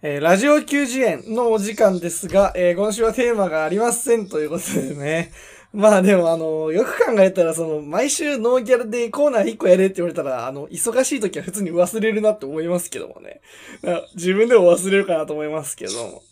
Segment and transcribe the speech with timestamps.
[0.00, 5.32] えーラジオ90円のお時間ですが、えー今週はテーマがありませんということでね。
[5.74, 13.42] まあでもあの、よく考えたらその、毎週ノーギャルでコーナー1個やれって言われたら、あの、忙しい時は普通に忘れるなって思いますけどもね。
[14.16, 16.22] 自分でも忘れるかなと思いますけども。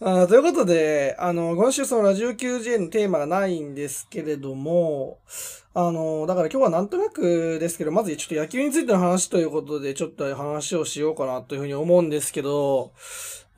[0.00, 5.18] あということで、あの、今週そのラジオ90円のテーマがないんですけれども、
[5.74, 12.92] あの、だから今日はなんとなくですけど、まずちょっと野球についての話ということで、ちょっと話をしようかなというふうに思うんですけど、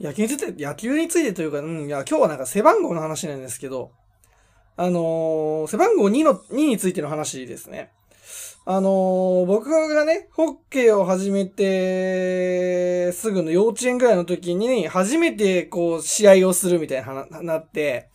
[0.01, 3.91] 野球について、野球についてというか、うん、いや、今日はなんか背番号の話なんですけど、
[4.79, 7.91] あの背番号2の、2についての話ですね。
[8.67, 18.09] あのー僕がね、ホッケーを始めて、すぐの幼稚園ぐらいの時に、初めてこう、試合をするみたいななって、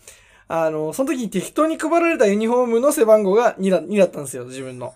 [0.48, 4.94] あのその時に適当に配られたユニフォームの背番号が2だ ,2 だったんですよ、自分の。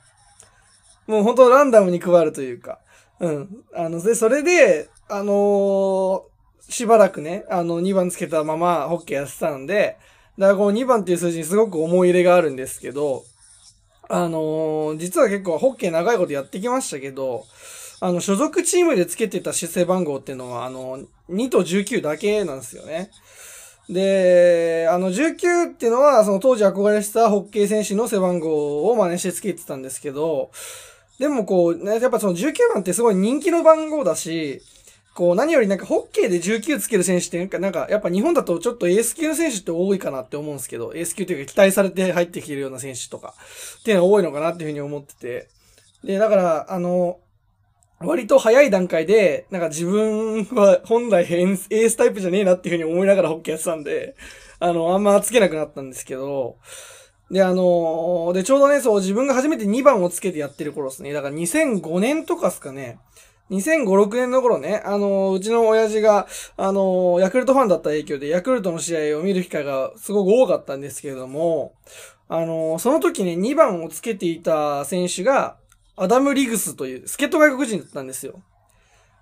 [1.08, 2.80] もう本当ランダムに配るというか。
[3.20, 3.64] うん。
[3.74, 6.22] あの、で、それで、あのー
[6.70, 9.98] しばらくね、あの、2番つけたままホッケーやってたんで、
[10.38, 13.24] だからこの2番っていう数字にすごく思い入れがあるんですけど、
[14.10, 17.46] あのー実は結構ホッケー長いことやってきましたけど、
[18.02, 23.12] あの、所属チームでつけてた背番号っていうのは、あの、2と19だけなんですよね。
[23.88, 30.50] で、あの、19っていうのは、その当時憧れてたホッケー選手の背番号を真似してつけてたんですけど、
[31.20, 34.62] でもこう、ね、やっぱその19番ってすごい人気の番号だし、
[35.20, 43.34] こう何よりなんかホッケーで19つける選手ってなんか、なんかやっぱ日本だとちょっとエース級の選手って多いかなって思うんですけど、エース級というか期待されて入ってきてるような選手とか
[43.82, 45.50] っていうのが多いのかなっていうふうに思ってて。
[46.06, 47.20] で、だから、あの、
[48.00, 54.16] 割と早い段階で、なんか自分は本来エースタイプじゃねえなっていうふうに思いながらホッケーやってたんで、
[54.62, 56.56] あの、あんまつけなくなったんですけど、
[57.30, 61.12] で、あので、ちょうどね、そう、自分が初めて2番をつけてやってる頃ですね。
[61.12, 63.00] だから2005年とかっすかね。
[63.50, 71.74] 2005、6年の頃ね、あのうちの親父が、あのヤクルトファンだった影響で、ヤクルトの試合を見る機会がすごく多かったんですけれども、
[72.28, 75.58] あのその時ね、2番をつけていた選手が、
[75.96, 78.42] アダム・リグスという、助っ人外国人だったんですよ。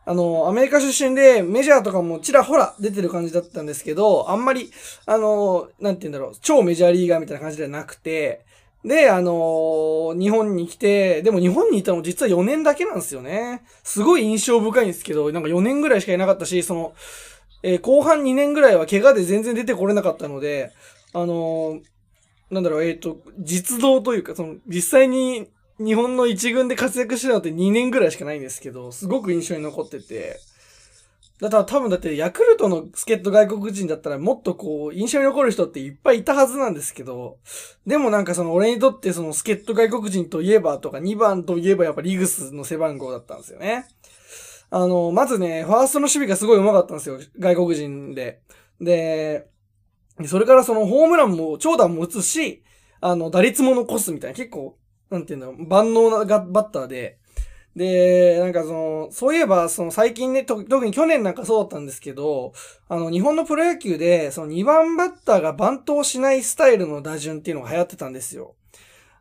[0.06, 4.72] あの、アメリカ出身でメジャーとかもちらほら出てる感じだったんですけど、あんまり、
[5.06, 8.46] あの、なんて言うんだろう、超メジャーリーガーみたいな感じではなくて、
[8.88, 13.64] で、あの日本に来て、でも日本にいたの実は4年だけなんですよね。
[13.84, 16.94] すごい印象深いんですけど、なんか4年ぐらいしかいなかったし、その、
[17.64, 20.72] えー後半2年ぐらいは怪我で全然出てこれなかったので、
[21.14, 21.82] あの
[22.50, 25.48] なんだろう、えっ、と、実動というか、その、実際に
[25.80, 30.40] 日本の一軍で活躍してたのって2年ぐらいしかないんですけど、すごく印象に残ってて、
[31.40, 37.38] だから多分だってヤクルトの助っ人外国人だったらもっとこう印象に残る人っていっぱいいたはずなんですけど、
[37.86, 43.86] でもなんかその俺にとってその助っ人外国人といえばとか2番といえばやっぱリグスの背番号だったんですよね。
[44.70, 47.20] あの、まずね、ファーストの守備がすごい上手かったんですよ。
[47.40, 48.42] 外国人で。
[48.82, 49.48] で、
[50.26, 52.64] それからそのホームランも長打も打つし、
[53.00, 54.78] あの、打率も残すみたいな結構、
[55.10, 57.20] なんていうの、万能なバッターで、
[57.78, 62.54] で、なんかその、そういえば、その最近ね、特に去年なんかそうだったんですけど、
[62.90, 68.56] あの、日本のプロ野球で、その2番バッターがバントをしないスタイルの打順っていうのが流行ってたんですよ。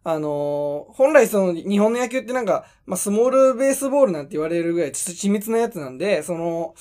[0.04, 6.74] あの、本来その、日本の野球ってなんか、まあ、スモールベースボールなんて言われるぐらい緻密なやつなんで、その、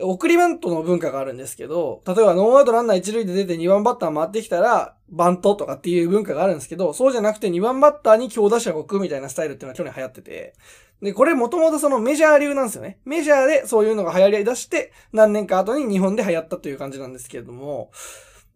[0.00, 10.54] 送りバントの文化があるんですけど、例えばノーアウトランナー1塁で出て2番バッター回ってきたら、バントとかっていう文化があるんですけど、そうじゃなくて2番バッターに強打者を置くみたいなスタイルっていうのは去年流行ってて、
[11.02, 12.98] で、これもともとそのメジャー流なんですよね。
[13.04, 17.90] メジャーでそういうのが流行り出して、何年か後に日本で流行ったという感じなんですけれども、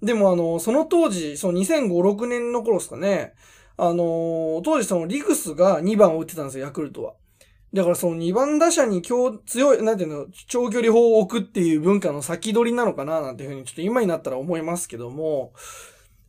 [0.03, 3.33] でもあの、その当時、その2005、6年の頃ですかね、
[3.77, 7.15] あの、当時そのリグスが2番を打ってたんですよ、ヤクルトは。
[7.73, 15.55] だからその2番打者に強、強い、なんていうの、長距離砲を置くっていう文化の先取りなのかな、なんていうふうにちょっと今になったら思いますけども、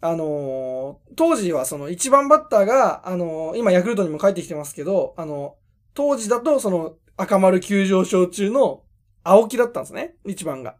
[0.01, 5.55] あのー当時はその1番バッターが、あのー今ヤクルトにも帰ってきてますけど、あの、
[5.93, 8.83] 当時だとその赤丸急上昇中の
[9.23, 10.75] 青木だったんですね、1番が。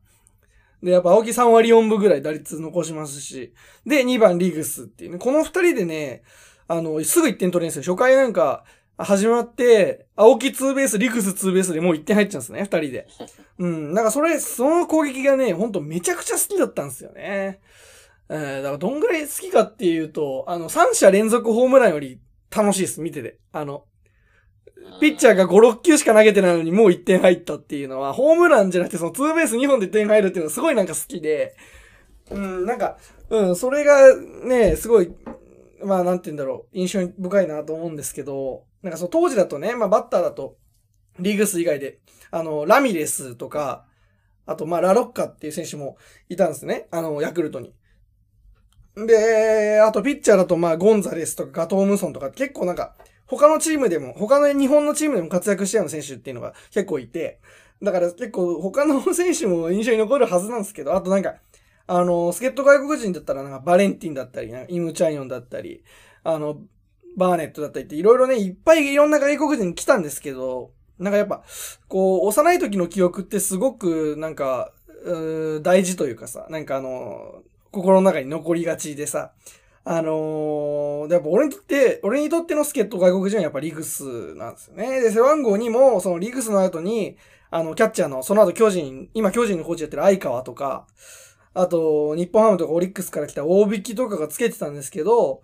[0.83, 3.53] で、やっぱ青木3割4分ぐらい打率残しますし、
[3.85, 6.23] で、2番リグスっていうね、この2人でね、
[6.67, 7.95] あの、すぐ1点取れるんですよ。
[7.95, 8.65] 初回なんか、
[8.97, 13.07] 始まって、青木ツーベース、リグスツーベースでもう1点入っちゃうんですね、二人で。
[13.59, 13.93] うん。
[13.93, 17.59] なんかそれ、その攻撃がね、ほんとめちゃくちゃ好きだったんですよね。
[18.29, 22.19] えー、だからどんぐらい好きかっていうと、あの、3者連続ホームランより
[22.55, 23.39] 楽しいです、見てて。
[23.51, 23.85] あの、
[24.99, 31.55] ピッチャーが5、6球しか投げてないのにもう1点入ったっていうのは、ホームランじゃなくてそのツーベース2本で点入るっていうのはすごいなんか好きで、
[32.31, 32.97] うん、なんか、
[33.29, 35.13] うん、それがね、すごい、
[35.83, 40.57] まあなんて言うんだろう、印象深いなと思うんですけど、なんかその当時だとね、まあバッターだと、
[41.19, 41.99] リーグス以外で、
[42.31, 43.85] あの、ラミレスとか、
[44.45, 45.97] あとまあラロッカっていう選手も
[46.29, 46.87] いたんですね。
[46.91, 47.73] あの、ヤクルトに。
[48.95, 52.95] で、あとピッチャーだとまあゴンザレスとかガトームソンとか結構なんか、
[53.27, 57.39] 他のチームでも、他の日本のチームでも活躍したような選手っていうのが結構いて、
[57.81, 61.35] だから結構他の選手も印象に残るはずなんですけど、あとなんか、
[61.87, 65.83] あの、助っ人外国人だったらなんかバレンティンだったり、イムチャイヨンだったり、
[66.23, 66.61] あの、
[67.17, 71.43] バーネットだったりっていろいろね、いっぱいいろんな外国人来たんですけど、なんかやっぱ、
[71.87, 74.71] こう、幼い時の記憶ってすごく、なんか、
[75.03, 77.43] う大事というかさ、なんかあの、
[77.75, 79.33] 心の中に残りがちでさ、
[79.83, 85.01] あのー、やっぱ俺にとって、俺にとっての助っ人外国人はやっぱリグスなんですよね。
[85.01, 87.17] で、背番号にも、そのリグスの後に、
[87.51, 90.87] あの、キャッチャーの、その後巨人、今巨人のコーチやってる相川とか、
[91.53, 95.41] あと、日本ハムとかオリックスから来た大引きとかがつけてたんですけど、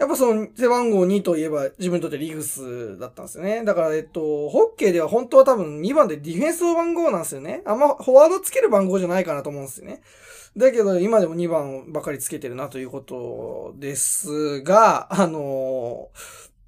[0.00, 3.64] やっぱその背番号2といえば自分にとってリグスだったんですよね。
[3.64, 7.62] だから、えっと、ホッケーでは本当は多分2番でディフェンスの番号なんですよね。
[7.66, 10.00] あんまフォワードつける番号じゃないかなと思うんですよね。
[10.56, 16.08] だけど、今でも2番ばかりつけてるなということですが、あの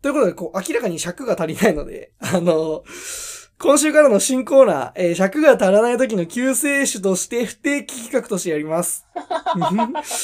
[0.01, 2.85] ということで、こう、明らかに尺が足りないので、あの
[3.59, 9.07] 今週からの新コーナー、えー、尺が足らない時の救世主として不定期企画としてやります。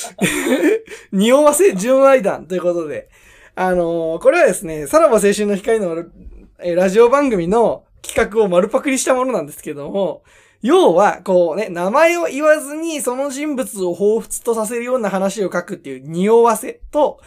[1.12, 3.08] 匂わせ純愛談ということで。
[3.54, 6.04] あの、これはですね、さらば青春の光の、
[6.58, 10.24] ラジオ番組の企画を丸パクリしたものなんですけども、
[10.62, 17.20] 要は、こうね、名前を言わずにその人物を彷彿とさせるような話を書くっていう匂わせと、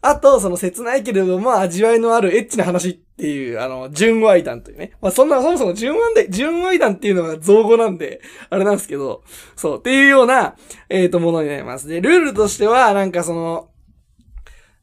[0.00, 4.92] あと、その切ないけれども味わいのあるエッチな話っていう、あの、純愛談というね。
[5.02, 9.24] まあ、そんな、そもそも純愛で、純愛談っていうのが造語なんで、あれなんですけど、
[9.56, 10.54] そう、っていうような、
[10.88, 11.88] えっ、ー、と、ものになります。
[11.88, 13.70] で、ルールとしては、なんかその、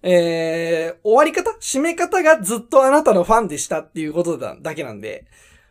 [0.08, 1.50] えー、終わり方？
[1.60, 5.26] 締め方がずっとあなたのファンでしたっていうことだ、だけなんで、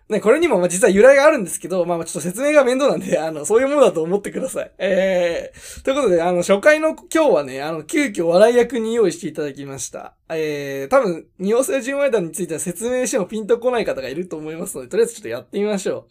[0.06, 4.70] ね、これにもま実は由来があるんですけど、まあちょっと説明が面倒なんで、あの、そういうものだと思ってください。
[4.76, 10.14] えー、ということで、あの、初回の今日はね、あの、急遽笑い役に用意していただきました。
[10.28, 16.06] えー、多分、匂わせ純愛談については説明してもピンとこない方がいると思いますので、とりあえずちょっとやってみましょ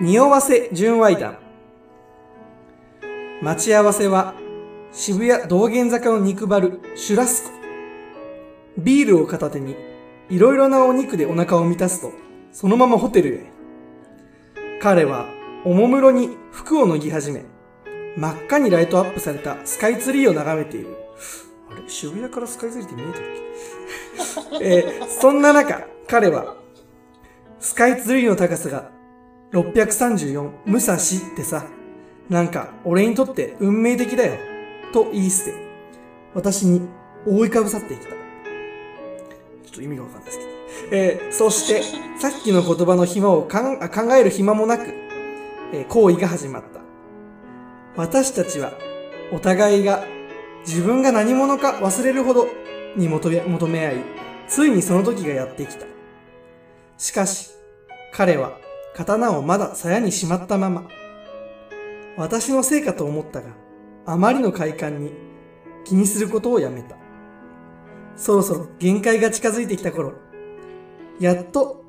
[0.00, 0.04] う。
[0.04, 1.38] 匂わせ純愛談。
[3.40, 4.34] 待ち合わせは、
[4.92, 7.50] 渋谷道玄坂の肉バル、シュラスコ。
[8.76, 9.74] ビールを片手に、
[10.32, 12.10] いろいろなお肉でお腹を満たすと、
[12.52, 13.52] そのままホテルへ。
[14.80, 15.26] 彼は、
[15.66, 17.44] おもむろに服を脱ぎ始め、
[18.16, 20.96] 真っ赤にライトアップされたスカイツリーを眺めている。
[21.70, 21.82] あれ？
[21.86, 24.64] 渋谷からスカイツリーって見えたっけ？
[24.64, 26.56] えー、そんな中、彼は、
[27.60, 28.90] スカイツリーの高さが
[29.52, 30.98] 634武蔵っ
[31.36, 31.66] てさ、
[32.30, 34.38] なんか俺にとって運命的だよ、
[34.94, 35.52] と言い捨て、
[36.32, 36.88] 私に
[37.26, 38.21] 覆いかぶさってきた。
[39.72, 40.50] ちょっと意味がわかんないですけど。
[40.90, 41.82] えー、そして、
[42.20, 43.58] さっきの言葉の暇を考
[44.14, 44.84] える暇もなく、
[45.72, 46.80] えー、行為が始まった。
[47.96, 48.72] 私たちは、
[49.32, 50.04] お互いが
[50.66, 52.48] 自分が何者か忘れるほど
[52.96, 53.94] に求め求め合い、
[54.46, 55.86] ついにその時がやってきた。
[56.98, 57.50] しかし、
[58.12, 58.58] 彼は
[58.94, 60.84] 刀をまだ鞘にしまったまま。
[62.18, 63.48] 私のせいかと思ったが、
[64.04, 65.12] あまりの快感に
[65.84, 67.01] 気にすることをやめた。
[68.16, 70.12] そろそろ限界が近づいてきた頃、
[71.18, 71.84] やっと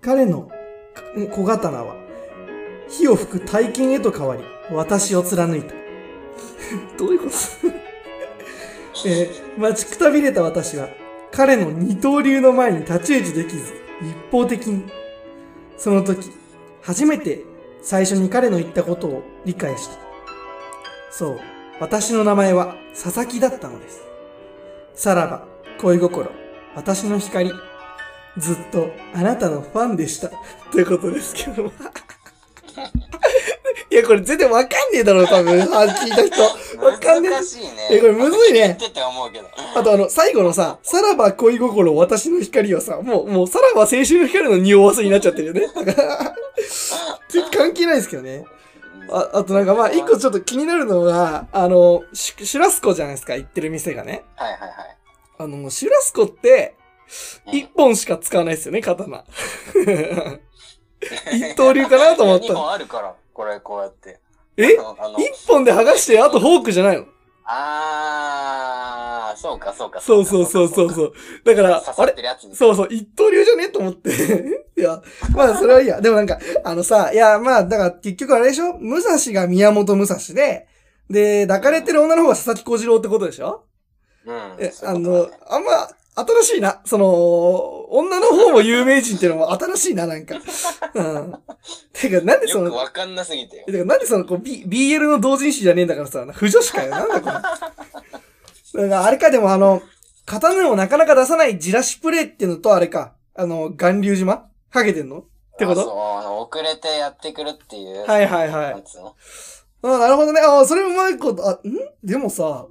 [0.00, 0.50] 彼の
[1.30, 1.96] 小刀は
[2.88, 5.74] 火を吹く大金へと変わり、私を貫いた。
[6.98, 7.68] どういうこと？
[9.08, 10.88] えー、待ちくたびれた私は、
[11.30, 13.72] 彼の二刀流の前に立ち打ちできず、
[14.02, 14.84] 一方的に。
[15.76, 16.30] その時、
[16.82, 17.44] 初めて
[17.80, 19.96] 最初に彼の言ったことを理解した。
[21.10, 21.40] そう、
[21.80, 24.02] 私の名前は佐々木だったのです。
[24.94, 25.46] さらば、
[25.80, 26.30] 恋心、
[26.74, 27.50] 私の光、
[28.38, 30.30] ずっとあなたのファンでした。
[30.70, 31.72] ということですけど。
[33.90, 35.60] いや、これ全然わかんねえだろ、多分。
[35.60, 36.42] あ、聞いた人。
[36.82, 37.32] わかんねえ。
[37.32, 37.88] 難しいね。
[37.90, 38.78] え、これむずいね。
[39.74, 45.66] あとあの、最後のさ、さらば恋心、私の光はさ、もう、もう、さらば青春の光の匂わせになっちゃってるよね。
[47.52, 48.46] 関係ないですけどね。
[49.10, 54.24] あ、あとなんかまあ、一個ちょっと気になるのが、あの、シュラスコじゃないですか、行ってる店がね。
[54.36, 54.72] はいはいはい。
[55.38, 56.76] あの、シュラスコって、
[57.52, 59.24] 一本しか使わないですよね、刀。
[61.32, 62.46] 一刀流かなと思った。
[62.46, 64.20] 二本あるから、これ、こうやって。
[64.56, 64.68] え？
[64.68, 64.78] 一
[65.48, 67.06] 本で剥がして、あとフォークじゃないの？
[67.44, 70.00] あー、そうか、そうか。
[70.00, 71.12] そうそうそうそうそう。
[71.44, 72.14] だから、あれ？
[72.54, 73.68] そうそう、一刀流じゃね？
[73.68, 74.10] と思って。
[74.76, 75.02] いや、
[75.34, 76.00] まあ、それはいいや。
[76.00, 78.74] でもなんか、あのさ、いや、まあ、だから結局あれでしょ？
[78.74, 80.66] 武蔵が宮本武蔵で、
[81.10, 83.64] で、抱かれてる女の方が佐々木小次郎ってことでしょ？
[84.24, 84.56] うん。
[84.58, 86.82] え、あのあんま、新しいな。
[86.84, 90.36] その、女の方も有名人っていうのも新しいな、なんか。
[90.94, 91.34] うん。
[91.94, 93.64] てか、なんでその、よくわかんなすぎてよ。
[93.64, 96.90] てか、なんでその、こう、B、BL の同人誌じゃねえんだからさ、不女子かよ。
[96.90, 97.34] なんだこれ。
[98.74, 99.82] だから、あれか、でもあの、
[100.24, 104.48] 刀をなかなか出さないじらしプレイっていうのと、あれか、あの、巌流島？
[104.70, 105.18] かけてんの？
[105.18, 105.24] っ
[105.58, 105.80] てこと？
[105.80, 105.84] あ
[106.22, 108.06] そう、遅れてやってくるっていう。
[108.06, 108.84] はいはいはい。
[109.84, 110.40] あなるほどね。
[110.40, 111.60] あそれうまいこと、あ、ん？
[112.02, 112.66] でもさ、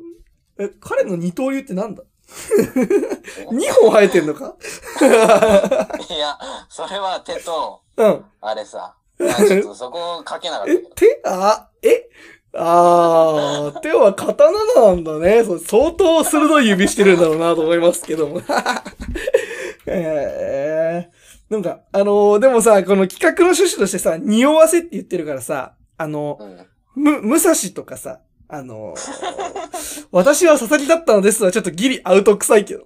[0.58, 2.04] え、彼の二刀流ってなんだ？
[3.52, 4.56] 二本生えてんのか？
[5.02, 6.38] いや、
[6.70, 8.26] それは手と、うん。
[8.40, 8.96] あれさ。
[9.18, 10.90] ちょっとそこ書けなかったえけど、。
[10.96, 11.22] 手？
[11.26, 12.10] あ、え？
[12.54, 15.44] あー、手は刀なんだね。
[15.44, 18.42] そう相当鋭い指してるんだろうなと思いますけども。
[19.88, 27.04] えー、なんか、あのーでもさ、この企画の趣旨としてさ、匂わせって言ってるからさ、あの、うん。
[27.04, 32.86] む、武蔵とかさ、あのー私は佐々木だったのですはちょっとギリアウト臭いけどね。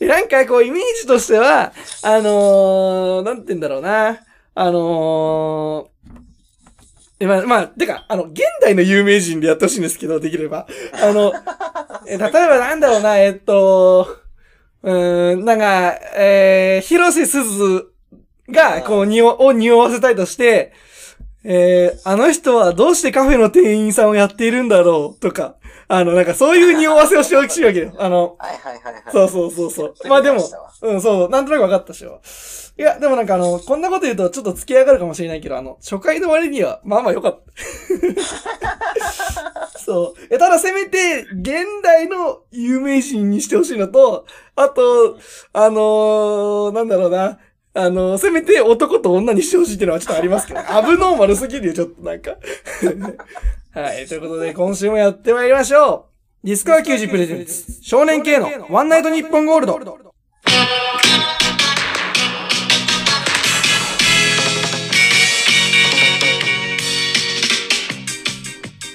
[0.00, 4.20] え なんかこうイメージとしては、あのー、なんて言うんだろうな。
[4.54, 6.29] あのー、え、
[7.26, 10.66] まあ、まあ、てか、あの、現代の有名人でやってほしいんですけど、できれば。
[11.02, 11.32] あの、
[12.06, 14.16] え例えばなんだろうな、えっと、
[14.82, 17.92] うーん、なんか、えー、広瀬すず
[18.48, 20.72] が、こう、匂わ、を匂わせたいとして、
[21.44, 25.56] えー、あの人はどうしてカフェの店員さんをやっているんだろうとか、
[25.92, 27.92] あの、なんかそういう匂わせをしてほしいわけよ。
[27.98, 29.02] あの、はいはいはいはい。
[29.10, 29.94] そうそうそうそう。
[30.08, 30.38] まあでも
[30.82, 32.20] うん、そう、なんとなく分かったでしょ。
[32.78, 37.40] いや、でもなんかあの、こんなこと言うとちょっと付き上がるかもしれないけど、あの、初回の割には、まあまあ良かっ
[39.74, 39.80] た。
[39.80, 40.20] そう。
[40.32, 45.18] え、ただせめて、現代の有名人にしてほしいのと、あと、
[45.52, 47.40] あのー、なんだろうな。
[47.72, 52.32] あのー、せめて男と女にしてほしいっていうのはちょっとありますけど、 アブノーマルすぎるよ、ちょっとなんか。
[53.72, 56.06] はい、ということで今週もやってまいりましょ
[56.42, 56.46] う。
[56.46, 59.78] ディスカー90プレゼンツ、少年系のワンナイトニッポンゴールド。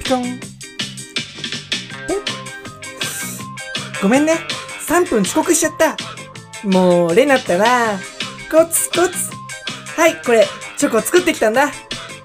[0.03, 0.39] ピコン。
[4.01, 4.33] ごめんね。
[4.87, 5.95] 3分遅刻しちゃった。
[6.67, 8.14] もう、レナったな。
[8.55, 9.31] コツコツ。
[9.97, 10.47] はい、これ、
[10.77, 11.73] チョコ作ってきたんだ。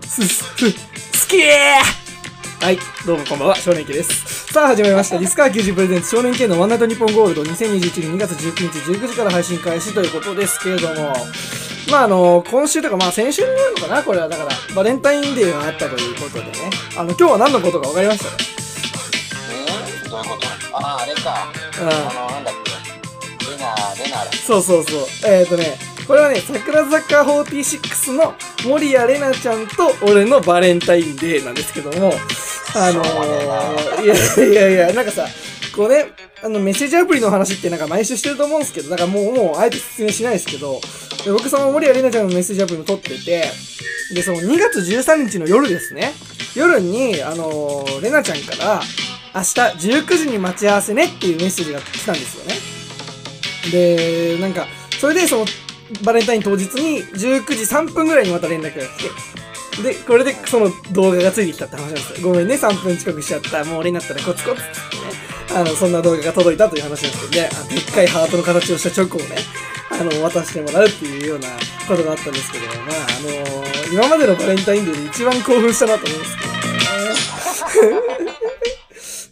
[0.06, 1.50] す、す、す、好きー
[2.64, 4.52] はい、どうもこんばんは、少年家です。
[4.52, 5.18] さあ、始まりました。
[5.18, 11.12] ディスカー90プレゼンツ少年系のワンナイトニッポンゴールド2021年2月19日19時から配信開始ということですけれども、
[11.90, 16.52] まああの、今週とか、まあ先週になるのかなこれは、だから、バレンタインデーがあったということでね。
[16.96, 18.26] あの、今日は何のことか分かりました？
[18.30, 18.36] か
[20.04, 20.46] うんどういうこと？
[20.78, 21.48] ああ、あれか。
[21.80, 23.50] うんあの、なんだっけ。
[23.50, 24.32] レナ、レナだ。
[24.32, 25.00] そうそうそう。
[25.26, 28.34] えっ、ー、とね、これはね、桜坂46の
[28.66, 32.12] 森谷玲奈ちゃんと俺のバレンタインデーなんですけども、
[32.74, 35.26] あのー、いやいやいや、なんかさ、
[35.74, 36.06] こうね、
[36.42, 40.80] あの、メッセージアプリの話ってなんか毎週してると思うんですけど、だからもう、もう、あえて説明しないですけど、
[41.24, 43.44] で僕その森谷玲奈ちゃんのメッセージアプリも撮ってて、
[44.14, 46.12] で、その2月13日の夜ですね、
[46.54, 48.80] 夜に、あのー、玲奈ちゃんから、
[49.34, 49.60] 明日
[50.00, 52.54] 19時に待ち合わせねっていうメッセージが来たんですよね。
[53.70, 54.66] で、なんか、
[55.00, 55.46] それでその、
[56.04, 59.04] バレンタイン当日に19時3分ぐらいにまた連絡が来
[59.78, 62.28] て、で、これでその動画がついてきたって話なんですよ。
[62.28, 63.64] ごめんね、3分遅刻しちゃった。
[63.64, 65.12] もう俺になったらコツコツってね。
[65.52, 67.50] あの、そんな動画が届いたという話なんですけどね。
[67.52, 69.36] あでっかいハートの形をしたチョコをね、
[69.90, 71.48] あの、渡してもらうっていうような
[71.88, 78.19] ことがあったんですけど、まあ、あの今までのバレンタインデーで一番興奮したなと思うんですけど。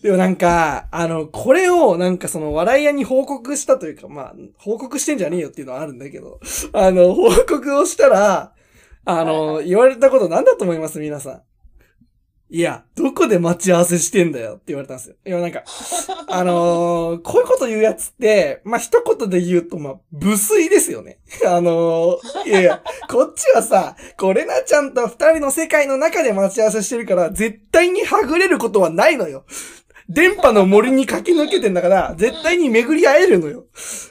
[0.02, 6.40] でもなんか、あの、これをなんかその笑い屋に報告したというか、まあ、報告してんじゃねえよっていうのはあるんだけど、
[6.72, 8.52] あの、報告をしたら、
[9.04, 11.42] あの、言われたことなんだと思います皆さん。
[12.50, 15.16] いや、どこで待ち合わせしてんだよって言われたんですよ。
[15.26, 15.64] いや、なんか、
[16.28, 21.18] あのーこういうこと言うやつって、まあ、一言で言うと、まあ、無粋ですよね。
[21.46, 29.44] あのーいやいや、こっちはさ、これなちゃんと二人の世界の中で待ち合わせしてるから、絶対にはぐれることはないのよ。
[30.08, 33.66] 電波の森に駆け抜けてんだから、絶対に巡り会えるのよ。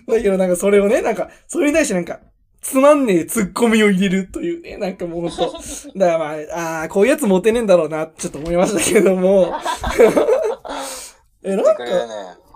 [0.07, 2.19] だけどなんかそれをね、なんか、それに対してなんか、
[2.61, 5.53] つまんねえツッコミを入れるというね、なんかもうほんと。
[5.95, 9.53] だからまあ、ああ、こういうやつモテねえんだろうな、ちょっと思いましたけども。
[11.43, 11.83] え、なんか。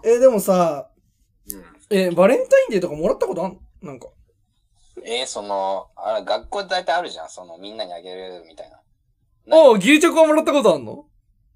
[0.03, 0.89] え、でもさ、
[1.49, 1.97] うん。
[1.97, 3.53] え、バレンタインデーとかもらったことあん？
[3.53, 4.07] のなんか。
[5.03, 7.29] えー、その、あれ、学校で大体あるじゃん。
[7.29, 8.77] その、みんなにあげるみたいな。
[9.57, 11.05] ああ、ギリチョコはもらったことあんの？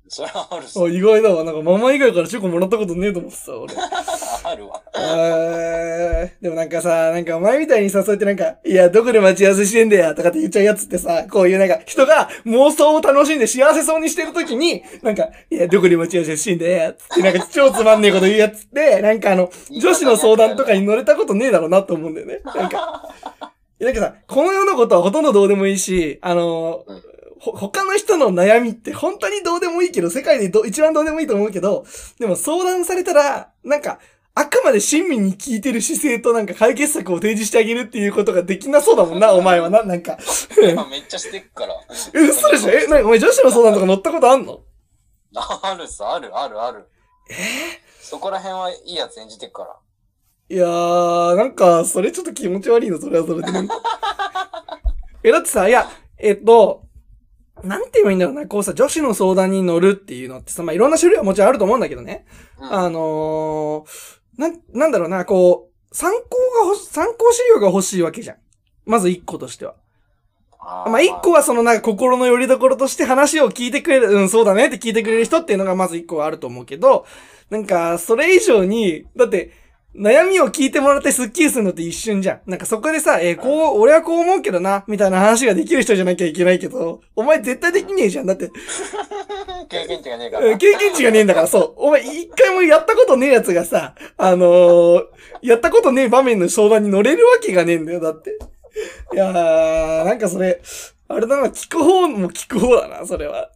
[0.07, 0.87] それはあるさあ、。
[0.87, 1.43] 意外だわ。
[1.43, 3.73] なんかママ以外からチョコもらったことねえと思ってた、俺。
[4.43, 4.81] あるわ。
[4.95, 22.41] えー、でもなんかさ、なんかお前みたいに誘ってなんか、いや、どこで待ち合わせしてんだよとかって言っちゃうやつってさ、こういうなんか、人が妄想を楽しんで幸せそうにしてるときに、なんか、いや、どこで待ち合わせしてんだよつってなんか超つまんねえこと言うやつって、なんかあの、女子の相談とかに乗れたことねえだろうなと思うんだよね。
[22.45, 23.09] なんか、
[23.79, 26.85] なんかさ、この世のことはほとんどどうでもいいし、あの
[27.53, 31.85] 他の人の悩みって本当にどうでもいいけど、世界でど一番どうでもいいと思うけど、
[32.19, 33.99] でも相談されたら、なんか、
[34.37, 40.17] あくまで親身に聞いてる姿勢となんか解決策を提示してあげるっていうことができなそうだもんな、 お前はな、なんか。
[40.61, 41.73] 今めっちゃしてっから。
[42.13, 42.71] え、嘘でしょ？
[42.71, 44.59] え、なにお前女子の相談とか乗ったことあんの？
[45.35, 46.85] あるさ、ある、ある、ある。
[48.01, 49.75] そこら辺はいいやつ演じてっから。
[50.47, 53.47] いやー、なんか、それちょっと気持ち悪いの、それはそれで。
[55.23, 56.84] え、だってさ、いや、えっと、
[57.63, 62.25] なんて言えばいいんだろうな、こうさ、女子の相談に乗るっていうのってさ、まあ、いろんな種類はもちろんあると思うんだけどね。
[62.59, 62.73] うん。
[62.73, 66.19] あのー、なん、なんだろうな、こう、参考
[66.59, 68.37] がほし、参考資料が欲しいわけじゃん。
[68.85, 69.75] まず一個としては。
[70.59, 77.05] あーまあ、一個はそのなんか心の拠り所として話を聞いてくれる、うん、そうだねって聞いてくれる人っていうのがまず一個はあると思うけど、
[77.49, 79.51] なんか、それ以上に、だって、
[79.97, 82.49] 悩みを聞いてもらってスッキリするのって一瞬じゃん。
[82.49, 88.25] なんかそこでさ、えーこう、俺はこう思うけどな、みたいな話ができる人じゃなきゃいけないけど、お前絶対できねえじゃん。
[88.25, 88.51] だって、
[89.69, 90.57] 経験値がねえかうんら。
[90.57, 91.73] 経験値がねえんだから、そう。
[91.77, 95.03] お前一回もやったことねえやつがさ、あのー
[95.41, 98.37] やったことねえ場面の相談に乗れるわけがねえんだよ、だって。
[99.13, 100.61] いやー、なんかそれ、
[101.07, 103.49] あれだな、聞く方も聞く方だな、それは。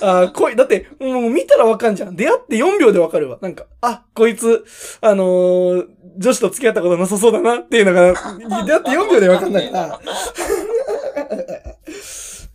[0.00, 2.16] あー恋、だって、もう見たらわかんじゃん。
[2.16, 3.38] 出会って4秒でわかるわ。
[3.40, 4.64] なんか、あ、こいつ、
[5.00, 10.00] あのー女子と付き合ったことなさそうだなっていうのが、出会って4秒でわかんないから。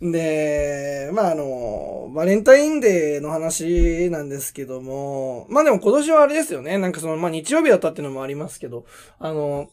[0.00, 6.78] で、まあ、あの、バレンタインデーの話なんですけども、まあでも今年はあれですよね。
[6.78, 8.86] なんかその、まあ日曜日だったっていうのもありますけど、
[9.18, 9.68] あの、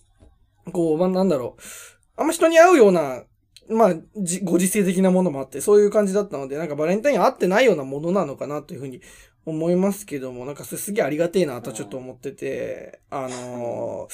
[0.74, 1.62] こう、まあなんだろう。
[2.18, 3.24] あんま人に会うような、
[3.70, 3.94] まあ、
[4.44, 9.02] ご時世的なものもあって、そういう感じだったので、なんかバレンタイン会ってないようなものなのかなというふうに
[9.46, 14.08] 思いますけども、なんかそれすげえありがてえなとちょっと思ってて、あの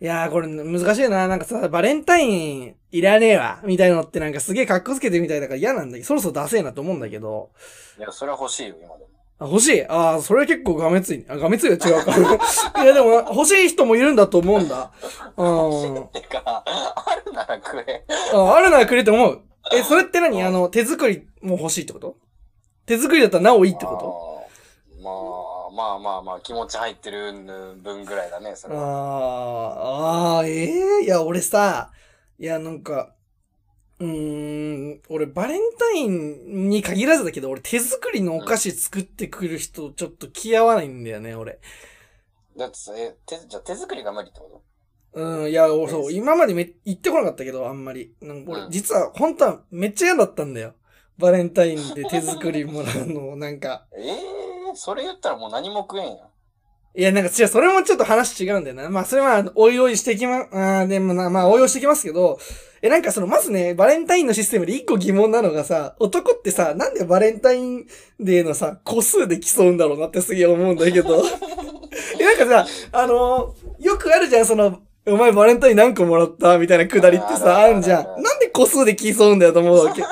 [0.00, 1.28] いやーこれ難しいな。
[1.28, 3.60] なんかさ、バレンタインいらねえわ。
[3.66, 7.50] みたいのってなんかすげえ格好つけてみたいだから嫌なんだけど、そろそろダセえなと思うんだけど。
[7.98, 9.09] いや、それは欲しいよ、今でも。
[9.40, 11.24] あ、欲しいああ、それは結構がめつい。
[11.28, 12.12] あ、がめついは違うか。
[12.84, 14.92] いやでも、欲しい人もいるんだと思うんだ。
[15.36, 15.42] う
[16.00, 16.08] ん。
[16.12, 16.64] てか、あ
[17.24, 18.04] るならくれ。
[18.34, 19.40] ああるならくれって思う。
[19.72, 20.42] え、それって何？
[20.42, 22.16] あの、手作りも欲しいってこと？
[22.86, 24.30] 手作りだったらなおいいってこと？
[25.02, 27.32] まあ、まあまあまあ、気持ち入ってる
[27.82, 28.82] 分ぐらいだね、それは。
[30.36, 30.68] ああ、え
[31.02, 31.90] えいや、俺さ、
[32.38, 33.14] いや、なんか、
[34.00, 41.60] うーん、俺、バレンタインに限らずだけど、俺、手作りのお菓子作ってくる人、ちょっと気合わないんだよね、俺。
[42.56, 44.62] だってさ、え、手、じゃあ手作りが無理ってこと？
[45.12, 48.14] うん、いや、俺そう、今までめ、言ってこなかったけど、あんまり。
[48.20, 50.74] なんか俺、うん実は、本当はめっちゃ嫌だったんだよ。
[51.18, 53.86] バレンタインで手作りも らうの、なんか。
[53.96, 54.16] ええ
[54.74, 56.29] それ言ったらもう何も食えんやん。
[56.96, 58.90] いや、なんか違う、それもちょっと話違うんだよな。
[58.90, 62.38] まあ、それは、おいおいしてきま、あーでもな、まあ、おいおいしてきますけど、
[62.82, 67.86] え、なんかその、まずね、バレンタインのシステムで一個疑問なのがさ、男ってさ、なんでバレンタイン
[68.18, 71.22] デーのさ、個数で競うんだろうなってすげえ思うんだけど。
[72.18, 76.58] え、なんかさ、あのーよくあるじゃん、その、お前バレンタイン何個もらった？
[76.58, 78.04] みたいなくだりってさ、あるじゃん。
[78.22, 80.02] なんで個数で競うんだよと思うわけ。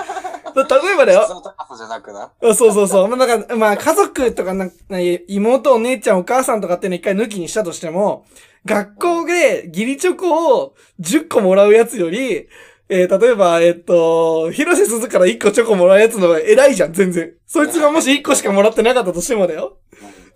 [0.64, 1.35] だ例えばだよ普通。
[1.35, 2.33] の高さじゃなくな。
[2.42, 3.09] あそうそうそう。
[3.09, 8.27] まあ、なんか、まあ、家族とかな、な妹、お姉ちゃん、お母さんとかっていうの一回抜きにしたとしても、
[8.64, 12.49] 学校で義理チョコを10個もらうやつより、
[12.90, 17.33] えー例えば、えっと、広瀬すずから1個チョコもらうやつの方が偉いじゃん、全然。
[17.47, 19.77] そいつがもし1個しかもらってなかったとしてもだよ。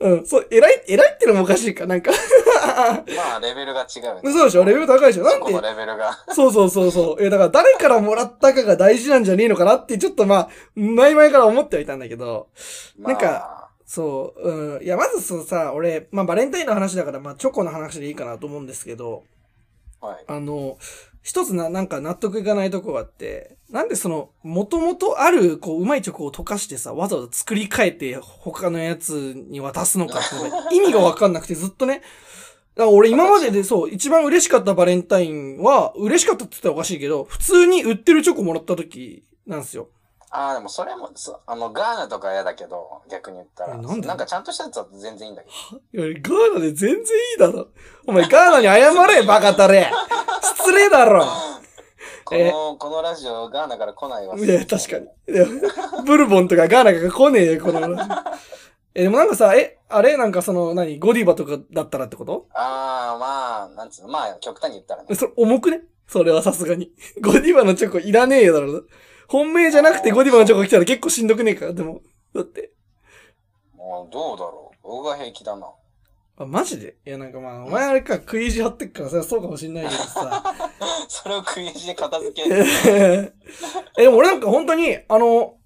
[0.01, 2.11] うん、そう、偉い、偉いってのもおかしいか、なんか。
[2.63, 4.33] まあ、レベルが違うよね。
[4.33, 4.65] そうでしょ？
[4.65, 5.25] レベル高いでしょ？
[5.25, 5.39] なんで？
[5.39, 6.13] そこのレベルが。
[6.31, 7.25] そうそうそうそう。
[7.25, 12.49] え、だから誰からもらったかが大事なんじゃねえのかなって、ちょっとまあ、前々から思ってはいたんだけど。
[12.99, 14.83] なんかそう、うん。
[14.83, 19.25] いや、まずそのさ、俺、まあ、バレンタインの話だから、まあ、チョコの話でいいかなと思うんですけど、
[20.01, 20.25] まあ、はい。
[20.29, 20.79] あの、
[21.23, 32.03] 一つな、なんか納得いかないとこがあって、なんでその、元々ある、こう、うまいチョコを溶かしてさ、わざわざ作り変えて、他のやつに渡すのかって 意味がわかんなくて、ずっとね、
[32.75, 39.89] だから俺今まででそう、一番嬉しかったバレンタインは、嬉しかったって言ったらおかしいけど、普通に売ってるチョコもらった時なんですよ。
[40.35, 43.75] ああ、でもそれも、そあの、ガーナとか嫌だけど、逆に言ったら。
[43.75, 44.09] えなんで？
[44.09, 45.49] なんかちゃんとしたやつだと全然いいんだけ
[45.99, 46.07] ど。
[46.07, 47.03] いや、ガーナで全然い
[47.37, 47.69] いだろ。
[48.07, 49.93] お前、ガーナに謝れ、バカタレ。
[50.57, 51.27] 失礼だろ。
[52.25, 54.39] この、このラジオ、ガーナから来ないわ。
[54.39, 55.09] いや、確かに。
[56.07, 58.09] ブルボンとかガーナが来ねえよ、この話。
[58.95, 60.17] え、でもなんかさ、え、あれ？
[60.17, 60.99] なんかその、何？
[60.99, 62.47] ゴディバとかだったらってこと？
[62.55, 65.15] ああ、まあ、なんつうの、まあ、極端に言ったらね。
[65.15, 65.83] それ重くね？
[66.07, 66.91] それはさすがに。
[67.21, 68.83] ゴディバのチョコいらねえよだろ。
[69.33, 71.73] 本命じゃなくてゴディバのチョコ来たら結構しんどくねえか？
[71.73, 72.03] でも。
[72.35, 72.73] だって。
[73.75, 74.77] もう、どうだろう。
[74.83, 75.67] 僕が平気だな。
[76.37, 76.97] あ、マジで？
[77.07, 80.43] いや、なんかまあ、お前あれか、食い意地張ってっから、それはそうかもしんないけどさ。
[81.09, 82.65] それを食い意地で片付ける。
[83.99, 85.57] え、でも俺なんか本当に、あの、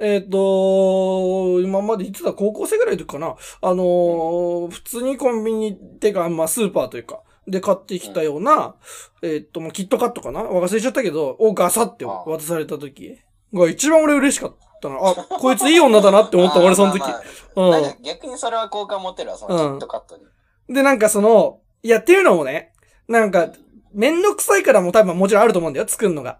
[0.00, 3.36] えっ、と、今までいつだ、高校生ぐらいの時かな？
[3.60, 8.74] あのー普通にコンビニってか、まあスーパーというか、で買ってきたような、
[9.22, 13.18] えっ、と、まあキットカットかな忘れちゃったけど、をガサって渡された時
[13.52, 14.96] が一番俺嬉しかったな。
[14.96, 17.10] あ、こいついい女だなって思った、 俺その時まあ。
[17.56, 20.24] まあまあなんうか逆にそれは好感持てるわ、そのキットカットに。
[20.72, 20.74] ん。
[20.74, 22.72] で、なんかその、いや、っていうのもね、
[23.08, 23.50] なんか、
[23.92, 26.38] めんどくさいからも多分もちろんあると思うんだよ、作るのが。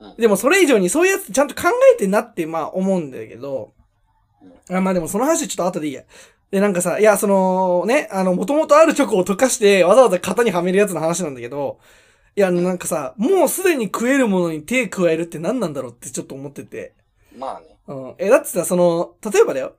[0.00, 3.72] うんでもそれ以上にそういうやつちゃんと考えてんなってまあ思うんだけど、
[4.70, 6.04] あまあでもその話ちょっと後でいいや。
[6.50, 11.78] で、なんかさ、いや、そのね、あの、もともとあるチョコを溶かしてわざわざ型にはめるやつの話なんだけど、
[12.36, 16.94] いや、なんかさ、もうすでに食えるものに手加えるって何なんだろうってちょっと思ってて。
[17.36, 17.76] まあね。
[17.88, 18.14] うん。
[18.18, 19.74] え、だってさ、その、例えばだよ。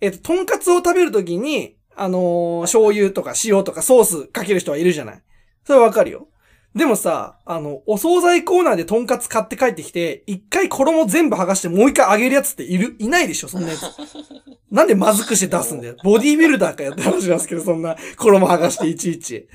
[0.00, 5.22] えっ、と、とんかつを食べるときに、あのー醤油とか塩とかソースかける人はいるじゃない。
[5.64, 6.28] それはわかるよ。
[6.74, 13.82] でもさ、あの、お惣菜コーナーでとんかつ買って帰ってきて、一回衣全部剥がしてもう一回揚げるやつっているいないでしょそんなやつ。
[14.72, 15.96] なんでまずくして出すんだよ。
[16.02, 19.48] ボディービルダーかやって話なんですけど、そんな衣剥がしていちいち。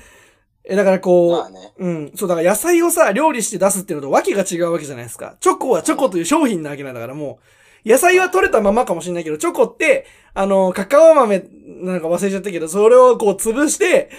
[0.64, 1.72] え、だからこう、まあね。
[1.78, 2.12] うん。
[2.14, 5.36] そう、だから野菜をさ、料理して出すっていうのと訳が違うわけじゃないですか。
[5.40, 11.44] チョコはチョコという商品なわけなんだからもう、野菜は取れたままかもしれないけど、チョコって、あの、カカオ豆
[11.82, 14.10] なんか忘れちゃったけど、それをこう潰して、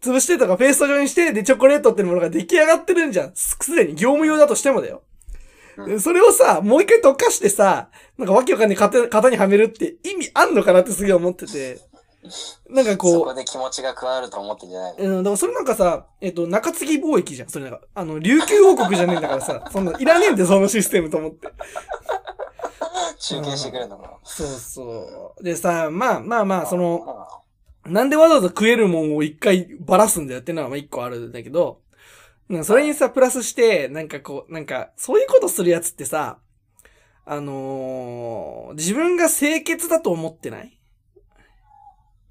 [0.00, 3.32] 潰してとかペースト状にして、で、チョコレートっていうものが出来上がってるんじゃん。
[3.34, 5.02] すすでに業務用だとしてもだよ。
[5.76, 11.80] うんそれをさ、もう一回溶かしてさ、なんかわけわかんない型型にはめるって意味あんのかなってすげえ思ってて。
[12.68, 15.18] なんかこう、そこで気持ちが加わると思ってんじゃないの？
[15.18, 17.48] うん、だからそれなんかさ、えっ、と、中継ぎ貿易じゃん。
[17.48, 21.48] それなんか、あの、琉球王国じゃねえんだからさ、そんな、いらねえんだよ、そのシステムと思って。
[23.18, 24.10] 中継してくれるのかな。
[24.24, 25.42] そうそう。
[25.44, 27.04] でさ、まあまあまあ、その、
[27.84, 31.80] あなんでわざわざ食えるもんを一回ばらすんだよっていうのはまあ一個あるんだけど、
[32.64, 36.38] それにさ、プラスして、なんかこう、なんか、そういうことするやつってさ、
[37.24, 40.78] あのー自分が清潔だと思ってない？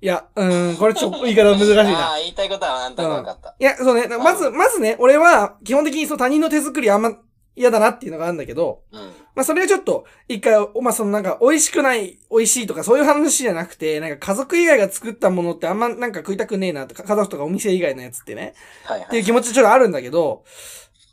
[0.01, 1.83] いや、うーん、これちょっと言い方難しいな。
[2.11, 3.55] ああ、言いたいことはなんとなく分かった。
[3.59, 4.07] いや、そうね。
[4.17, 7.11] まず、まずね、俺は、基本的にその他人の手作りあんま
[7.55, 8.99] 嫌だなっていうのがあるんだけど、うん。
[9.35, 18.53] まあそれはちょっと、一回、まあそのなんか、美味しくない、美味しいとかそういう話じゃなくて、なんか家族以外が作ったものってあんまなんか食いたくねえなとか、家族とかお店以外のやつってね、
[18.85, 19.07] はいはい。
[19.07, 20.43] っていう気持ちちょっとあるんだけど、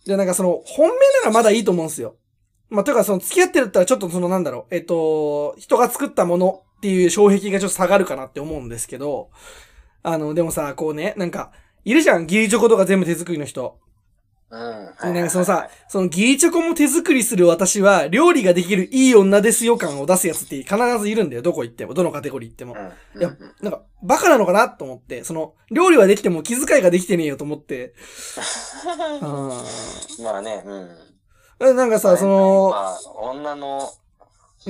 [0.06, 2.16] で、なんかその、本命ならまだいいと思うんですよ。
[2.70, 9.30] まあ、というかその、付き合ってるったらちょっとそのなんだろう、えっと、人が作ったものっていう障壁がちょっと下がるかなって思うんですけど、
[10.02, 11.52] あの、でもさ、こうね、なんか、
[11.84, 13.78] いるじゃん、ギリチョコとか全部手作りの人。
[14.50, 15.14] うん。
[15.14, 21.42] なんかそのさ、そのギリチョコも手作りする私は、料理ができるいい女ですよ感を出すやつって必ずいるんだよ。
[21.42, 21.94] どこ行っても。
[21.94, 22.74] どのカテゴリー行っても。
[23.14, 23.20] うん。
[23.20, 27.94] いやなんか、バカなのかなと思って、その、料理はできても気遣いができてねえよと思って。
[29.20, 29.64] あ
[30.22, 30.88] まあね、うん。
[31.60, 34.07] ーなんかさ、その、まあ、女のうん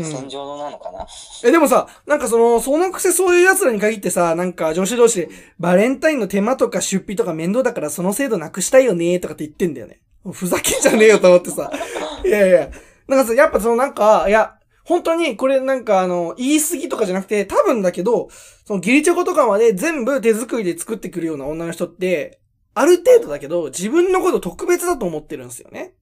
[0.05, 1.07] 戦場のなのかな？
[1.45, 10.01] え、でもさ、なんかその、そのくせそういう奴らに限ってさ、なんか女子同士で、バレンタインの手間とか出費とか面倒だからその制度なくしたいよねとかって言ってんだよね。
[10.33, 11.71] ふざけんじゃねえよと思ってさ。
[12.25, 12.71] いやいや。
[13.07, 18.29] なんかさ、やっぱそのなんか、いや、本当にこれなんかあの、言い過ぎとかじゃなくて、多分だけど、
[18.65, 22.41] そのギリチョコとかまで全部手作りで作ってくるような女の人って、
[22.75, 25.95] ある程度だけど、自分のこと特別だと思ってるんですよね。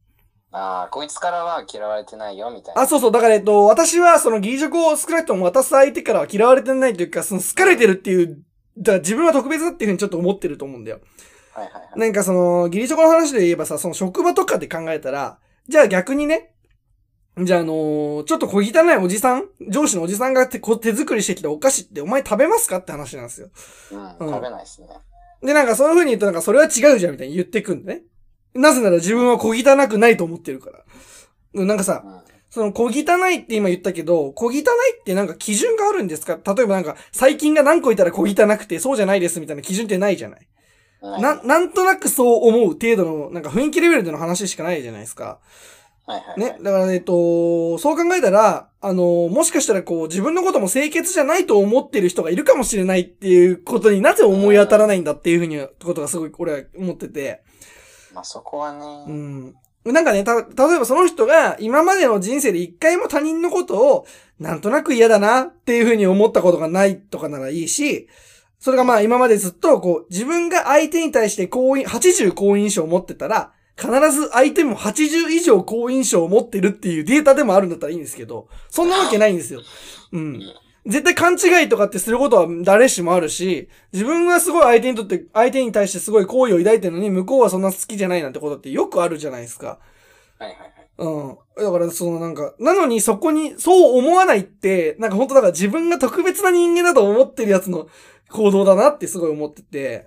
[0.52, 2.82] ああ、こいつからは嫌われてないよ、みたいな。
[2.82, 3.12] あ、そうそう。
[3.12, 8.42] だから、えっと、私は、その、ギリチョコを少なくとも渡す相手からは嫌われてないというか、その、好かれてるっていう、
[8.78, 11.00] だ自分は特別だっていうふうにちょっと思ってると思うんだよ。
[11.54, 11.98] はいはいはい。
[11.98, 16.52] なんかその、ギリチョコの話で言えばさ、その職場とかで考えたら、じゃあ逆にね、
[17.44, 23.50] じゃああのーちょっと小汚いおじさん上司のおじさんが手こ手作りしてきたお菓子ってお前食べますかって話なんですよ。
[23.92, 24.88] うん、うん食べないですね。
[25.42, 28.02] で、なんかそういう風に言うとなんかそれは違うじゃんみたいに言ってくんだね。
[28.56, 30.80] なぜなら自分は小汚くないと思ってるから。
[31.54, 32.20] うんなんかさ、うん。
[32.50, 34.64] その、小汚いって今言ったけど、小汚いっ
[35.04, 36.38] てなんか基準があるんですか？
[36.54, 40.48] 例えばなんか、細菌が何個いたら小汚くて、そうじゃないですみたいな基準ってないじゃない
[41.00, 45.40] はいな、なんとなくそう思う程度の、なんか雰囲気レベルでの話しかないじゃないですか。
[46.06, 46.40] はいはい。
[46.40, 46.58] ね？
[46.62, 57.42] だから、えっと、そう考えたら、あの、もしかしたらこう、自分のことも清潔じゃないと思ってる人がいるかもしれないっていうことになぜ思い当たらないんだっていうふうに、ことがすごい、俺は思ってて。
[58.16, 59.54] まあそこはねう、ん。
[59.84, 60.46] なんかね、た、例え
[60.78, 64.06] ばその人が今までの人生で一回も他人のことを
[64.40, 68.08] なんとなく嫌だなっていうふうに思ったことがないとかならいいし、
[68.58, 79.60] それがまあ今までずっとこう自分が相手に対して好印、80好印象を持ってたら、必ず相手も80以上好印象を持ってるっていうデータでもあるんだったらいいんですけど、そんなわけないんですよ。
[80.12, 80.40] うん。
[80.86, 89.78] 絶対勘違いとかってすることは誰しもあるし、自分がすごい相手にとって、相手に対してすごい好意を抱いてるのに、向こうはそんな好きじゃないなんてことってよくあるじゃないですか。
[90.38, 90.88] はいはいはい。
[90.98, 91.38] うん。
[91.56, 97.88] だから、そのなんか、なのにそこに、そう思わないって、なんか本当だから自分が特別な人間だと思ってるやつの
[98.30, 100.06] 行動だなってすごい思ってて。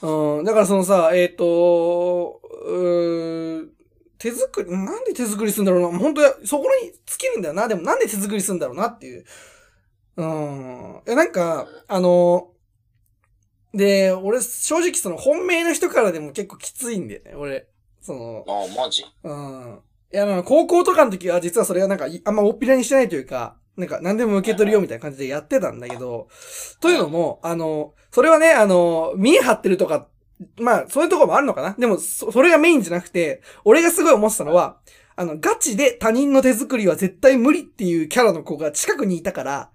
[0.00, 0.44] うん。
[0.44, 3.77] だからそのさ、えっ、と、うー
[4.18, 5.98] 手作り、なんで手作りするんだろうな。
[5.98, 7.68] 本当や、そこに尽きるんだよな。
[7.68, 9.24] でもなんで手作りするんだろうなっていう。
[10.16, 11.02] うん。
[11.06, 12.50] いや、なんか、あの、
[13.72, 17.34] で、俺、正直その本命の人からでも結構きついんだよね。
[17.36, 17.68] 俺、
[18.00, 19.04] その、ああ、マジ？
[19.22, 19.80] うん。
[20.12, 26.28] いや、なんか高校とかの時は実はそれがなんかいあんまおっぴらにしてないというか、なんか何でも受け取るよみたいな感じでやってたんだけど、
[26.80, 30.08] というのも、あの、それはね、あの、見え張ってるとか、
[30.58, 31.74] まあ、そういうとこもあるのかな。
[31.78, 34.78] でも、そ、それがメインじゃなくて、俺がすごい思ってたのは、
[35.16, 39.70] あの、ガチで他人の手作りは絶対無理っていうキャラの子が近くにいたから、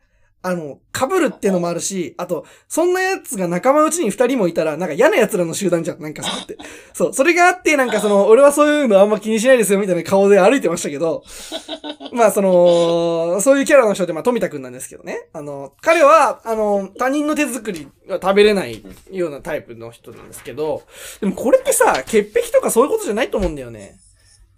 [0.45, 6.57] あの、被るってのもあるし、あと、そんな奴が仲間内に二人もいたら、なんか嫌な奴らの集団じゃん、なんかそうって。
[6.93, 11.23] そう、それがあって、なんかその、俺はそういうのあんま気にしないですよ、みたいな顔で歩いてましたけど、
[12.11, 15.29] まあその、そういうキャラの人って、まあ富田くんなんですけどね。
[15.31, 20.81] あの、彼は、あの、他人の手作りは食べれないようなタイプの人なんですけど、
[21.21, 23.95] でもこれってさ、潔癖とかそういうことじゃないと思うんだよね。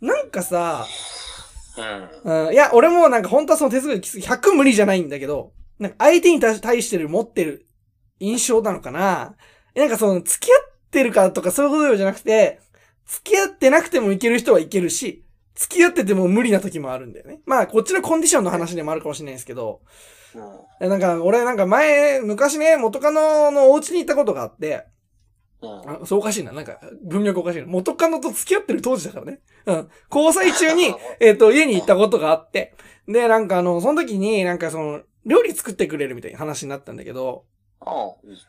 [0.01, 0.87] なんかさ、
[2.25, 2.47] うん。
[2.47, 7.67] うん、いや、俺もなんか本当はその手作り100無理じゃないんだけど、なんか相手に対対してる持ってる
[8.19, 9.35] 印象なのかな？
[9.75, 12.59] なんかその付き合ってるからとかそういうことじゃなくて、
[13.05, 17.39] 付き合ってなくてもいける人はいけるし、付き合ってても無理な時もあるんだよね。
[17.45, 19.81] まあこっちのコンディションの話でもあるかもしれないですけど、
[20.33, 20.43] うん。
[20.81, 24.85] えなんか俺なんか前、昔ね、元カノのお家に行ったことがあって、
[25.61, 26.01] うん。
[26.03, 26.51] あそうおかしいな。
[26.51, 27.67] なんか、文脈おかしいな。
[27.67, 29.39] 元カノと付き合ってる当時だからね。
[29.65, 29.89] うん。
[30.13, 32.75] 交際中に、 えっ、と、家に行ったことがあって、
[33.07, 37.45] で、なんかあの、その時になんかその、料理作ってくれるみたいな話になったんだけど、
[37.81, 38.41] ああ、いいじ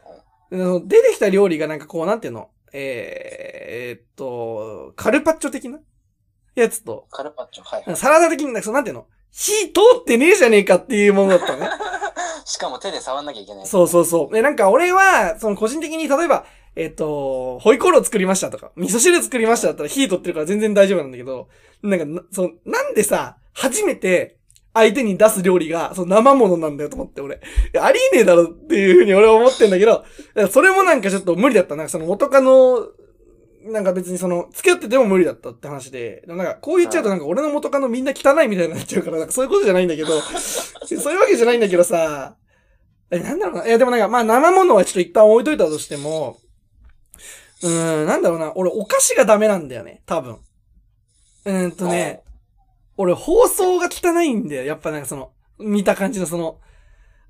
[0.50, 2.50] でその出てきた料理がなんかこう、なんていうの？
[2.72, 5.78] えー、えーっと、カルパッチョ的な
[6.54, 7.06] やつと。
[7.10, 7.96] カルパッチョ、はいはい。
[7.96, 9.06] サラダ的になんかそう、なんていうの？
[9.32, 11.68] 火通ってねえじゃねえかっていうものだったのね。
[12.44, 13.66] しかも手で触んなきゃいけない。
[13.66, 14.34] そうそうそう。
[14.34, 21.48] で、なんか俺は、その個人的に、例えば、えっ、と、ホイコーロー作りましたとか、味噌汁作りましただったら火取ってるから全然大丈夫なんだけど、
[21.82, 24.38] なんかな、その、なんでさ、初めて
[24.76, 27.36] 相手に出す料理が、その生物なんだよと思って俺。
[27.36, 27.38] い
[27.72, 30.04] やありえねえだろっていうふうに俺は思ってんだけど、
[30.50, 31.76] それもなんかちょっと無理だった。
[31.76, 32.86] なんかその元カノ、
[33.64, 42.36] なんか別にその、付き合ってても無理だったって話で、でもなんかこう言っちゃうとなんか俺の元カノみんな汚いみたいになっちゃうから、なんかそういうことじゃないんだけど、 そういうわけじゃないんだけどさ、
[43.10, 43.66] え、なんだろうな。
[43.66, 46.38] いや、でもなんか、まあ生物はちょっと一旦置いといたとしても、
[47.62, 48.52] うーん、なんだろうな。
[48.56, 50.02] 俺、お菓子がダメなんだよね。
[50.06, 50.38] 多分。
[51.44, 52.22] うーんとね、
[52.96, 54.64] 俺、包装が汚いんだよ。
[54.64, 56.58] やっぱなんかその、見た感じのその、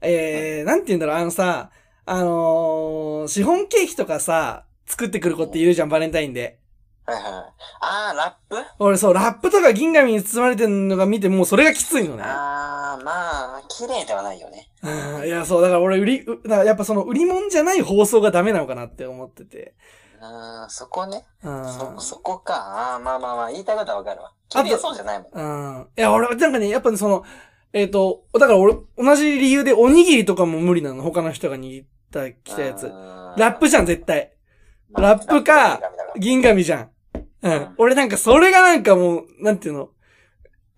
[0.00, 1.16] えー、なんて言うんだろう。
[1.16, 1.70] あのさ、
[2.04, 6.60] あのーシフォンケーキとかさ、作ってくる子っているじゃん、バレンタインで。
[7.04, 7.24] はいはい。
[7.80, 8.64] ああ、ラップ？
[8.78, 12.22] 俺、そう、ラップとか銀紙に包まれてるのが見て、もうそれがきついのね。
[12.22, 14.68] ああ、まあ、綺麗ではないよね。
[14.82, 19.74] うん、いや、そう、だから俺、売り、からやっぱその売り物じゃない包装がダメなのかなって思ってて。
[20.20, 21.24] うん、そこね。
[21.42, 21.64] うん。
[21.64, 22.54] そ、そこか。
[22.54, 24.32] ああ、まあまあまあ、言いたいことはわかるわ。
[24.48, 25.30] 綺麗そうじゃないもん。
[25.32, 25.88] うん。
[25.96, 27.24] いや、俺、なんかね、やっぱね、その、
[27.72, 31.02] えっ、と、だから俺、同じ理由でおにぎりとかも無理なの。
[31.02, 32.86] 他の人が握った、来たやつ。
[32.86, 34.32] ラップじゃん、絶対。
[34.96, 35.80] ラップか
[36.18, 36.82] 銀紙じゃん。
[36.82, 36.88] う
[37.42, 37.74] うんん。
[37.78, 39.90] 俺なんか、それがなんかもう、なんていうの？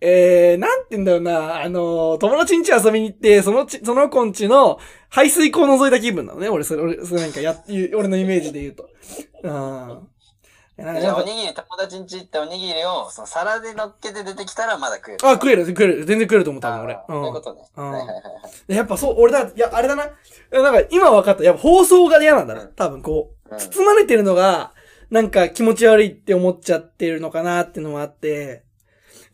[0.01, 6.48] えー、なんて言うんだろうな、あのー友達ん家遊びに行って、そのち、その子んちの排水口覗いた気分なのね。
[6.48, 7.57] 俺、それ、俺、それなんかや、
[7.96, 8.88] 俺のイメージで言うと。
[9.42, 10.09] うん。
[10.79, 15.18] じゃあ、おにぎり、友達ん家行っておにぎりを、その皿で乗っけて出てきたらまだ食える。
[15.27, 16.05] あ、食える、食える。
[16.05, 17.05] 全然食えると思ったの、俺あ。
[17.09, 17.62] ーそういううことね。
[17.77, 18.20] うんはいはいは
[18.68, 18.74] い。
[18.74, 20.05] やっぱそう、俺だ、いや、あれだな。
[20.53, 21.42] なんか今分かった。
[21.42, 22.62] やっぱ放送が嫌なんだな。
[22.62, 24.72] うん多分こう、うん包まれてるのが、
[25.11, 28.62] なんか気持ち悪いって思っちゃってるのかなっていうのもあって、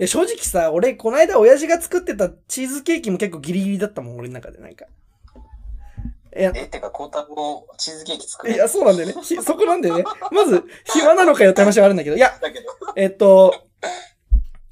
[0.06, 4.86] 正直さ、俺、この間親父が作ってたチーズケーキも結構ギリギリだったもん、俺の中で、なんか。
[6.36, 9.14] いや、え、てか、コータもチーズケーキ作るいや、そうなんだよね。
[9.22, 10.04] ひそこなんだよね。
[10.32, 12.66] まず、暇なのかよって話はあるんだけど、いや、だけど。
[12.96, 13.54] えっと、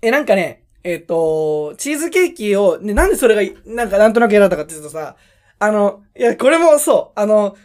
[0.00, 5.16] え、なんかね、えっと、チーズケーキを、ね、なんでそれが、なんかなんとなく嫌だったかっていうとさ、
[5.60, 7.56] あの、いや、これもそう、あの、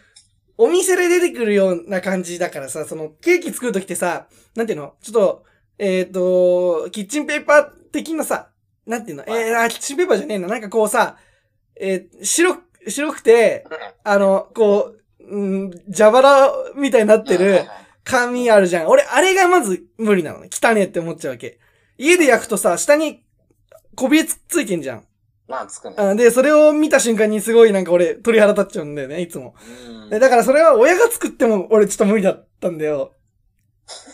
[0.60, 4.93] お店で出てくるような感じだからさ、その、ケーキ作るときってさ、なんていうの？
[5.01, 5.43] ちょっと、
[5.79, 8.49] えっ、と、キッチンペーパー的なさ、
[8.86, 9.23] なんていうの？
[9.27, 10.47] えー、あ、キッチンペーパーじゃねえな。
[10.47, 11.17] なんかこうさ、
[11.79, 13.65] えー白く、白くて、
[14.04, 17.65] あの、こう、うん、蛇腹みたいになってる
[18.04, 18.88] 紙あるじゃん。
[18.88, 20.50] 俺、あれがまず無理なのね。
[20.52, 21.60] 汚ねえって思っちゃうわけ。
[21.97, 23.23] 家で焼くとさ、下に、
[23.95, 25.04] こびりつついてんじゃん。
[25.47, 25.95] まあ、つくね。
[25.97, 29.56] うんで、それを見た瞬間にすごいなんか俺、鳥肌立っちゃうんだよね、いつも。
[30.10, 33.12] だからそれは親が作っても俺ちょっと無理だったんだよ。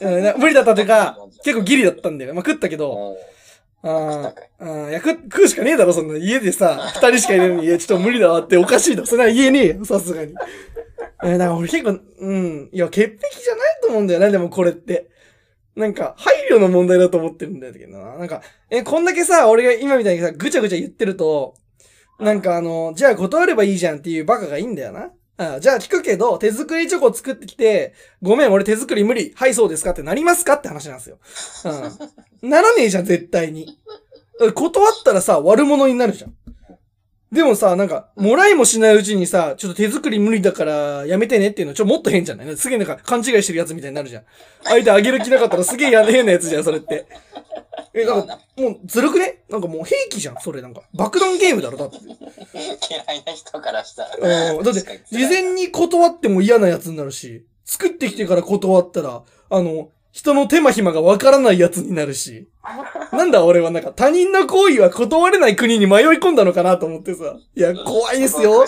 [0.02, 2.36] うんな無理だったというか、 結構ギリだったんだよね。
[2.36, 3.18] まあ食ったけど、
[3.84, 6.18] おうあ食うん、いや食うしかねえだろ、そんな。
[6.18, 9.08] 家でさ、二人しかいないのに、いや、ちょっと無理だわっておかしいだろ。
[9.08, 10.34] それは言えねえよ、さすがに。
[11.24, 15.10] えー、だから俺結構、うん、いや、潔癖じゃないと思うんだよな、でもこれって。
[15.76, 18.18] なんか、配慮の問題だと思ってるんだけどな。
[18.18, 21.56] なんか、え、こんだけさ、俺が今みたいにさ、ぐちゃぐちゃ言ってると、
[22.20, 25.12] なんかあの、じゃあ断ればいいじゃんっていうバカがいいんだよな。
[25.36, 29.34] あじゃあ聞くけど、手作りチョコ作ってきて、ごめん、俺手作り無理。
[29.36, 31.18] はい、そうですかってなりますかって話なんですよ。
[31.66, 32.33] うん。
[32.44, 33.80] ならねえじゃん、絶対に。
[34.54, 36.36] 断ったらさ、悪者になるじゃん。
[37.32, 42.56] でもさ、なんか、もらいもしないうちにさ、ちょっと手作り無理だからやめてねっていうのちょ、もっと変じゃない？
[42.58, 44.24] すげえなんか勘違いしてるやつみたいになるじゃん。
[44.66, 47.08] 相手あげる気なかったらすげえや変なやつじゃん、それって。
[47.96, 49.44] え、なんか、もうずるくね？
[49.50, 50.84] なんかもう兵器じゃん、それなんか。
[50.94, 51.98] 爆弾ゲームだろ、だって。
[51.98, 52.14] 嫌
[53.16, 54.54] いな人からしたら。
[54.54, 62.48] うんだって事前に断っても嫌なやつになるし、作ってきてから断ったら、あの、人の手間暇がわからないやつになるし。
[63.12, 67.36] なんだ俺はなんか他人の行為は断れない国に迷い込んだのかなと思ってさ。
[67.56, 68.64] いや、怖いですよ。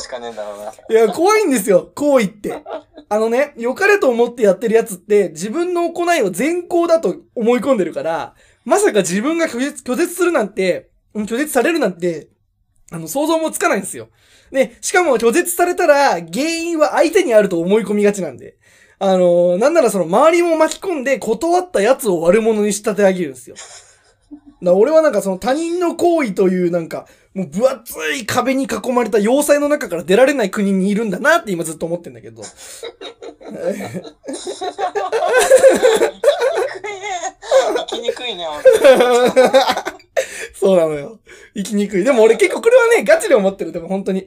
[0.89, 2.63] いや、怖いんですよ、行為って。
[3.07, 8.33] あのね、良かれと思ってやってるやつって、自分の行いを善行だと思い込んでるから、
[8.65, 12.29] まさか自分が拒絶、拒絶するなんて、うん拒絶されるなんて、
[12.91, 14.09] あの、想像もつかないんですよ。
[14.51, 18.57] で、しかも拒絶されたら、原因は相手にあると思い込みがちなんで。
[18.97, 23.55] あのなんならその周りも巻き込んで断ったやつを悪者に仕立て上げるんですよ。
[24.63, 32.41] だ俺はなんかその他人の行為というなんか、もう分厚い壁に囲まれた要塞の中から出られない国にいるんだなって今ずっと思ってんだけど。
[37.77, 39.51] 生きにくいね、本当に。
[40.53, 41.19] そうなのよ。
[41.53, 42.03] 生きにくい。
[42.03, 43.71] でも俺結構これはね、ガチで思ってる。
[43.73, 44.25] でも本当に。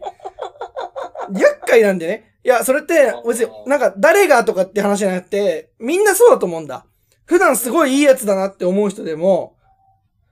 [1.33, 2.28] 厄介なんでね。
[2.45, 6.87] いや、それって、別に、なんか誰がとかって話じゃなくて、みんなそうだと思うんだ。
[7.25, 9.57] 普段すごいいいやつだなって思う人でも、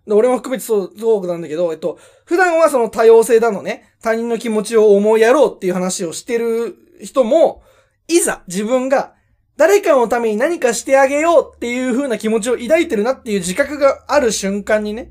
[0.06, 7.62] で俺も含めてそう、そうなんだけど、えっと、普段はその多様性だのね、他人の気持ちを思いやろうっていう話をしてる人も、
[8.08, 9.14] いざ自分が
[9.56, 15.10] 誰かのために何かしてあげようっていう風な気持ちを抱いてるなっていう自覚がある瞬間にね、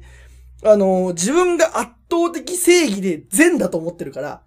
[0.63, 4.43] あの、自分が圧倒的正義で善だと思ってるから、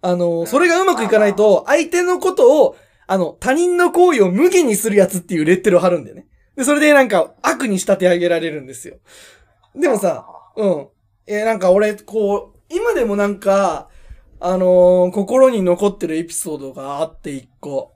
[0.00, 6.26] あの、それがうまくいかないと、相手のことを、あの、他人の行為を無限にするやつっていうレッテルを貼るんだよね。
[6.56, 8.96] で、それでなんか悪に仕立て上げられるんですよ。
[9.74, 10.86] でもさ、うん。
[11.26, 13.88] えーなんか俺、こう、今でもなんか、
[14.40, 17.92] あのー心に残ってるエピソードがあって一個。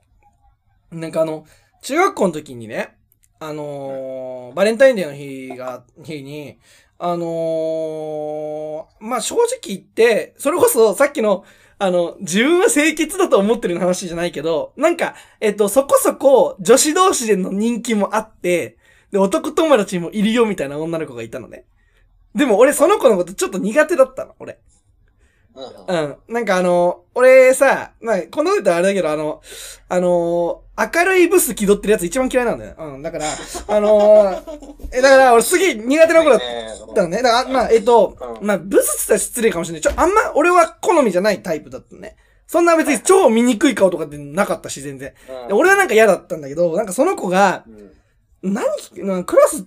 [0.91, 1.45] なんかあの、
[1.81, 2.95] 中学校の時にね、
[3.39, 6.57] あのーバレンタインデーの日が、日に、
[6.99, 11.43] あのーまあ、正直言って、それこそさっきの、
[11.79, 18.77] あの、自分は清潔だと思ってる話じゃないけど、なんか、えっと、そこそこ女子同士での人気もあって、
[19.11, 21.65] で、男友達もいるよみたいな女の子がいたのね。
[22.35, 24.59] でも俺その子のことちょっと苦手だったの、俺。
[25.87, 26.15] うん。
[26.27, 29.41] なんかあの、俺さ、まあ、この歌あれだけど、あの、
[29.89, 32.75] あの明るいブス気取ってるやつ一番嫌いなんだよ。
[32.77, 33.01] うん。
[33.01, 33.25] だから、
[33.67, 34.41] あの
[34.91, 37.21] え、だから俺すげえ苦手な子だっねたのね。
[37.21, 39.81] だから、まあ、えっと、うんまあ、ブスって言ったら失礼かもしれない。
[39.81, 42.15] ちょ、あんま俺は好みじゃないタイプだったのね。
[42.47, 45.13] そんな別に超醜い顔とかってなかったし、全然。
[45.51, 47.91] 俺はなんか嫌だったんだけど、なんかその子が、うん
[48.43, 48.65] 何
[48.97, 49.65] なクラス、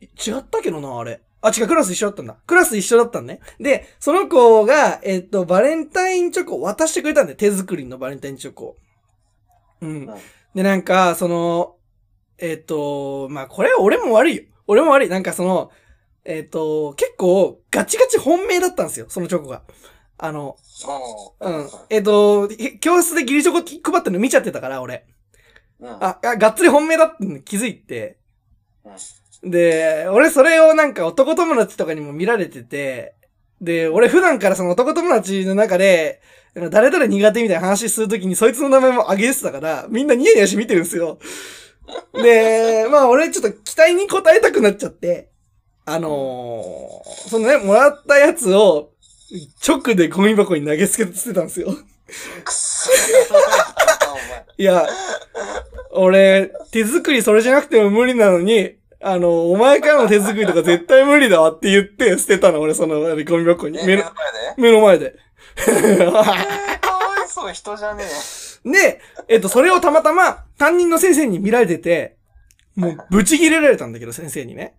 [0.00, 1.22] 違ったけどな、あれ。
[1.40, 2.36] あ、違う、クラス一緒だったんだ。
[2.46, 3.40] クラス一緒だったんね。
[3.60, 7.36] で、その子が、えっと、バレンタインチョコを渡してくれたんだよ。
[7.36, 8.76] 手作りのバレンタインチョコを。
[9.80, 10.06] うん。
[10.54, 11.76] で、なんか、その、
[12.38, 14.42] えっと、まあ、これは俺も悪いよ。
[14.66, 15.08] 俺も悪い。
[15.08, 15.70] なんかその、
[16.24, 19.06] えっと、結構、ガチガチ本命だったんですよ。
[19.08, 19.62] そのチョコが。
[20.18, 20.56] あの、
[21.40, 21.68] ううん。
[21.90, 22.48] えっと、
[22.80, 23.58] 教室でギリチョコ
[23.92, 25.06] 配ってるの見ちゃってたから、俺。
[25.80, 25.88] うん。
[25.88, 28.18] あ、あがっつり本命だって気づいて、
[29.42, 33.14] で、俺それをなんか男友達とかにも見られてて、
[33.60, 36.20] で、俺普段からその男友達の中で、
[36.70, 41.18] 誰々苦手みたいな話するときにそいつの名前も挙げてたから、みんなニヤニヤして見てるんですよ。
[42.14, 45.28] で、 まあ俺ちょっと期待に応えたくなっちゃって、
[45.84, 48.90] あのーそのね、もらったやつを、
[49.66, 51.68] 直でゴミ箱に投げつけてたんですよ。
[51.68, 52.90] くっそ。
[54.56, 54.86] いや、
[55.92, 63.78] 俺、手作りそれじゃなくても無理なのに、あの、お前からの手作りとか絶対無理だわって言って捨てたの、俺、その、ゴミ箱に。
[63.78, 64.12] え、目の目の、
[64.56, 65.16] 目の前で。
[67.28, 68.70] そう、人じゃねえ。
[68.70, 72.16] で、えっと、それをたまたま担任の先生に見られてて、
[72.74, 74.74] もう、ブチ切れられたんだけど、先生にね。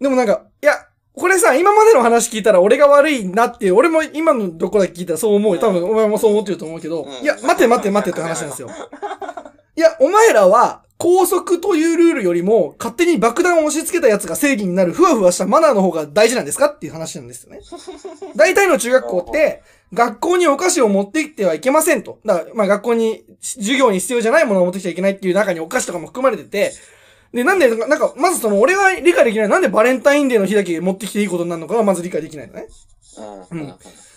[0.00, 0.74] でもなんか、いや、
[1.14, 5.60] これさ、今までの話聞いたら俺が悪いなって俺も今のどこだけ聞いたらそう思うよ。
[5.60, 8.68] 多分お前もそう思ってると思うけど、うんいや、待て待て待てって話なんですよ。
[9.76, 17.60] いや、お前らは、高速というルールよりも、勝手に爆弾を押し付けたやつが正義になる、ふわふわしたマナーの方が大事なんですかっていう話なんですよね。
[18.34, 19.62] 大体の中学校って、
[19.92, 22.18] 学校にお菓子を持ってきてはいけませんと。
[22.24, 26.72] だから、まあ学校に、授業に必要じゃないものを持ってきちゃいけないっていう中にお菓子とかも含まれてて、
[27.34, 29.48] で、なんで、なんか、まずその、俺は理解できない。
[29.48, 32.68] なんでバレンタインデーの日だけ持ってきていいことになるのかがまず理解できないのね。
[33.50, 33.74] うん、うん。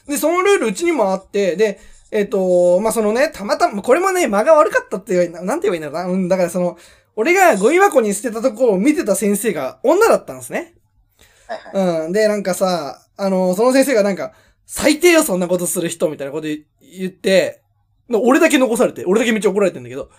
[0.07, 1.79] で、そのルールうちにもあって、で、
[2.11, 6.13] えっ、と、まあ、そのね、たまたま、これもね、間が悪かったって言えばな、なんて言えばいいんだろうな。
[6.13, 6.77] うん、だからその、
[7.15, 10.73] 俺がゴミ箱に捨てたところを見てた先生が女だったんですね。
[11.47, 12.05] はいはい。
[12.05, 12.11] うん。
[12.13, 14.33] で、なんかさ、あの、その先生がなんか、
[14.65, 17.61] 最低よ、そんなことする人、みたいなこと言言って、
[18.09, 20.09] で俺だけ残されて、俺だけめっちゃ怒られてんだけど。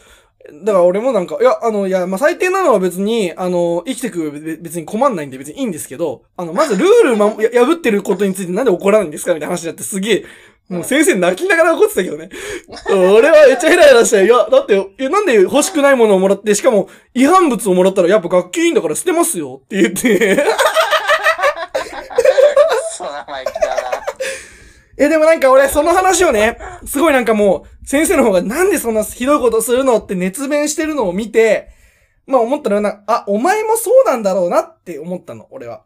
[0.64, 10.24] だから俺もなんか、いや、あの、いや、まあ、最低なのは別に、あの、生きてく別に困んないんで別にいいんですけど、あの、まずルールま、や破ってることについてなんで怒らないんですかみたいな話になってすげえ、
[10.70, 12.30] もう先生泣きながら怒ってたけどね。
[12.88, 20.36] 俺はめっちゃヘラヘラして、いや、だって、いや、なんで欲しくないものをもらって、しかも違反物をもらったらやっぱ学級委員だから捨てますよって言って、
[22.96, 24.02] そう、生意気だな。
[24.96, 26.56] え、でもなんか俺、その話をね、
[26.86, 31.70] すごいなんかもう、先生の方がなんでそんなひどいことするのって熱弁してるのを見て、
[32.28, 35.82] まあ思ったのはな、あ、お前もそうなんだろうなって思ったの、俺は。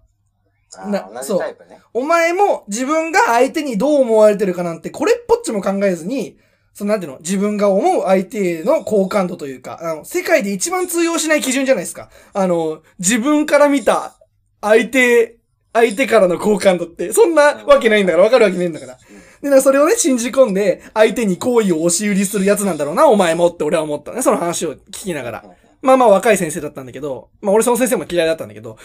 [0.78, 1.80] あな同じタイプね。
[1.92, 6.38] お前も自分が相手にどう思われてるかなんて、これっぽっちも考えずに、
[6.74, 12.10] そのなんていうの、自分が思う相手の好感度というか、あの、世界で一番通用しない基準じゃないですか。
[12.32, 14.16] あの、自分から見た
[14.60, 15.36] 相手、
[15.72, 18.98] 相手からの好感度って、そんなわけないんだから、わかるわけねえんだから。
[19.40, 24.22] で、なんかそれをね、信じ込んで、相手に好意を押し売りするやつなんだろうな、お前もって俺は思ったね。
[24.22, 25.44] その話を聞きながら。
[25.82, 28.78] まあまあ若い先生だったんだけど、まあ俺その先生も嫌いだったんだけど、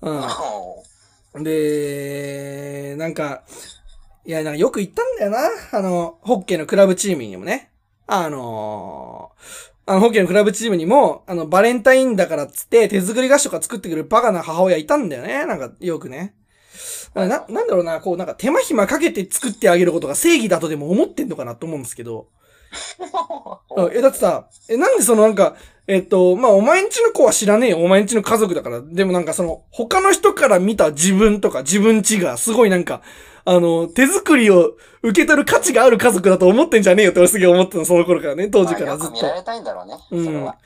[0.00, 0.22] うん。
[1.42, 3.42] で、なんか、
[4.24, 5.38] いや、なんかよく言ったんだよな。
[5.72, 7.70] あの、ホッケーのクラブチームにもね。
[8.06, 9.32] あの
[9.84, 15.46] あの、ホッケーのクラブチームにも、あの、バレンタインだからっつって、手作り菓子とか作ってくるバカな母親いたんだよね。
[15.46, 16.34] なんか、よくね。
[17.14, 22.28] な、なんだろうな、こう、なんか手間暇かけて作ってあげることが正義だとでも思ってんのかなと思うんですけど。
[23.76, 25.56] うんえ、だってさ、え、なんでそのなんか、
[25.86, 27.78] えっと、まあ、お前んちの子は知らねえよ。
[27.78, 28.80] お前んちの家族だから。
[28.80, 33.02] でもなんかその、他の人から見た自分とか自分ちが、すごいなんか、
[33.44, 39.12] あの、手作りを受け取る価値がある家族だと思ってんじゃねえよって俺すげえ思ってたの、その頃からね、当時からずっと。
[39.12, 39.96] まあ見られたいんだろうね。
[40.10, 40.56] それは。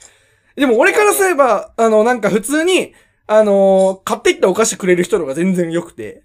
[0.57, 2.95] でも俺からすれば、あの、なんか普通に、
[3.27, 6.25] あの買ってきたお菓子くれる人の方が全然良くて。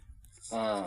[0.52, 0.86] うん。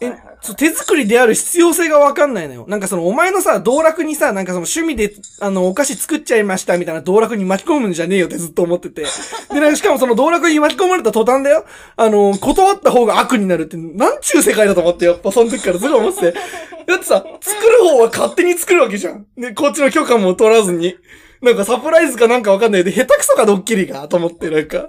[0.00, 2.66] えはいはいはい、そう手作りである必要性がわかんないのよ。
[2.68, 9.06] なんかその、お前のさ、道楽にさ、なんかその趣味で、あの、お菓子作っちゃいましたみたいな道楽に巻き込むんじゃねえよってずっと思ってて。
[9.52, 11.64] で、なんかしかもその道楽に巻き込まれた途端だよ。
[11.96, 16.38] あの、断った方が悪になるって、なんちゅう世界だと思って、やっぱその時からすごい思ってて。
[16.86, 19.26] だってさ、作る方は勝手に作るわけじゃん。
[19.36, 20.96] で、こっちの許可も取らずに。
[21.42, 24.88] なんかサプライズかなんかわかんないで、下手くそかドッキリが、と思って、なんか。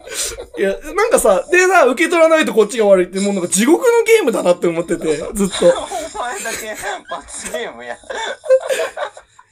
[0.58, 5.68] いや、なんかさ、でさ、受け取らないとこっちが悪いって、もうなんか地獄のゲームだなって思ってて、ずっと。
[6.16, 6.76] お前だけ
[7.10, 7.98] 罰ゲームや。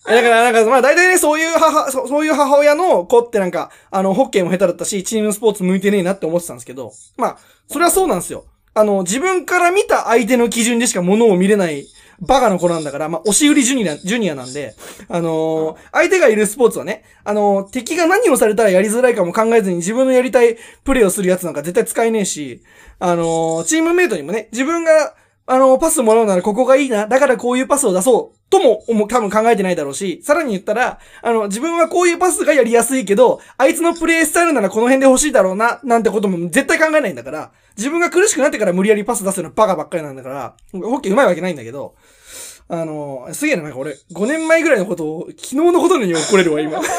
[0.08, 7.38] えだから、なんか、まあ大体ね、そういう母、そそういう母親の子ってなんか、あの、ホッケーも下手だったし、チームスポーツ向いてねえなって思ってたんですけど、まあ、
[7.68, 8.46] それはそうなんですよ。
[8.76, 11.88] あの、自分から見た相手の基準でしか物を見れない、
[12.22, 14.76] バカの子なんだから、まあ、押し売りジュニア、ジュニアなんで、
[15.10, 22.62] あのー相手がいるスポーツはね、あのー敵が何をされたらやりづらいかも考えずに自分のやりたいプレーをするやつなんか絶対使えねえし、
[23.00, 25.16] あのーチームメイトにもね、自分が、
[25.48, 41.94] あのパスもらうならここがいいな、だからこういうパスを出そう、とも、多分考えてないだろうし、さらに言ったら、あの、自分はこういうパスがやりやすいけど、あいつのプレイスタイルならこの辺で欲しいだろうな、なんてことも絶対考えないんだから、自分が苦しくなってから無理やりパス出すようなバカばっかりなんだから、ホッケー上手いわけないんだけど、
[42.68, 46.80] あの、すげえな、なんか俺、5年前ぐらいのことを、昨日のことのように怒れるわ、今。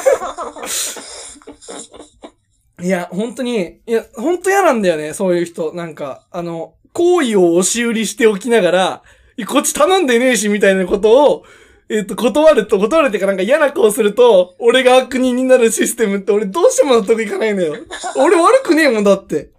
[2.83, 5.73] いや、本当に、いや、本当嫌なんだよね、そういう人。
[5.73, 9.03] なんか、あの、行為を押し売りしておきながら、
[9.47, 11.45] こっち頼んでねえし、みたいなことを、
[11.89, 17.77] えっ、と、断ると、断るってかなんか嫌な子をすると、俺が悪人になるシステムって俺どうしても納得いかないのよ。
[18.17, 19.51] 俺悪くねえもんだって。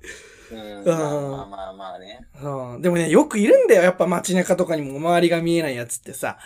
[0.51, 0.83] うん。
[0.85, 2.26] まあまあまあね。
[2.41, 3.83] うん、でもね、よくいるんだよ。
[3.83, 6.37] やっぱ街中とかにも周りが見えないやつってさ。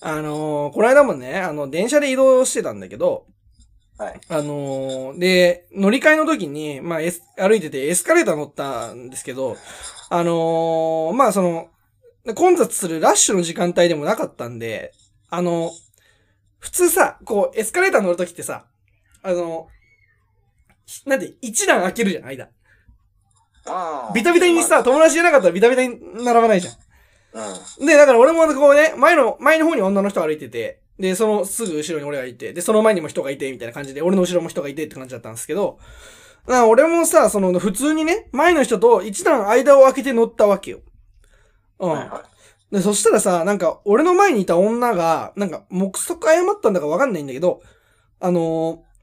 [0.00, 3.26] あのーこの間もね、あの、電車で移動してたんだけど、
[3.96, 4.20] はい。
[4.28, 9.56] あのーで、乗り換えの時に、まあ、エス歩いててエスカレーター乗ったんですけど、
[10.10, 11.68] あのーまあ、その、
[12.34, 14.92] 混雑するラッシュの時間帯でもなかったんで、
[15.30, 15.70] あの、
[16.58, 18.66] 普通さ、こう、エスカレーター乗る時ってさ、
[19.22, 19.68] あの、
[21.06, 22.50] なんで、一段開けるじゃん、間。
[23.66, 26.74] あビタビタにさ、友達じゃなかったらビタビタに並ばないじゃん。
[27.80, 27.86] うん。
[27.86, 35.78] で、だから俺もこうね、前の、前の方に女の人歩いてて、で、そのすぐ後ろに俺がいて、で、その前にも人がいて、みたいな感じで、俺の後ろも人がいてって感じだったんですけど、
[36.46, 40.80] だから俺もさ、その、普通にね、前の人と一段間を空けて乗ったわけよ。
[41.80, 41.90] うん。
[41.90, 42.24] はいは
[42.70, 47.62] で、そしたらさ、なんか、俺の前にいた女が、なんか、目測謝ったんだかわかんないんだけど、
[48.20, 48.94] あのー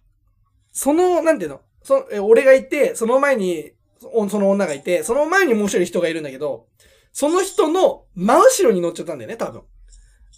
[0.74, 6.66] その、なんていうのそえ、俺がいて、その前に、そその女がいて、その前にもう一人人がいるんだけど、
[7.14, 9.62] その人の真後ろに乗っちゃったんだよね、多分。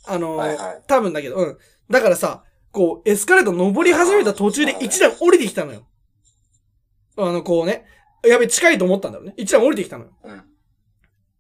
[0.06, 1.58] あのーはいはい多分だけど、うん。
[1.90, 5.84] だからさ、こう、エスカレーター登り始めた途中で一段降りてきたのよ。
[7.16, 7.86] あの、こうね。
[8.26, 9.34] やべ、近いと思ったんだろうね。
[9.38, 10.12] 一段降りてきたのよ。
[10.26, 10.28] い。
[10.28, 10.44] うん。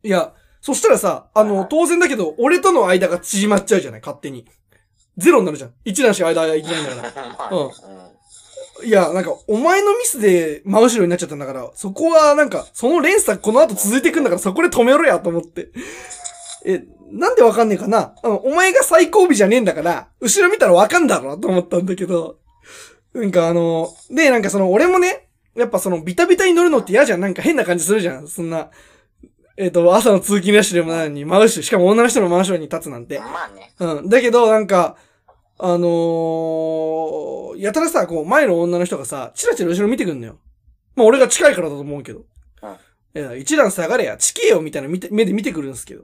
[0.03, 4.45] いや、そしたらさ、あの、当然だけど、俺との間が縮まっちゃうじゃない、勝手に。
[5.17, 5.73] ゼロになるじゃん。
[5.83, 7.49] 一段しか間がいけないんだから。
[7.57, 8.12] うん。
[8.83, 15.69] いや、なんか、お前のミスで真後ろになっちゃったんだから、そこはなんか、その連鎖この後続いていくんだから、そこで止めろや、と思って。
[16.65, 18.15] え、なんでわかんねえかな？
[18.23, 22.37] うんお前が最後尾じゃねえんだから、後ろ見たらわかんだろ、と思ったんだけど。
[23.13, 27.19] なんかあの、で、なんかその、俺もね、やっぱその、ビタビタに乗るのって嫌じゃん。
[27.19, 28.27] なんか変な感じするじゃん。
[28.27, 28.69] そんな、
[29.55, 33.19] えっ、と、朝の通勤ラッシュでもないのに、真後ろ、しかも女の人の真後ろに立つなんて。
[33.19, 33.71] まあね。
[33.79, 34.09] うん。
[34.09, 34.95] だけど、なんか、
[35.65, 40.37] あのー、やたらさ、こう、前の女の人がさ、チラチラ後ろ見てくんのよ。
[40.93, 42.25] まあ、俺が近いからだと思うけど。
[43.15, 46.03] いや、一段下がれや、地形よ、みたいな見て目で見てくるんですけど。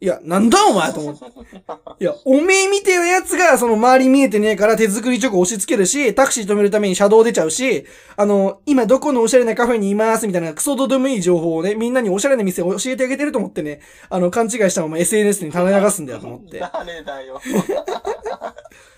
[0.00, 1.24] いや、なんだお前と思って。
[1.98, 7.84] いや、おめえみてえなやつが、その周り見えてねえから手作りチョコ押し付けるし、タクシー止めるために車道出ちゃうし、
[8.16, 13.80] あの、今どこのおしゃれなカフェにいます、みたいなクソどうでもいい情報をね、みんなにおしゃれな店を教えてあげてると思ってね、
[14.10, 16.60] あの、勘違いしたまま SNS に垂れ流すんだよと思って。
[16.72, 17.40] 誰だよ。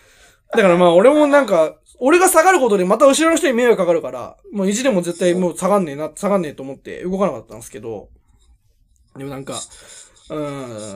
[0.56, 8.08] だからまあ俺もなんか、俺が下がることでまた後ろの人に迷惑かかるから、もう意地でも絶対もう下がんねえな、下がんねえと思って動かなかったんですけど、
[9.16, 9.60] でもなんか、
[10.30, 10.34] う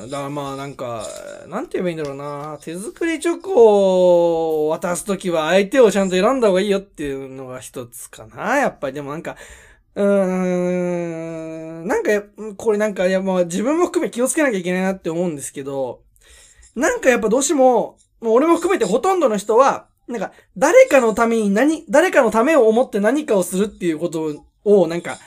[0.06, 1.06] ん、だからまあなんか、
[1.48, 8.94] なんて言えばいいんだろうな、手作りチョコを渡すときは相手をちゃんと選んだ方がいいよっていうのが一つかな、やっぱり。
[8.94, 9.36] でもなんか、
[9.94, 10.04] うー
[11.84, 12.22] ん、なんかや、
[12.56, 16.00] これなんか、いやまあ自分も含め気をつけなきゃいけないなって思うんですけど、
[16.74, 25.18] なんかやっぱどうしても、もう俺も含めてほとんどの人は、なんか、誰かのために何、誰かのためを思って何かをするっていうことを、なんか、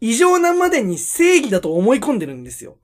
[0.00, 2.76] 異常なまでに正義だと思い込んでるんですよ。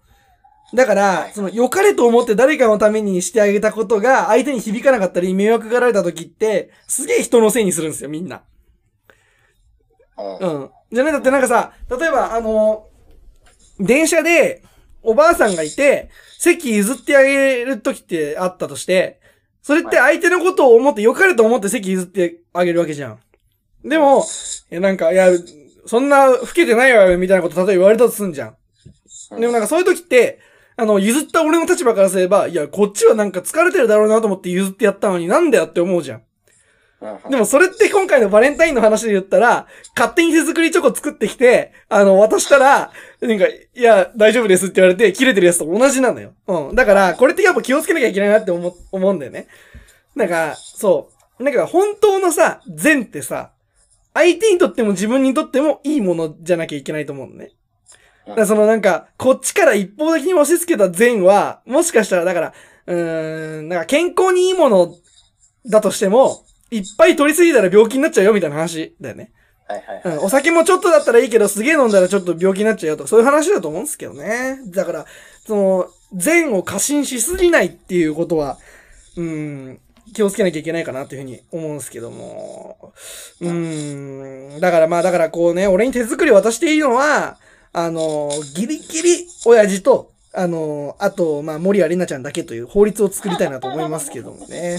[0.72, 8.42] だからは、いその、良かれと思って誰かのためにしてあげたことが、相手に響かなかったり、迷惑がられた時って、すげえ人のせいにするんですよ、みんな。
[10.16, 10.36] うん。
[10.38, 10.70] うん。
[10.92, 12.86] じゃねだってなんかさ、例えば、あの、
[13.80, 14.62] 電車で、
[15.02, 19.20] おばあさんがいて、席譲ってあげる時ってあったとして、
[19.62, 23.18] それって相手のことを思って、良かれと思って席譲ってあげるわけじゃん。
[23.84, 24.24] でも、
[24.70, 25.28] え、なんか、いや、
[25.86, 28.56] そんな、老けてないわよ、みたいなこと例えば言われたとすんじゃん。
[29.40, 30.40] でもなんかそういう時って、
[30.76, 36.18] あの、譲った俺の立場からすれば、いや、こっちはなんか疲れてるだろうなと思って譲ってやったのになんだよって思うじゃん。
[36.18, 36.22] うん
[37.30, 42.92] でもそれって今回のバレンタインの話で言ったら、勝手に手作りチョコ作ってきて、あの、渡したら、
[43.22, 46.32] なんか、いや、大丈夫ですって言われて、切れてるやつと同じなのよ。
[46.48, 46.74] うん。
[46.74, 49.46] だから、これってやっぱ気をつけなきゃいけないなって思う、思うんだよね。
[50.16, 51.42] なんか、そう。
[51.42, 53.52] なんか、本当のさ、善ってさ、
[54.12, 57.52] 相手にとっても自分にとってもいいものじゃなきゃいけないと思うのね。
[58.26, 62.54] だからそのなんか、こっちから一方的に押し付けた善は、もしかしたら、だから、
[62.86, 64.94] うーん、なんか健康にいいもの
[65.66, 69.30] だとしても、いっぱい取りすぎたら病気になっちゃうよみたいな話だよね。
[69.68, 70.24] はいはいはい。
[70.24, 74.58] お酒もちょっとだったらいいけど、すげえ飲んだらちょっと病気になっちゃうよとか、そういう話だと思うんですけどね。
[74.66, 75.06] だから、
[75.46, 78.58] その、善を過信しすぎないっていうことは、
[79.16, 79.80] うん、
[80.14, 82.92] 気をつけなきゃいけないかなっていうふうに思うんですけども。
[83.40, 87.38] うん、だからまあ、だからこうね、俺に手作り渡していいのは、
[87.72, 94.78] あの、ギリギリ親父と、あの、あと、まあ、森谷里奈ちゃんだけという法律を作りたいなと思いますけどもね。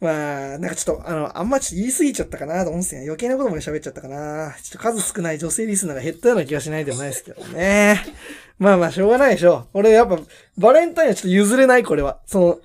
[0.00, 3.06] まあ、なんかちょっと、あの、あんまちょっと言い過ぎちゃったかなと思うんですよね。
[3.06, 4.56] 余計なことまで喋っちゃったかな。
[4.62, 8.02] ちょっと数少ない女性リスナーが減ったような気がしないでもないですけどね。
[8.58, 9.66] まあまあ、しょうがないでしょ。
[9.74, 10.18] 俺やっぱ、
[10.56, 12.18] バレンタインはちょっと譲れない、これは。
[12.26, 12.58] その、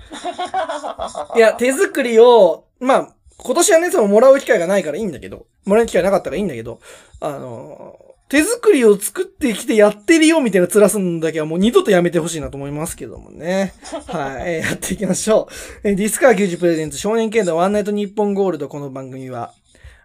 [1.35, 6.79] いや、 手作りを、まあ、今年はね、その、もらう機会がないからいいんだけど、もらう機会なかったからいいんだけど、
[7.19, 7.97] あの、
[8.27, 13.73] 手作りを作ってきてやってるよみたいな面すんだけはもう二度とやめてほしいなと思いますけどもね。
[14.07, 15.47] はい、えーやっていきましょ
[15.83, 15.87] う。
[15.87, 19.53] えーディスカー90プレゼンツ少年系のワンナイトニッポンゴールドこの番組は、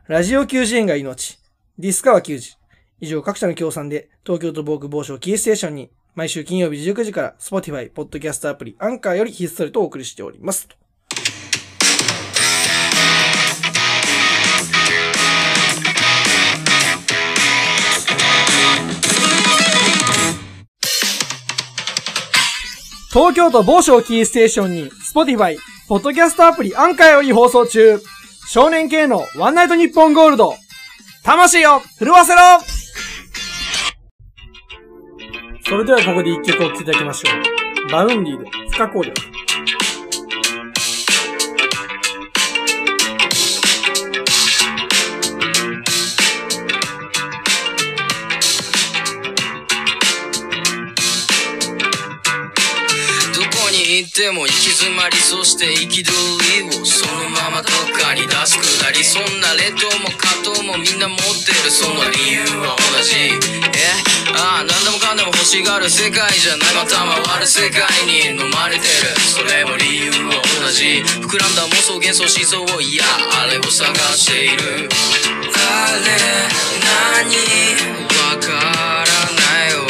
[0.07, 1.39] ラジオ90円が命、
[1.79, 2.57] ディスカワ90、
[3.01, 10.68] 以上各社の協賛で東京都防空防省キーステーションに毎週金曜日19時から Spotify、ポッドキャストアプリ、アンカーよりひっそりとお送りしております。
[23.12, 25.56] 東京都某所キーステーションに、Spotify、
[25.88, 28.00] ポッドキャストアプリアンカーより放送中。
[28.48, 30.54] 少年 K のワンナイトニッポンゴールド。
[31.24, 32.40] 魂を震わせろ
[35.64, 37.30] それではここで一曲お聴きいただきましょ
[37.88, 37.90] う。
[37.91, 39.39] Vaundy で不可抗力。
[54.21, 63.16] ても行き詰まりそして憤りをそのままどっかに出すくだりそんな劣等も葛藤もみんな持ってるその理由は同じ。
[63.16, 63.89] え？
[64.37, 69.16] ああ何でもかんでも欲しがる世界じゃないまた回る世界に飲まれてる。
[69.25, 71.01] それも理由は同じ。
[71.25, 73.05] 膨らんだ妄想幻想思想をいや
[73.41, 73.89] あれを探
[74.21, 74.85] している。
[75.57, 76.12] あれ
[77.25, 77.33] 何？
[78.37, 79.89] わからないよ。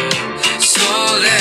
[0.63, 0.79] そ
[1.19, 1.35] れ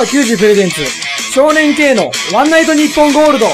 [0.00, 0.82] ディスカー90プレゼンツ
[1.32, 3.46] 少年系のワンナイトニッポンゴールド。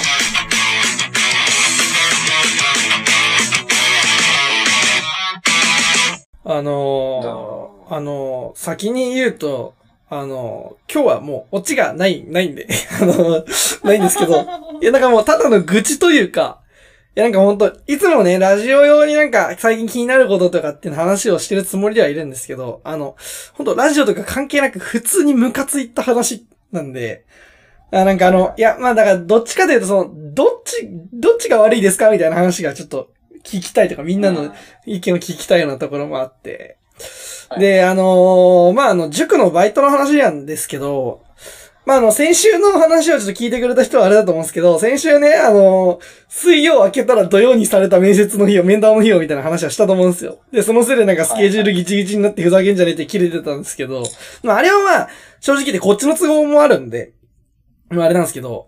[6.44, 9.74] あのー、あのー、先に言うと、
[10.08, 12.68] あのー、今日はもうオチがない、ないんで、
[13.02, 14.46] あのー、ないんですけど、
[14.80, 16.65] いやなんかもうただの愚痴というか、い
[17.16, 23.16] やなんかほんと、いつもね、ラジオ用になんか最近気になることとかっていう話をしてるつもりではいるんですけど、あの、
[23.54, 27.24] ほんとラジオとか関係なく普通にムカついた話なんで、
[27.90, 33.10] あなんかあの、いや、まあだからどっちかというとその、どっち、どっちが悪いですかみたいな話がちょっと
[33.42, 34.54] 聞きたいとか、みんなの
[34.84, 36.76] 意見を聞きたいようなところもあって。
[37.48, 41.22] はいで、あのーまああの、塾のバイトの話なんですけど、
[41.86, 50.38] まああの、先週の話をちょっと聞いてくれた人はあれだと思うんですけど、先週ね、あの水曜明けたら土曜にされた面接の日を、面談の日をみたいな話はしたと思うんですよ。
[50.50, 54.02] で、そのせいでなんかスケジュールギチギチになってふざけんじゃねえって切れてたんですけど、
[54.42, 55.08] まああれはまあ、
[55.38, 57.12] 正直でこっちの都合もあるんで、
[57.88, 58.66] まああれなんですけど、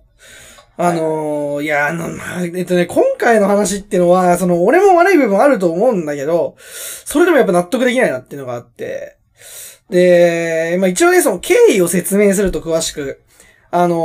[0.77, 2.09] あのーいや、あの、
[2.57, 6.55] えっとね、今回の話っていうのは、その、俺も悪い部分あると思うんだけど、
[7.05, 9.18] それでもやっぱ納得できないなっていうのがあって、
[9.91, 13.23] で、まあ一応ね、その経緯を説明すると詳しく、
[13.71, 13.99] あのー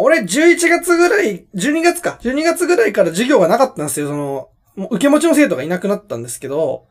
[0.00, 4.48] 俺11月ぐらい、12月か、12月ぐらいから授業がなかったんですよ、その、
[4.90, 6.86] 受け持ちの生徒がいなくなったんですけど、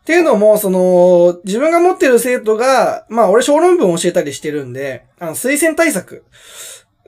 [0.00, 6.24] っていうのも、その、自分が持ってる生徒が、まあ俺小論文を教えたりしてるんで、あの、推薦対策。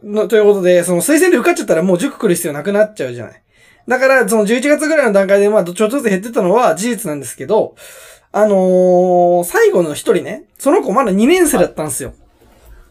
[0.05, 3.43] の、ということで、その推薦で受かっちゃったらもう塾来る必要なくなっちゃうじゃない。
[3.89, 7.75] だから、その11月ぐらいの段階で、まあ、ちょっとずつ減ってたのは事実なんですけど、
[8.33, 12.14] あのー最後の一人ね、その子まだ2年生だったんですよ。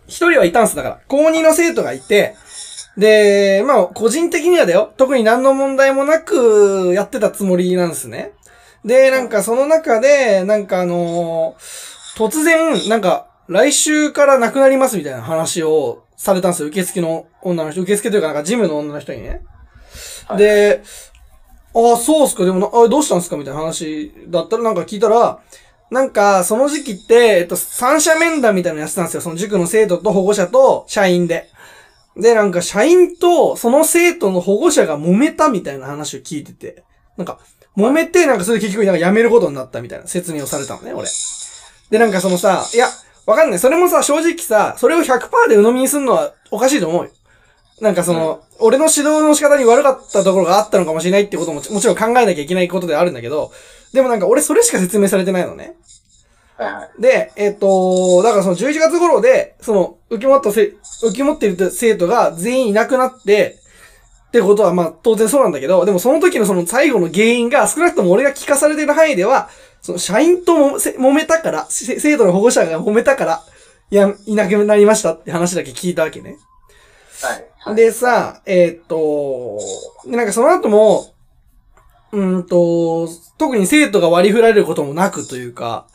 [0.08, 1.00] 一人はいたんすだから。
[1.08, 2.36] 高2の生徒がいて、
[2.98, 4.94] で、まあ、個人的にはだよ。
[4.98, 8.34] 特に何の問題もなくやってたつもりなんですね。
[8.84, 16.68] で、なんかその中で、なんかあのー突然、なんか、来週から亡くなりますみたいな話をされたんですよ。
[16.68, 17.82] 受付の女の人。
[17.82, 19.42] 受付というか、なんかジムの女の人にね。
[20.28, 20.84] はいで、
[21.74, 22.44] ああ、そうっすか。
[22.46, 23.38] でもな、あどうしたんすか？
[23.38, 25.40] みたいな話だったらなんか聞いたら、
[25.90, 29.22] なんか、その時期って、えっと、三者面談みたいなのやってたんですよ。
[29.22, 31.50] その塾の生徒と保護者と社員で。
[32.16, 36.84] で、なんか、社員とその生徒の保護者が揉めたみたいな話を聞いてて。
[37.18, 37.40] なんか、
[37.76, 41.10] 揉めて、なんかそれで結局なんか辞めることになったみたいな説明をされたのね、俺。
[41.90, 42.88] で、なんかそのさ、いや、
[43.26, 43.60] わかんない。
[43.60, 45.20] それもさ、正直さ、それを100%
[45.50, 47.12] で鵜呑みにするのはおかしいと思うよ。
[47.82, 53.52] なんかその、俺の指導の仕方に悪かったところがあったのかもしれないってことももちろん考えなきゃいけないことではあるんだけど、
[53.92, 55.76] でもなんか俺それしか説明されてないのね。
[56.58, 57.02] はいはい。
[57.02, 60.74] で、えっ、と、だからその11月頃で、その、受け持ったせ、
[61.04, 63.58] 受け持っている生徒が全員いなくなって、
[64.28, 69.50] ってことはまあ当然そうなんだけど、でもその時のその最後の原因が少なくとも俺が聞かされてる範囲では、
[69.82, 73.44] その社員ともせ揉めたから、せ生徒の保護者が揉めたから、
[73.90, 76.38] いや、いなくなりましたって話だけ聞いたわけね。
[77.22, 77.51] はい。
[77.64, 79.60] はい、でさ、えーっと、
[80.10, 81.14] でなんかその後も、
[82.12, 83.08] うーんと、
[83.38, 85.88] 特に生徒が割り振られることもなくというか、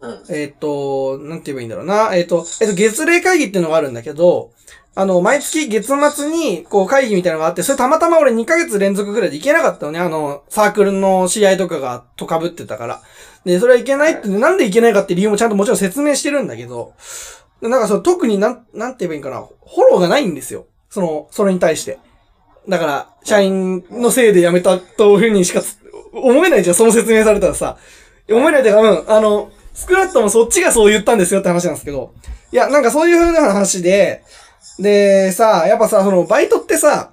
[0.00, 0.10] うん。
[0.30, 2.14] えーっと、なんて言えばいいんだろうな。
[2.14, 4.52] えーっと、えーっと、月例会議っていうのがあるんだけど、
[4.94, 10.00] あの、毎月月末に、こう、会議みたいなのがあって、それたまたま俺2ヶ月連続ぐらいで行けなかったのね。
[10.00, 13.02] あの、サークルの試合とかが、と被ってたから。
[13.44, 16.94] で、それはいけないって、なんでいけないかって理由もちゃんともちろん説明してるんだけど、
[17.62, 19.40] でなんかその、特になん、なんて言えばいいんかな。
[19.40, 20.66] フォローがないんですよ。
[20.92, 21.98] その、それに対して。
[22.68, 25.62] だから、社員のせいで辞めたというふうにしか
[26.12, 27.78] 思えないじゃん、その説明されたらさ。
[28.30, 32.12] 思えないっていうか、うん、あの、少なくともそっちがそう言ったんですよって話なんですけど。
[32.52, 34.22] いや、なんかそういう風な話で、
[34.78, 37.12] で、さ、やっぱさ、その、バイトってさ、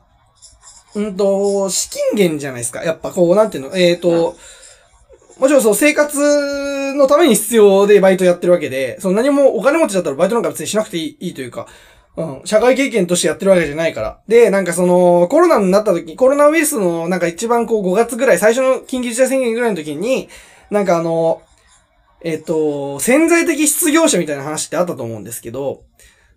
[0.95, 2.84] うんと、資金源じゃないですか。
[2.84, 4.36] やっぱこう、なんていうの、えっ、と、
[5.39, 11.67] もちろんそう、生活のために必要でバイトやってるわけで、その何もお金持ちだったらバイトなんか別にしなくていいというか、
[12.20, 14.20] うん、社会経験としてやってるわけじゃないから。
[14.28, 20.28] で、なんかその、コロナになった時、コロナウイルスのなんか一番こう5月ぐらい、最初の緊急事態宣言ぐらいの時に、
[20.70, 21.41] なんかあの、
[22.22, 25.84] えっ、と、潜在的失業者みたいな話ってあったと思うんですけど、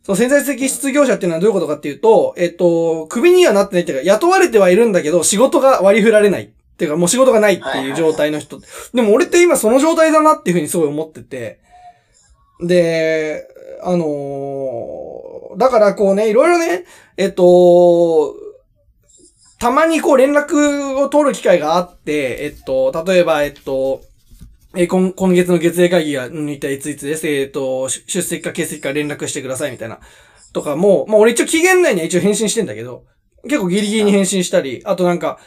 [0.04, 6.44] その潜在的失業者っていうのはどういうことかっていうと、えっ、と、クビにはなってないっていうか、雇われてはいるんだけど、仕事が割り振られない。
[6.44, 8.60] っていうか、もう仕事がないっていう状態の人。
[8.94, 11.60] でも俺って今その状態だなっていうふうにすごい思ってて、
[12.60, 13.46] で、
[13.82, 15.12] あのー
[15.58, 16.84] だからこうね、いろいろね、
[17.16, 18.34] えっと、
[19.58, 24.00] たまにこう連絡を取る機会があって、えっと、例えば、えっと、
[24.74, 27.28] えー今、今月の月例会議が、うん、一体いついつです。
[27.28, 30.00] えっと、出席か欠席か連絡してくださいみたいな。
[30.52, 33.04] とかも、まあ俺一応期限内には一応返信してんだけど、
[33.44, 35.38] 結構ギリギリに返信したり、あとなんか、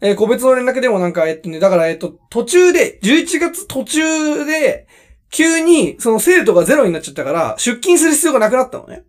[0.00, 4.86] えー個別の連絡でもなんか、えっとね、だからえっと、途中で、11月途中で、
[5.30, 9.04] 急に、その生徒がゼロになっちゃったから、出勤する必要がなくなったのね。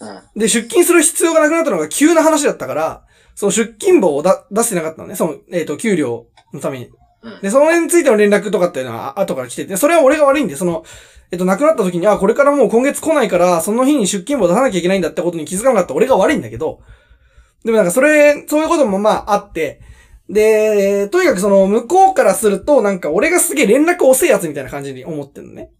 [0.00, 0.40] うん。
[0.40, 5.16] で、出勤する必要がなくなったのが急な話だったから、その出勤簿をだ出してなかったのね。
[5.16, 6.86] その、えっ、と、給料のために。
[6.86, 10.84] うんで、その辺についての連絡とかっていうのは後から来てて、それは俺が悪いんで、その、
[11.30, 16.80] えっ、と、亡くなった時に、あ、これからもう今月来ないから、その日に出勤簿出さなきゃいけないんだってことに気づかなかった俺が悪いんだけど、
[17.64, 19.80] でもなんかそれ、そういうこともまああって、
[20.28, 25.70] で、とにかくその、向こうからすると、なんか俺がすげえ連絡遅いやつみたいな感じに思ってるのね。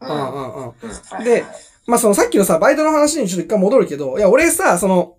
[0.00, 0.06] う。
[0.06, 0.74] うんんうんうん。
[1.18, 1.24] うん。
[1.24, 1.44] で
[1.86, 5.16] まあ、そのさっきのさ、バイトの話にちょっと一回戻るけど、いや、俺さ、その、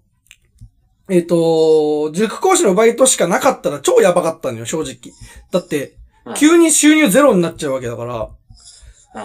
[1.09, 5.13] えっ、と、塾講師のバイトしかなかったら超やばかったのよ、正直。
[5.51, 8.29] だってうん、急に収入ゼロになっちゃうわけだから。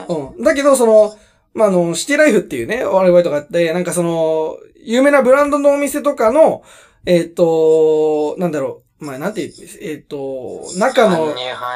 [0.09, 0.33] うん。
[0.35, 0.43] うん。
[0.43, 1.16] だけど、その、
[1.55, 6.62] まあ、あの、シティライフっていうね、我々とかやって、なんかその、有名なブランドのお店とかの、
[7.07, 11.32] えっ、と、なんだろう、まあ、なんて言う、えっ、と、中の、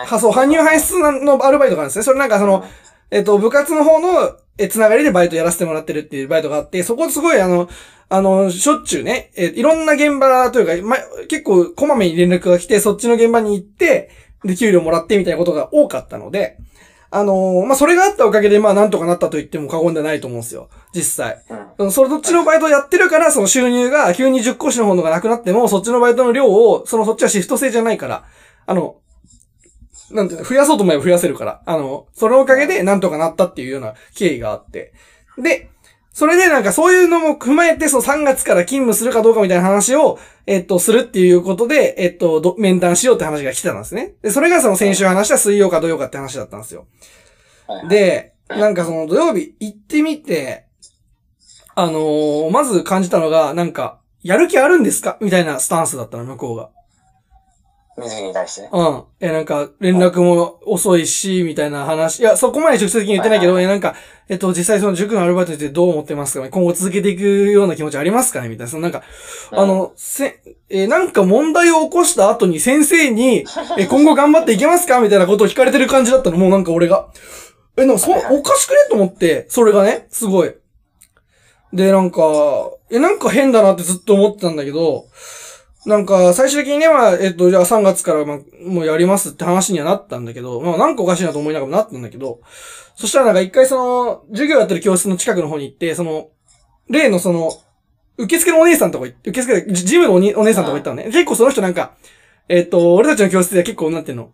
[0.07, 2.03] は、そう、搬入搬出のアルバイトがあるんですね。
[2.03, 2.64] それなんかその、
[3.11, 7.68] えっと、部活の方の、え、つながりでバイトやらせてもらってるっていうバイトがあって、そこすごいあの、
[8.09, 10.97] あの、しょっちゅうね、え、いろんな現場というか、ま、
[11.29, 14.11] 結構こまめに連絡が来て、そっちの現場に行って、
[14.45, 16.59] で、給料もらってみたいなことが多かったので、
[17.15, 20.71] あのーまあ、それがあったおかげで、まあ、なんとかなったと言っても過言ではないと思うんですよ。
[20.95, 21.43] 実際。
[21.51, 21.85] うん。
[21.85, 28.25] うんそのどっちのバイトやってるから、その収入が急に10個しの方のがなくなっても、そっちのバイトの量を、そのそっちはシフト制じゃないから、
[28.65, 28.97] あの、
[30.11, 34.95] なんていうの、増やそうと思えば増やせるから、あの、そのおかげでなんとかなったっていうような経緯があって。
[35.37, 35.69] で、
[36.15, 44.15] それでなんかそういうのも踏まえて、その3月から勤務するかどうかみたいな話を、えっと、するっていうことで、えっと、ど面談しようって話が来てたんですね。
[44.23, 46.87] で、それがその先週話した水曜か土曜かって話だったんですよ。
[47.89, 50.67] で、なんかその土曜日行ってみて、
[51.75, 55.17] あのーまず感じたのが、なんか、やる気あるんですか？
[55.23, 56.71] みたいなスタンスだったの、向こうが。
[57.99, 58.70] 水着に対してね。
[58.72, 59.03] うん。
[59.20, 62.20] え、なんか、連絡も遅いし、みたいな話。
[62.20, 63.95] いや、そこまで直接的に言ってないけど、はいえ、なんか、
[64.30, 66.49] えっと、実際その塾のアルバイトについてどう思ってますか？
[66.49, 68.40] 今後続けていくような気持ちありますか？
[68.40, 68.70] ねみたいな。
[68.70, 69.03] そのなんか、
[69.51, 70.40] あの、せ、
[70.70, 73.45] えーなんか問題を起こした後に先生に、
[73.76, 75.01] え、今後頑張っていけますか？
[75.01, 77.09] みたいなことを聞かれてる感じだったの、もうなんか俺が。
[77.76, 78.76] え、なんかそ、おかしくね？
[78.88, 80.55] と思って、それがね、すごい。
[81.74, 82.22] で、なんか、
[82.90, 85.07] え、なんか変だなってずっと思ってたんだけど、
[85.85, 92.41] なんか、最終的にね、まあ、えっと、じゃあ3月から、まあ、もうやりますって話にはなったんだけど、まあ、なんかおかしいなと思いながらもなったんだけど、
[92.95, 96.28] そしたらなんか一回その、授業やってる教室の近くの方に行って、その、
[96.89, 97.51] 例のその、
[98.16, 101.05] 受付のお姉さんとか行って、受付で、ジジムのおにお姉さんとか行ったのね。
[101.07, 101.95] 結構その人なんか、
[102.49, 104.30] えっと、俺たちの教室では結構、なんていうの、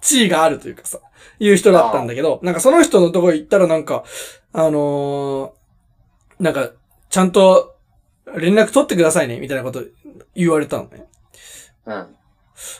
[0.00, 1.00] 地位があるというかさ、
[1.38, 4.04] いう人だったんだけど、なんかその人のとこ行ったらなんか、
[4.52, 6.70] あのーなんか、
[7.10, 7.76] ちゃんと
[8.36, 9.82] 連絡取ってくださいね、みたいなこと
[10.34, 11.06] 言われたのね。
[11.86, 11.92] うん。
[11.92, 12.06] はい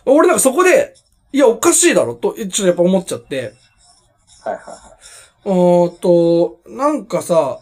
[0.05, 0.95] 俺なんかそこで、
[1.33, 3.55] いや、おかしいだろ、と、ちょっとやっぱ思っちゃって、
[4.45, 4.97] はいは
[5.45, 7.61] おーっと、なんかさ、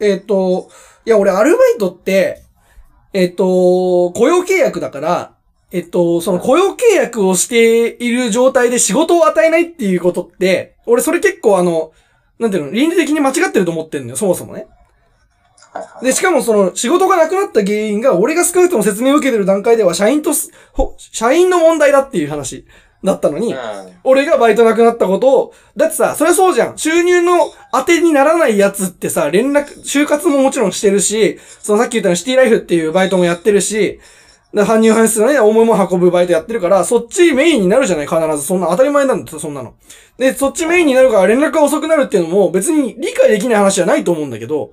[0.00, 0.68] えっ、と、
[1.06, 2.42] いや、俺アルバイトって、
[3.12, 5.34] えっ、と、雇用契約だから、
[5.70, 11.92] えっ、と、その雇用契約をしている状態で仕事を与えないっていうことって、俺それ結構あの、
[12.38, 14.66] なんていうの、倫理的に間違ってると思ってんのよ、そもそもね。
[15.74, 15.82] い。
[15.82, 16.04] はいはい。
[16.04, 22.66] で、しかもその仕事がなくなった原因が、俺が少なくとも説明を受けてる段階では、社員とす、ほ社員の問題だっていう話
[23.02, 23.58] だったのに、うん。
[24.02, 26.78] 俺がバイトなくなったことを、だってさ、そりゃそうじゃん。
[26.78, 34.00] 収入の当てにならないやつってさ、連絡、就活ももちろんしてるし、そのさっき言ったのシティライフっていうバイトもやってるし、
[34.54, 38.44] で搬入搬出のね、重いもん運ぶバイトやってるから、そっちメインになるじゃない必ず。
[38.44, 39.74] そんな当たり前なんだよ、そんなの。
[40.16, 44.70] で、そっちメインになるから連絡が遅くなるっていうのも別に理解できない話じゃないと思うんだけど、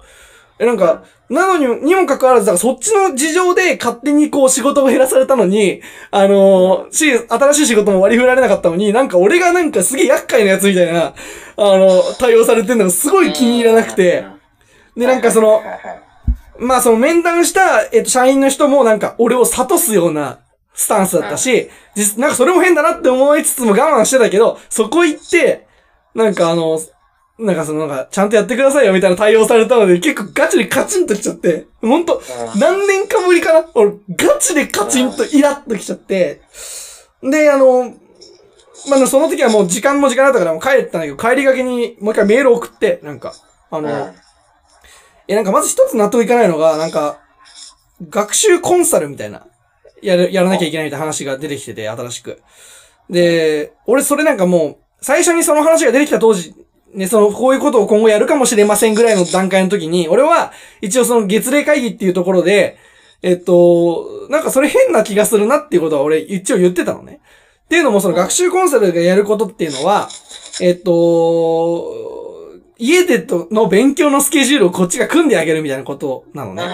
[0.62, 5.82] え、なんか、なのに、にもかかわらず、だからそっちの事情で勝手にこう仕事を減らされたのに、
[6.12, 11.14] あのーし、新しい仕事も割り振られなかったのに、なんか俺がなんかすげえ厄介なやつみたいな、あ
[11.57, 14.24] の、対応されてるのがすごい気に入らなくて、
[14.95, 15.64] で、なんかその
[16.59, 20.41] まあその面談した、えっと、社員の人もなんか俺を諭すような
[20.76, 25.66] スタンスだったし、実、なんかそれも変だなって思いつつも我慢してたけど、そこ行って、
[26.14, 26.80] なんかあの、
[27.42, 32.22] なんかそのなんか、ちゃんとやってくださいよみたいな対応されたので、結構ガチでカチンときちゃって、ほんと、
[32.54, 32.60] うん。
[32.60, 33.68] 何年かぶりかな？
[33.74, 36.42] 俺、ガチでカチンとイラッときちゃって、
[37.24, 37.94] で、あの、
[38.89, 43.34] まあ、その時はもう時間も時間だったからもう帰ったんだけど、帰りがけにもう一回メール送って、なんか、
[43.70, 44.14] あの、うん。
[45.28, 47.20] え、なんかまず一つ納得いかないのが、なんか、
[48.10, 49.46] 学習コンサルみたいな、
[50.02, 52.42] やる、やらなきゃいけないみたいな話が出てきてて、新しく。
[53.10, 56.56] で、俺それなんかもう、最初にその話が出てきた当時、
[56.94, 62.78] ね、その、こういうことを今後やるかもしれませんぐらいの段階の時に、俺は、一応その月例会議っていうところで、
[63.22, 67.20] えっと、なんかそれ変な気がするなっていうことは俺一応言ってたのね。
[67.66, 70.10] っていうのもその学習コンサルがやることっていうのは、
[70.60, 71.94] えっと、
[72.78, 76.64] 家でとの勉強のスケジュールをこっちが組んであげるみたいなことなのね。
[76.64, 76.70] うん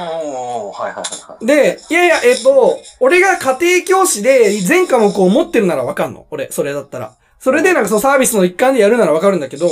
[0.71, 1.45] はいはいはいはい。
[1.45, 6.25] で、いやいや、えっと、俺が家庭教師で全科目を持ってるならわかんの。
[6.31, 7.15] 俺、それだったら。
[7.39, 9.69] それでなんかそのサービスの一環でやるならわかるんだけど、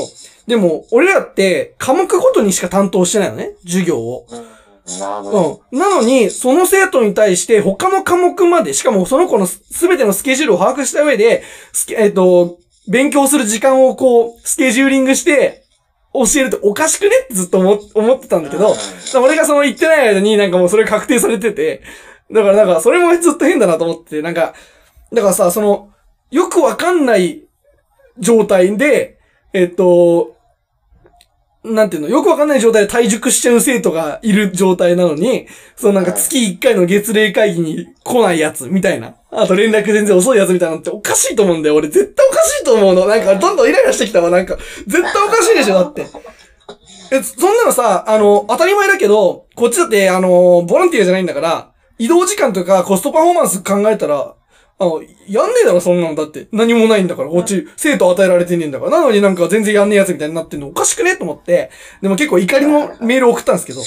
[0.48, 3.54] でも、俺らって科目ごとにしか担当してないのね。
[3.64, 4.28] 授業を。
[4.30, 4.36] う
[5.74, 5.80] ん。
[5.80, 11.44] なのに、その生徒に対して他の科目まで、しかもその子のすべてのスケジュールを把握した上で、
[11.98, 15.64] えっと、勉強する時間をこう、スケジューリングして、
[16.14, 17.10] 教えるっておかしくね？
[17.26, 19.24] ってずっと思思ってたんだけど、うん。
[19.24, 21.82] 俺がその言ってない間になんかもうそれ確定されてて、
[22.32, 24.54] だからなんかそれもずっと変だなと思ってて、なんか、
[25.12, 25.90] だからさ、その、
[26.32, 27.45] よくわかんない
[28.20, 29.20] 状態で、
[29.54, 30.36] えっと、
[31.66, 39.16] なんていうの、よくわかんない状態で退塾しちゃう生徒がいる状態なのに、そのなんか月1回の月例会議に来ないやつみたいな。
[39.32, 41.76] あと連絡全然遅いやつみたいなのっておかしいと思うんだよ。
[41.76, 43.08] 俺絶対おかしいと思うの。
[43.08, 44.30] なんかどんどんイライラしてきたわ。
[44.30, 46.06] なんか、絶対おかしいでしょ、だって。
[47.12, 54.36] え、そんなのさ、あの、当たり前だけど、こっちだって、あの、ボランティアじゃないんだから、移動時間とかコストパフォーマンス考えたら、
[54.78, 56.16] あの、やんねえだろ、そんなの。
[56.16, 56.48] だって。
[56.52, 58.92] 何もないんだから、こっち、生徒与えられてねえんだから。
[58.92, 61.72] なのになんか全然やんねえやつみたいになってんのおかしくねと思って。
[62.02, 63.80] でも結構怒りのメールを送ったんですけど。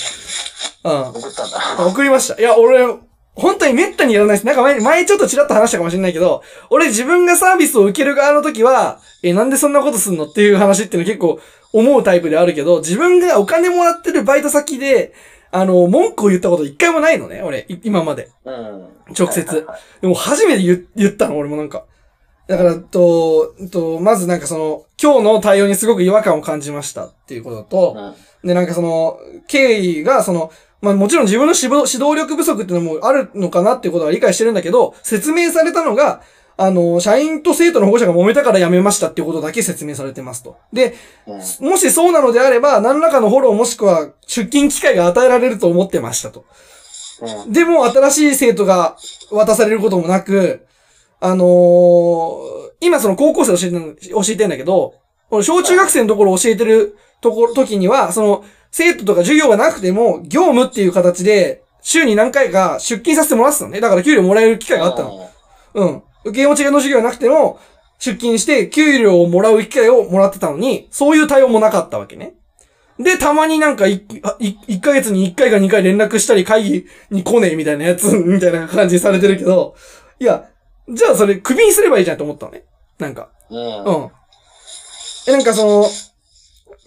[0.84, 1.08] うん。
[1.10, 1.58] 送ったんだ。
[1.78, 2.40] あ送りました。
[2.40, 2.86] いや、俺、
[3.34, 4.46] 本当にめったにやらないです。
[4.46, 11.38] なんか前、前ちょっとちらっと話したかもしれないけど、俺自分がサービスを受ける側の時は、え、なんでそんなことすんのっていう話っていうの結構
[11.72, 15.12] 思うタイプであるけど、自分がお金もらってるバイト先で、
[15.50, 18.30] あの、文句を言ったこと一回もないのね、俺、い今まで。
[18.44, 18.88] うん。
[19.18, 21.84] 直接はいはいはいでも初めて言言ったの、俺もなんか。
[22.46, 28.48] だから、と、と、まずなんかその、今日の対応にすごく違和感を感じましたっていうことと、うん。
[28.48, 36.22] で、なんかその、経緯が、その、まあもちろん自分の指導指導力不足っていうのもあるのかなっていうことは理解してるんだけど、説明されたのが、
[36.60, 40.56] あの、社員と生徒の保護者が揉めたから辞めましたっていうことだけ説明されてますと。
[40.72, 40.94] で、
[41.26, 41.70] うん。
[41.70, 46.44] もしそうなのであれば、何らかのフォローもしくは出勤機会が与えられると思ってましたと。
[47.46, 47.52] うん。
[47.52, 48.96] でも、新しい生徒が
[49.30, 50.66] 渡されることもなく、
[51.20, 54.94] あのー今その高校生教えてん教えてんだけど、
[55.30, 63.80] 俺小中学生のところを教えてるところ、時には、その、生徒とか授業がなくても、業務っていう形で、週に何回か出勤させてもらってたのね。
[63.80, 65.30] だから給料もらえる機会があったの。
[65.74, 66.02] うん。
[66.28, 67.58] 受け持ちの授業がなくても、
[67.98, 72.34] 出勤して給料をもらう機会をもらってたのに、そういう対応もなかったわけね。
[72.98, 79.74] で、たまになんかい、あい1ヶ月に1回か2回連絡したり会議に来ねえみたいなやつ、 みたいな感じされてるけど、
[80.18, 80.48] いや、
[80.88, 82.64] じゃあそれクビにすればいいじゃんと思ったのね。
[82.98, 83.28] なんか。
[83.50, 83.84] うん。
[83.84, 84.10] うん。
[85.28, 85.86] え、なんかその、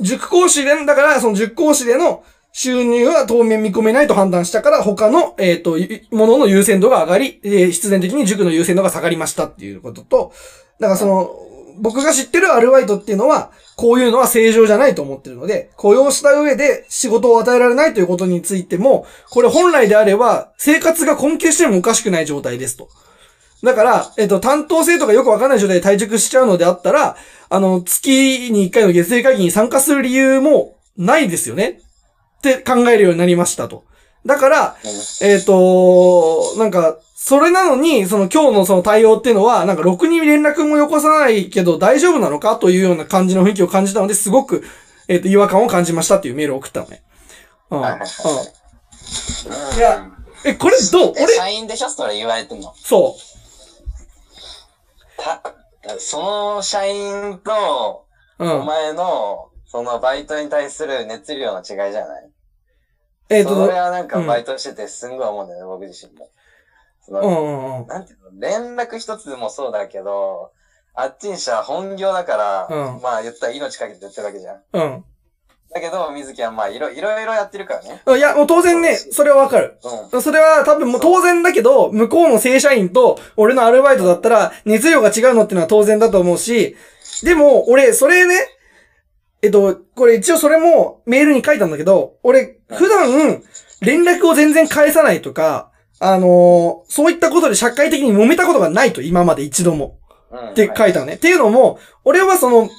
[0.01, 2.23] 塾講師で、だから、その塾講師での
[2.53, 5.77] 収入は当面見込めないと判断したから、他の、えっ、と、
[6.11, 10.33] ものの優先度が上がり、えー必然的に塾の優先度が下がりましたっていうことと、
[10.79, 11.31] だからその、
[11.79, 22.89] 僕が知ってるアルバイトっていうのは、こういうのは正常じゃないと思ってるので、雇用した上で仕事を与えられないということについても、これ本来であれば、生活が困窮してもおかしくない状態ですと。
[23.63, 27.15] だから、えっと、担当生徒がよくわかんない状態で退塾しちゃうのであったら、
[27.49, 31.79] あの、月に1回の月例会議に参加する理由もないですよね
[32.49, 33.83] って考えるようになりましたと。
[34.25, 34.75] だから、
[35.21, 44.63] えっ、と、なんか、それなのに、その今日のその対応っていうのは、なんか、ろくに連絡もよこさないけど大丈夫なのかというような感じの雰囲気を感じたので、すごく、
[45.07, 47.03] えっ、と、違和感を感じましたっていうメールを送ったのね。
[47.69, 47.79] うん。
[47.79, 47.97] うんは
[49.75, 50.07] いや
[50.43, 51.13] え、これどう？
[51.17, 51.89] え、俺、社員でしょ？
[51.89, 52.73] それ言われてんの。
[52.75, 53.15] そ
[55.17, 55.41] た、
[55.99, 58.05] その社員と、
[58.39, 58.45] う。
[58.45, 58.61] うん。
[58.61, 62.30] お前の、そのバイトに対する熱量の違いじゃない？
[63.31, 66.29] えっ、と、それはなんかうんバイトしててすんごい思うんだよね、僕自身も。
[67.01, 67.87] その、うんうんうん。
[67.87, 70.51] なんていうの、連絡一つでもそうだけど、
[70.93, 74.61] あっちにしたら本業だから、うんまあ言ったら命かけてやってるわけじゃん。
[74.73, 75.05] うん。
[75.73, 78.01] だけど、水木はまあいろいろいろやってるからね。
[78.17, 79.77] いや、もう当然ね、それはわかる。
[80.11, 80.21] うん。
[80.21, 86.75] それは多分もう当然だけど、向こうの正社員と俺のアルバイトだったら熱量が違うのってのは当然だと思うし、
[87.23, 88.35] でも俺、それね、
[89.41, 93.41] えっと、これ一応それもメールに書いたんだけど、俺、普段
[93.81, 99.99] 連絡を全然返さないとか、あのーそういったことで社会的に揉めたことがないと、今まで一度も。
[100.31, 100.49] うん。
[100.49, 101.13] って書いたのね。
[101.13, 102.69] っていうのも、俺はその、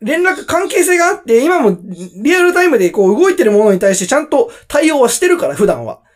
[0.00, 1.78] 連絡関係性があって、今も
[2.22, 6.00] リアルタイムでこう動いてるものに対してちゃんと対応はしてるから、普段は。
[6.00, 6.06] うん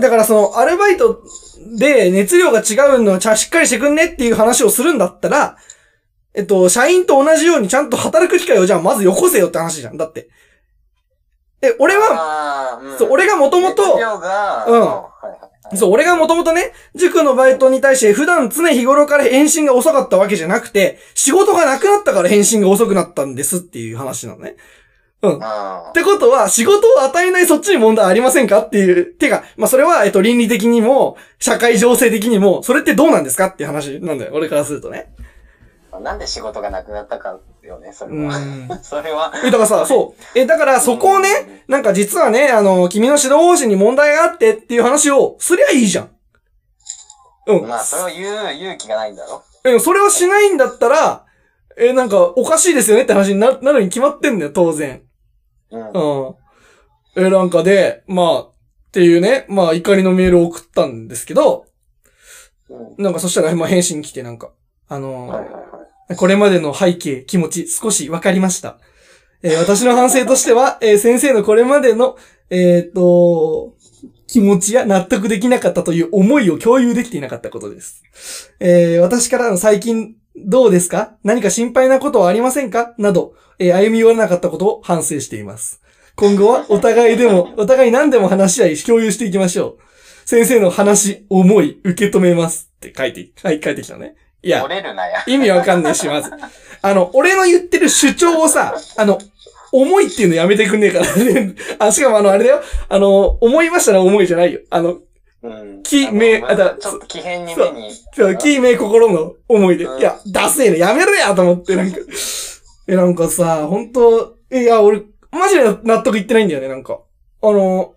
[0.00, 1.22] だからその、アルバイト
[1.78, 5.58] で熱量が違うのをしっかりしてくんねっていう話をするんだったら、
[6.34, 9.96] えっと、社員と同じようにちゃんと働く機会をじゃあまずよこせよって話じゃん。
[9.96, 10.28] だって。
[11.62, 15.76] え、俺は、うんそう、俺がもともと、うんはいはいはい。
[15.76, 24.56] そう、俺がもともとね、塾のバイトに対して普段常日頃から返信が遅かったわけじゃなくて、仕事がなくなったから返信が遅くなったんですっていう話なのね。
[25.22, 25.36] うん。
[25.36, 29.06] っあてことは、仕事を与えないそっちに問題ありませんかっていう。
[29.06, 34.32] てか、まあ、それは、えっと、倫理的にも、社会情勢的にも、それってどうなんですかっていう話なんだよ。
[34.34, 35.14] 俺からするとね。
[35.98, 38.38] ーなんで仕事がなくなったかよね、それうは。
[38.38, 38.68] ん。
[38.82, 39.32] それは。
[39.44, 40.38] え、だからさ、そう。
[40.38, 46.10] え、だからそこをね、なんか実はね、あの、君の指導方針に問題があってっていう話をすりゃいいじゃん。
[47.46, 47.68] うん。
[47.68, 49.42] まあ、それを言う勇気がないんだろ。
[49.64, 51.24] え、それをしないんだったら、
[51.76, 55.02] え、なんか、おかしいですよねって話にななるに決まってんだよ、当然。
[55.70, 55.90] うん。
[55.90, 56.34] うん。
[57.16, 58.52] え、なんかで、まあ、っ
[58.92, 61.74] ていうね、まあ、怒りのメールを送ったんですけど、うん
[62.96, 64.50] なんかそしたら、まあ、返信来てなんか、
[64.88, 65.64] あのーはいはいはい。
[66.16, 68.78] これまでの背景、気持ち、少し分かりました。
[69.42, 72.16] えー私の反省としては、えー先生のこれまでの、
[72.50, 73.74] えっ、と、
[74.26, 78.02] 気持ちや納得できなかったという思いを共有できていなかったことです。
[78.60, 81.16] え私からの最近、どうですか？
[81.22, 82.94] 何か心配なことはありませんか？
[82.98, 85.80] など、え歩み寄らなかったことを反省しています。
[86.16, 90.28] 今後はお互いでも、 お互い何でも話し合い、共有していきましょう。
[90.28, 94.16] 先生の話、思い、受け止めますって書いて、はい、書いてきたね。
[94.44, 95.22] いや、折れるなや。
[95.26, 96.30] 意味わかんないし、まず。
[96.82, 99.18] あの、俺の言ってる主張をさ、あの、
[99.72, 101.54] 重いっていうのやめてくんねえからね。
[101.80, 102.62] あ、しかもあの、あれだよ。
[102.88, 104.60] あの、思いましたら重いじゃないよ。
[104.70, 104.98] あの、
[105.42, 105.82] うん。
[106.12, 107.90] めあだちょっと奇変に目に。
[108.14, 109.84] そう、キーメイ心の思いで。
[109.84, 110.78] うんいや、ダセえね。
[110.78, 111.98] やめろやと思って、なんか。
[112.86, 117.00] え、なんかさ、本当え、いや、俺、マジで納得いってないんだよね、なんか。
[117.42, 117.94] あの、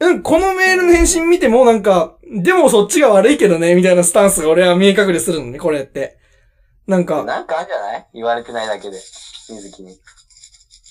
[0.00, 6.18] うん、このメールの返信見ても、なんか、でもそっちが悪いけどね、みたいなスタンスが俺は見え隠れするのね、これって。
[6.86, 8.06] なんか、なんかあるんじゃない？
[8.14, 8.96] 言われてないだけで。
[8.96, 9.98] 水木に。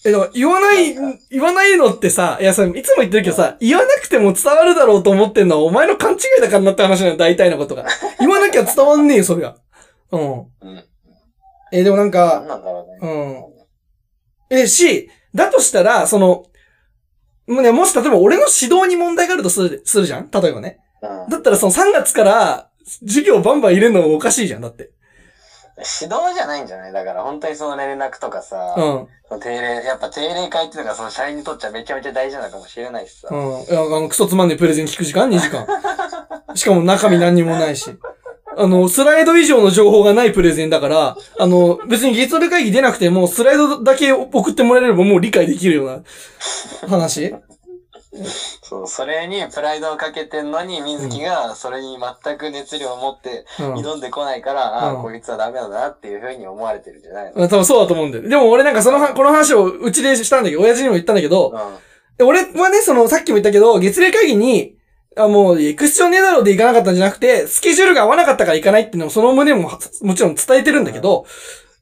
[0.05, 0.95] え、だから言わない
[1.29, 7.85] 言わないのってさ、いやさ、いつも言ってるけどさ、言わなくても伝わるだろうと思ってんのはお前の勘違いだからなって話なの、大体のことが。
[8.19, 9.57] 言わなきゃ伝わんねえよ、それが。
[10.11, 10.39] うん。
[10.39, 10.83] うん。
[11.71, 14.61] え、でもなんか、なんだろうね。
[14.61, 16.45] え、し、だとしたら、その、
[17.47, 20.29] もうね、もし例えば俺の指導に問題があるとする、するじゃん？
[20.31, 20.79] 例えばね。
[21.01, 21.29] うん。
[21.29, 22.69] だったらその3月から、
[23.05, 24.91] 授業バンバン入れるのもおかしいじゃん、だって。
[26.01, 26.91] 指導じゃないんじゃない？
[26.91, 28.73] だから本当にその連絡とかさ、
[29.29, 29.39] うん。
[29.39, 33.27] 定例、やっぱ定例会っていうのがその社員にとっちゃめちゃめちゃ大事なのかもしれないしさ。
[33.31, 33.61] うん。
[33.61, 35.67] いや、あの、クソつまんねえプレゼン聞く時間 ?2 時間。
[36.55, 37.91] しかも中身何にもないし。
[38.59, 45.99] あの、スライド以上の情報がないプレゼンだから、あの、別に月曜会議出なくても、スライドだけ送ってもらえればもう理解できるような
[46.89, 47.35] 話
[48.61, 53.73] そう、それにプライドをかけてんのに、水木がそれに全く熱量を持ってうん。
[53.75, 57.47] 挑んでこないから、あうんあ、こいつはダメなんだなっていうふうに思われてるんじゃないの？
[57.47, 58.29] 多分そうだと思うんだよ。
[58.29, 61.57] でも俺なんかそのは、この話をうちでしたんだけど、親父にも言ったんだけど、うん。
[62.17, 64.75] で俺はね、その、さっきも言ったけど、月例会議に、
[65.15, 69.69] あ、もう、行く必要ねえだろうで行かなかったんじゃなくて、スケジュールが合わなかったから行かないっていうのを、その旨も、
[70.01, 71.25] もちろん伝えてるんだけど、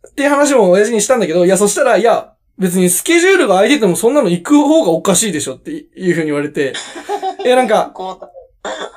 [0.10, 6.74] っていう話も親父にしたんだけど、いや、そしたら、いや、別にスケジュールが空いててもそんなの行く方がおかしいでしょっていうふうに言われて、
[7.46, 7.94] え、なんか、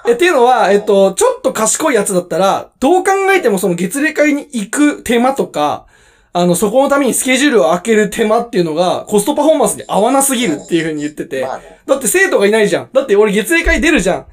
[0.07, 5.87] え、っていうのは、えっと、ちょっと賢いやつだったら、どう考えてもその月例会に行く手間とか、
[6.33, 11.41] あの、そこのためにスケジュールを開ける手間っていうのが、コストパフォーマンスに合わなすぎるっていうふうに言ってて。
[11.41, 12.89] だって生徒がいないじゃん。
[12.93, 14.27] だって俺月例会出るじゃん。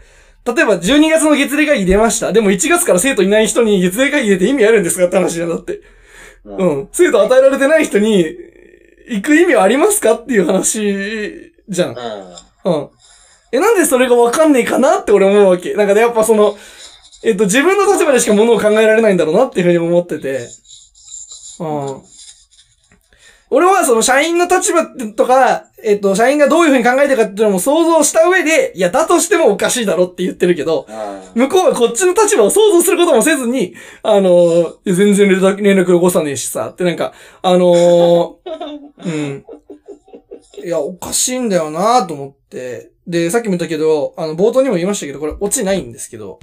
[0.46, 2.32] 例えば12月の月例会議出ました。
[2.32, 5.50] でも1月から生徒いない人に月例会議出て意味あるんですかって話じゃん。
[5.50, 5.74] だって。
[5.74, 5.84] う。
[6.46, 6.90] うんん。
[6.92, 8.26] 生徒与えられてない人に
[9.08, 11.96] 行く意味はありますかっていう話じゃん。
[12.64, 12.74] うん。
[12.74, 12.90] うん。
[13.52, 15.74] え、なんでそれがわかんねえかなって俺思うわけ。
[15.74, 16.58] なんかね、やっぱその、
[17.24, 20.48] えっと、自分の立場でしかものを考えられないんだろうなっていうふうに思ってて。
[21.60, 22.02] うん。
[23.52, 24.86] 俺はその社員の立場
[25.16, 30.88] とか、えっと、社員がどういうふうに考えてるかっていうのも想像した上で、いや、だとしてもおかしいだろって言ってるけど、
[31.36, 31.44] うん。
[31.44, 38.36] 向こうはこっちの立場を想像することもせずに、あのー全然連絡連絡よこさねえしさ、ってなんか、あのー
[39.06, 39.46] うん。
[40.64, 42.92] いや、おかしいんだよなと思って。
[43.08, 46.40] で、さっきも言ったけど、あの、冒頭にも言いましたけど、これ、落ちないんですけど、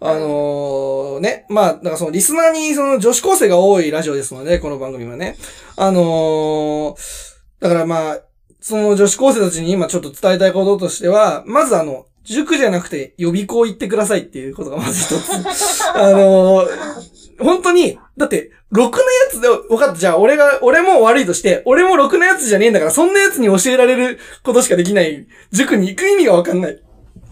[0.00, 5.36] あのーね、まあ、だからその、リスナーに、その、女子高生が多いラジオですので、この番組はね。
[5.76, 8.20] あのーだからまあ、
[8.60, 15.30] その女子高生たちに今ちょっと伝えたいこととしては、まずあの、塾じゃなくて予備校行ってくださいっていうことがまず一つ。
[15.94, 26.72] あのー本当に、だって、ろくなやつで、分かった、じゃあ俺が、俺も悪いとして、俺もろくなやつじゃねえんだから、そんなやつに教えられることしかできない塾に行く意味がわかんない。
[26.74, 26.84] だか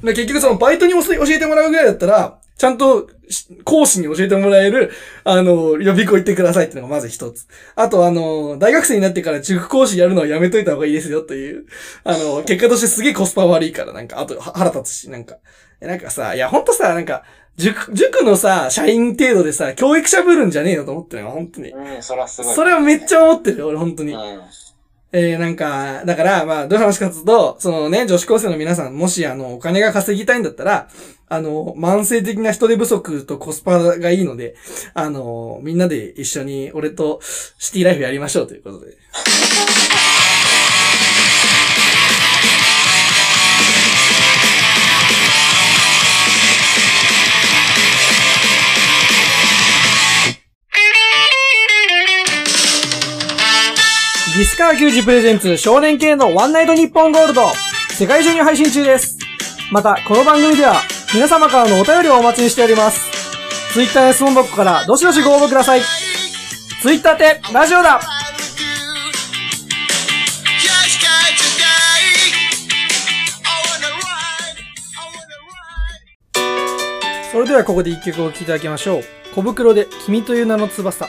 [0.03, 3.09] ら結局そのバイトに教えてもらうぐらいだったら、ちゃんと
[3.65, 4.93] 講師に教えてもらえる、
[5.25, 7.49] あの、予備校行ってくださいっていうのがまず一つ。
[7.75, 11.65] あとあの、大学生になってから塾講師やるのはやめといた方がいいですよという、
[12.05, 15.39] あの、結果としてすげえコスパ悪いから、なんか、あと腹立つし、なんか。
[15.81, 17.25] なんかさ、いやほんとさ、なんか、
[17.57, 21.71] 塾、塾のさ、社員程度でさ、教育者ぶるんじゃねえのと思ってるよ、本当に。
[21.71, 22.55] うん、それはすごい。
[22.55, 24.15] それはめっちゃ思ってるよ、俺本当に。
[24.15, 24.43] うん。
[25.15, 30.89] えー、なんか、だから、まあ、どういう話かというと、そのね、女子高生の皆さん、もし、あの、お金が稼ぎたいんだったら、
[31.29, 34.55] あの、慢性的な人手不足とコスパがいいので、
[34.95, 37.21] あの、みんなで一緒に俺と
[37.59, 38.97] シティライフやりましょうということで。
[54.63, 57.43] ギスカー球児プレゼンツ少年系のワンナイトニッポンゴールド
[57.91, 59.19] 世界中に配信中です。
[59.73, 60.83] また、この番組では
[61.13, 63.11] 皆様からのお便りをお待ちしております。
[63.73, 65.81] ツイッターや質問箱からどしどしご応募ください。
[66.81, 68.01] ツイッターってラジオだ
[77.33, 79.05] それではここで一曲お聴きいただきましょう。
[79.35, 81.09] 小袋で君という名の翼。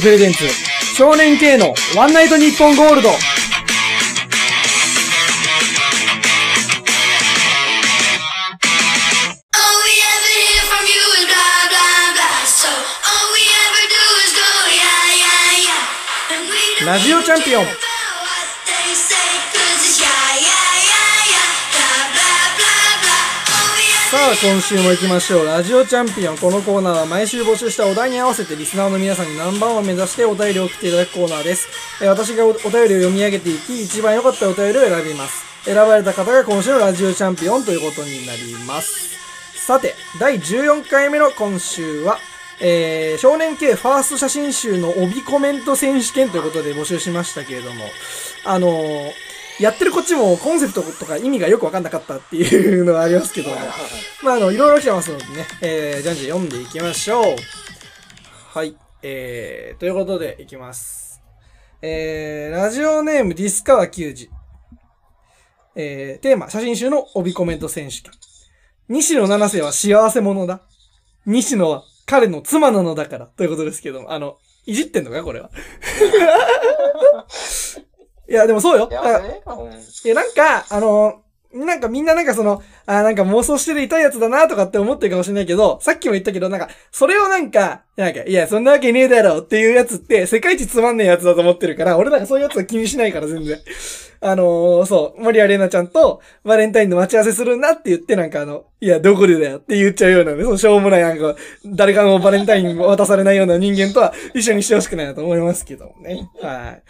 [0.00, 0.48] プレゼンツ
[0.96, 3.10] 少年 K のワンナイトニッポンゴールド。
[16.84, 17.83] ラジオチャンピオン。
[24.42, 25.46] 今週も行きましょう。
[25.46, 26.38] ラジオチャンピオン。
[26.38, 31.68] このコーナーは毎週募集したお題に合わせてリスナーの皆さんにナンバーワンを目指してお便りを送っていただくコーナーです。
[32.02, 35.44] え私がおお便りを読み上げていき、一番良かったお便りを選びます。
[35.64, 39.14] 選ばれた方が今週のラジオチャンピオンということになります。
[39.64, 42.18] さて、第14回目の今週は、
[42.60, 47.84] えー、少年系ファースト写真集の帯コメント選手権ということで募集しましたけれども、
[48.44, 53.56] あのーやってるこっちもコンセプトとか意味がよくわかんなかったっていうのはありますけども、
[54.22, 57.36] まあ、あの、いろいろ来てますのでね、えー、じゃんじゃん読んでいきましょう。
[58.52, 58.76] はい。
[59.02, 61.22] えー、ということで、いきます。
[61.82, 64.30] えー、ラジオネームディスカワ球児。
[65.76, 68.12] えー、テーマ、写真集の帯コメント選手権。
[68.88, 70.62] 西野七瀬は幸せ者だ。
[71.26, 73.26] 西野は彼の妻なのだから。
[73.26, 74.36] ということですけども、あの、
[74.66, 75.50] いじってんのかこれは。
[78.28, 78.88] いや、でもそうよ。
[78.90, 79.00] や
[80.04, 81.20] いや、なんか、あの、
[81.54, 93.60] なんかみんななんかその、あーなんか妄想してる痛いやつだなとかって思ってるかもしれないけど、さっきも言ったけど、なんか、それをなんか、なんか、いや、そんなわけねえだろっていうやつって、世界一つまんねえやつだと思ってるから、俺なんかそういうやつは気にしないから、全然。
[94.20, 101.36] あのーそう、森谷玲奈ちゃんとバレンタインの待ち合わせするんだって言って、なんかあの、いや、どこでだよって言っちゃうようなね、そのしょうもないなんか、
[101.66, 106.28] 誰かのバレンタインを渡されないような人間とは一緒にしてほしくないなと思いますけどもね。
[106.40, 106.82] はい。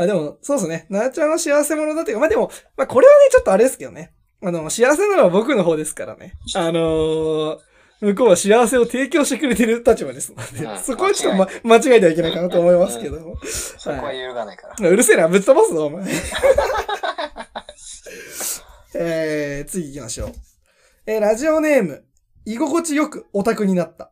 [0.00, 0.86] まあでも、そうですね。
[0.88, 4.14] なあちゃんの幸せ者だっていうか、まあでも、まあこれはね、ちょっとあれですけどね。
[4.42, 6.32] あの、幸せなのは僕の方ですからね。
[6.54, 7.58] あのー
[8.00, 13.36] 向こうは幸せを提供してくれてる立場ですので、うん そこはちょっと、ま、間違えてはいけないかなと思いますけども。
[13.44, 14.88] そこは揺るがないから。
[14.88, 16.06] うるせえな、ぶっ飛ばすぞ、お前。
[18.94, 20.32] えー、次行きましょう。
[21.04, 22.06] えー、ラジオネーム、
[22.46, 24.10] 居心地よくオタクになった。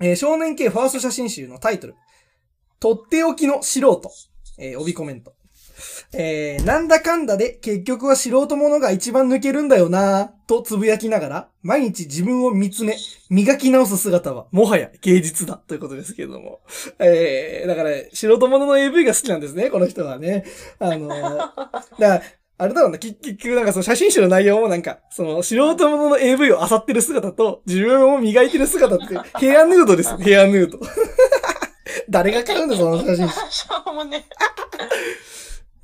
[0.00, 1.96] えー、少年系ファースト写真集のタイトル。
[2.80, 4.10] とっておきの素人。
[4.58, 5.34] えー、帯コメント。
[6.12, 12.96] えー、なんだかんだで結局は素人者が一番抜けるんだよなぁ、とつぶやきながら、毎日自分を見つめ、
[13.30, 16.60] 磨き直す姿は、もはや芸術だ、ということですけれども。
[16.98, 20.44] えー、だから、素人者の AV が好きなんですね、この人はね。
[20.78, 22.22] あのー、 だから、
[22.58, 30.78] あれだろうな、結結局なんかその写真集の内容もなんか、その素人者の AV を漁ってる姿と、自分を磨いてる姿って、ヘアヌードですよ、ヘアヌード。
[32.08, 33.34] 誰が買うんだ、その写真集。
[33.50, 34.24] しょうもね。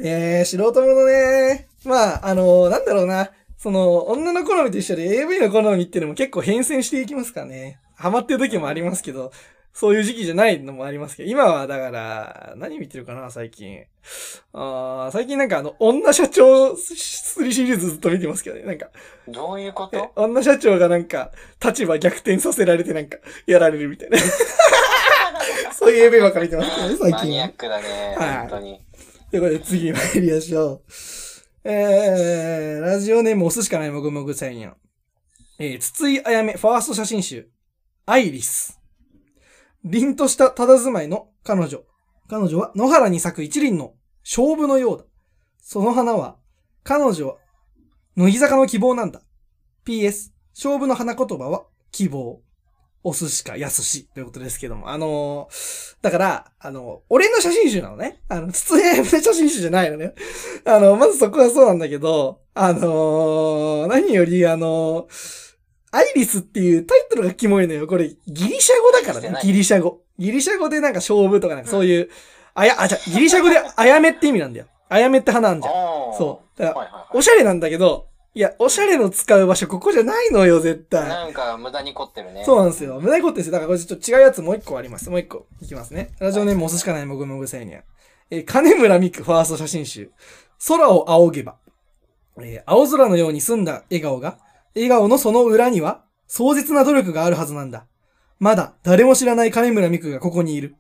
[0.01, 1.69] えー、素人者ね。
[1.85, 3.31] まあ、あのなんだろうな。
[3.57, 7.81] その、女の好みと一緒で AV の好みっていうのも結構変遷していきますからね。
[7.97, 9.33] ハマってる時もありますけど、
[9.73, 13.85] そういう時期じゃないのもありますけど、今はだから、何見てるかな、最近。
[14.53, 18.63] あー最近なんかあの、女社長3シリーズずっと見てますけどね。
[18.63, 18.89] なんか、
[19.27, 21.33] どういうこえと女社長がなんか、
[21.65, 24.19] 立場逆転させられてなんか、やられるみたいな。
[25.73, 27.53] そういう AV ばっかり見てますね、最近はマニアッ。
[27.53, 28.17] クだね。
[28.17, 28.81] はい本当に。
[29.31, 30.83] ということで次参りましょう。
[31.65, 34.77] えー、ラジオネーム押すしかないもぐもぐさんやん。
[35.59, 37.49] えー、筒井あやめファースト写真集、
[38.07, 38.81] アイリス。
[39.85, 41.83] 凛とした佇まいの彼女。
[42.29, 45.05] 彼女は野原に咲く一輪の勝負のようだ。
[45.61, 46.37] その花は、
[46.85, 47.37] 彼女は、
[48.17, 49.23] 乃木坂の希望なんだ。
[49.87, 52.41] PS、勝負の花言葉は、希望。
[53.09, 54.91] お寿司か安しということですけども。
[54.91, 58.21] あのーだから、あの、俺の写真集なのね。
[58.29, 60.15] あの、筒江の写真集じゃないのね。
[60.65, 65.49] あの、まずそこはそうなんだけど、あのー何より、あのー
[65.91, 67.87] アイリスっていうタイトルがキモいのよ。
[67.87, 69.41] これ、ギリシャ語だからね。
[69.43, 70.03] ギリシャ語。
[70.19, 72.11] ギリシャ語でなんか勝負とかなんかそういう、
[72.55, 74.67] あや、あ、じゃギリシャ語であやめって意味なんだよ。
[74.91, 75.75] あやめって花なんじゃん。
[76.19, 76.61] そう。
[76.61, 77.07] だから。
[77.15, 81.09] おしゃれなんだけど、いや、おしゃれの使う場所ここじゃないのよ、絶対。
[81.09, 82.45] なんか無駄に凝ってるね。
[82.45, 83.01] そうなんですよ。
[83.01, 83.53] 無駄に凝ってるんですよ。
[83.53, 85.11] だからこれちょっと違うやつもう一個あります。
[85.11, 86.11] もう一個いきますね。
[86.21, 87.83] ラジオネームお寿司かないもぐもぐ青年。
[88.31, 90.11] えー金村美久ファースト写真集。
[90.69, 91.57] 空を仰げば。
[92.41, 94.39] えー青空のように澄んだ笑顔が、
[94.75, 97.87] 笑顔のその裏には、壮絶な努力があるはずなんだ。
[98.39, 100.77] まだ誰も知らない金村美久がここにいる。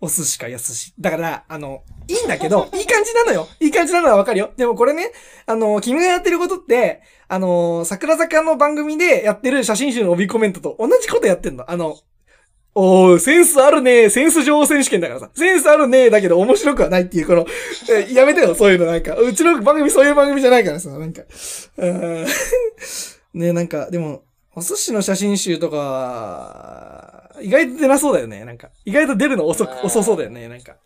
[0.00, 0.94] お寿司か安し。
[0.98, 3.48] だから、あの、いいんだけど、 いい感じなのよ。
[3.60, 4.50] いい感じなのはわかるよ。
[4.56, 5.12] でもこれね、
[5.46, 11.68] あの、君がやってることって、あの、桜坂の番組でやってる写真集の帯コメントと同じことやってんの。
[11.70, 11.98] あの、
[12.74, 15.30] おー、センスあるねセンス上選手権だからさ。
[15.34, 17.44] センスあるねだけど面白くはないっていう、この、
[17.90, 19.16] えやめてよ、そういうのなんか。
[19.16, 21.22] うちの番組そういう番組じゃないからさ、なんか。
[21.78, 22.26] うーん
[23.34, 24.22] ねなんか、でも、
[24.54, 28.44] お寿司の写真集とか、意外と出なそうだよね。
[28.44, 30.76] なんか、意外と出るの遅く、遅そうだよね、なんか。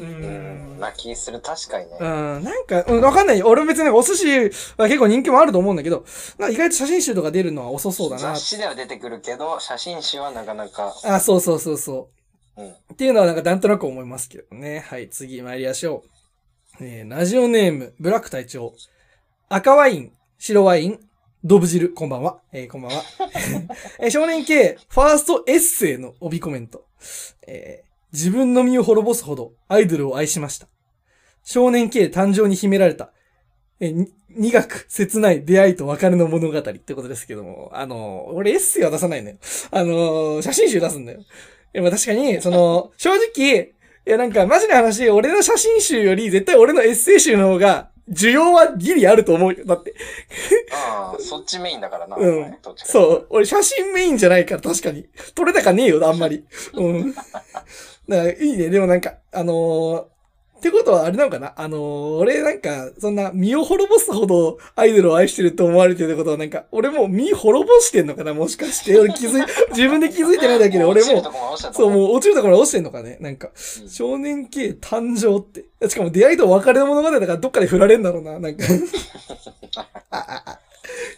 [0.00, 0.80] うんん。
[0.80, 1.96] な気する、確かにね。
[2.00, 3.42] うん、なんか、うん、わかんない。
[3.42, 6.04] 俺別にお寿司は結構人気もあると思うんだけど、
[6.38, 8.40] なんか意外と写真集とか出るのは遅そうだな雑。
[8.40, 10.94] 誌では出てくるけど、写真集はなかなか。
[11.04, 12.08] あ、そうそうそうそ
[12.56, 12.62] う。
[12.62, 12.70] うん。
[12.70, 14.84] っていうのはなんかなんとなく思いますけどね。
[14.88, 16.04] はい、次参りましょ
[16.80, 16.84] う。
[16.84, 18.74] えー、ラジオネーム、ブラック隊長。
[19.48, 21.07] 赤ワイン、白ワイン、
[21.44, 22.40] ドブ汁、こんばんは。
[22.52, 23.02] えー、こんばんは。
[24.00, 26.84] えー少年系、ファーストエッセイの帯コメント。
[27.46, 30.66] えー、自分の身を滅ぼすほどアイドルを愛しました。
[31.44, 33.12] 少年系誕生に秘められた、
[33.78, 39.36] えーに苦く切ない出会いと別れの物語ってことですけども、あのー俺エッセイは出さないのよ。
[39.70, 41.20] あのー写真集出すんだよ。
[41.20, 41.22] い
[41.72, 43.74] や、まあ確かに、その、正直、
[44.06, 49.64] いやなんかマジな話、俺の写真集より絶対俺のエッセイ集の方が、需要はギリあると思うよ。
[49.64, 49.94] だって。
[50.72, 52.16] ああ、そっちメインだからな。
[52.16, 53.26] うんそう。
[53.30, 55.06] 俺写真メインじゃないから確かに。
[55.34, 56.44] 撮れ高ねえよ、あんまり。
[56.74, 57.12] うん。
[57.14, 57.64] だか
[58.08, 58.70] らいいね。
[58.70, 60.17] でもなんか、あのー
[60.58, 61.52] ってことはあれなのかな？
[61.56, 68.34] あのー俺なんか、そんな身を滅ぼすほどアイドルを愛してると思われてるってことはなんか、俺もう身滅ぼしてんのかな？
[68.34, 68.98] もしかして。
[69.00, 71.22] 俺気づい、自分で気づいてないだけで俺も
[71.56, 73.18] そう、こもう落ちるところ落ちてんのかね？
[73.20, 73.50] なんか、
[73.82, 75.64] うん少年系誕生って。
[75.88, 78.64] しかも出会いと別れの物語だからどっかで振られんだろうな、なんか。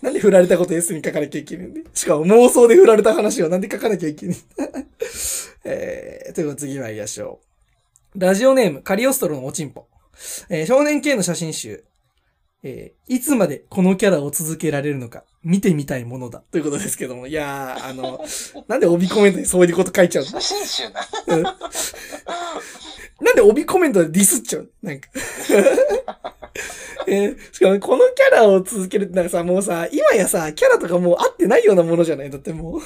[0.03, 1.83] なんで振られたこと S に書かなきゃいけないんで。
[1.95, 4.37] しかも妄想で振られた話をなんで書かなきゃいけない。
[5.65, 7.50] えー、ということで次参りましょう。
[8.17, 9.87] ラジオネーム、カリオストロのおちんぽ。
[10.49, 11.85] えー少年系の写真集。
[12.63, 16.43] えーいつまでこのキャラを続けられるのか、見てみたいものだ。
[16.53, 17.27] ということですけども。
[17.27, 18.25] いやー、あの、
[18.69, 21.37] なんで帯コメントにそういうこと書いちゃうの？
[21.37, 24.91] うんなんで帯コメントでディスっちゃうの？
[24.91, 25.09] なんか。
[27.09, 32.31] えーしかもこのキャラを続けるってなんかさ、もうさ、今やさ、キャラとかもう合ってないようなものじゃない？
[32.31, 32.77] だってもう。
[32.77, 32.83] うん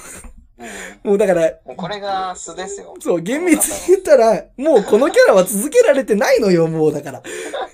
[1.03, 2.95] もうだから、もうこれが素ですよ。
[3.01, 7.23] そう、厳密に言ったら、もうこのキャラは続けられてないのよ、もうだから。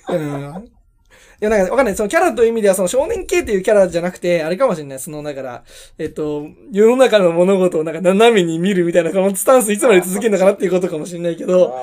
[0.09, 0.73] うん。
[1.41, 1.97] いや、なんかわかんない。
[1.97, 4.99] そのキャラという意味では、その少年系っていうキャラじゃなくて、あれかもしれない。
[4.99, 5.65] その、だから、
[5.97, 11.75] えっと、世の中の物事をなんか斜めに見るみたいな、このスタンスいつまで続けるのかなっていうことかもしれないけど、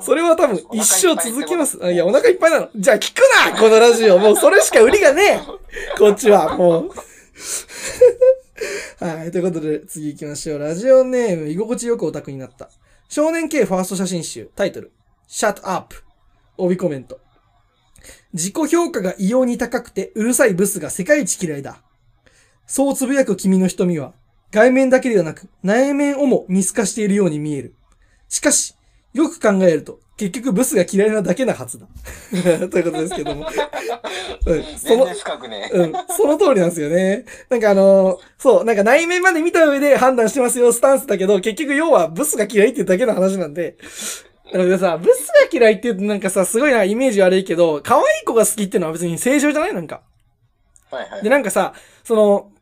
[0.00, 1.78] それは多分一生続きます。
[1.80, 2.68] あいや、お腹いっぱいなの。
[2.74, 3.20] じゃあ聞く
[3.52, 4.18] なこのラジオ。
[4.18, 5.38] もうそれしか売りがねえ
[5.98, 6.90] こっちは、もう。
[9.04, 9.30] はい。
[9.30, 10.58] ということで、次行きましょう。
[10.58, 12.68] ラジオネーム、居心地よくオタクになった。
[13.08, 14.90] 少年系ファースト写真集、タイトル、
[15.28, 15.94] Shut Up。
[16.56, 17.20] 帯コメント。
[18.32, 21.82] 自己評価が異様に高くてうるさいブスが世界一嫌いだ。
[22.66, 24.14] そうつぶやく君の瞳は、
[24.50, 27.74] 外面だけではなく内面をも見透かしているように見える。
[28.28, 28.74] しかし、
[29.12, 31.86] よく考えると、結局ブスが嫌いなだけなはずだ。
[32.68, 33.46] ということですけども。
[34.46, 35.70] うん、その全然、深くね。
[35.72, 37.24] うん、その通りなんですよね。
[37.48, 43.76] なんかあのーそう、なんか内面まで見た上で判断してますよ、スタンスだけど、結局要はブスが嫌いっていうだけの話なんで。
[44.54, 49.74] なのでさ、ブスが嫌いって言うとなんかさ、すごいな、イメージ悪いけど、可愛い子が好きっていうのは別に正常じゃない？
[49.74, 50.02] なんか。
[50.92, 51.24] はいはい。
[51.24, 51.74] で、なんかさ、
[52.04, 52.52] その、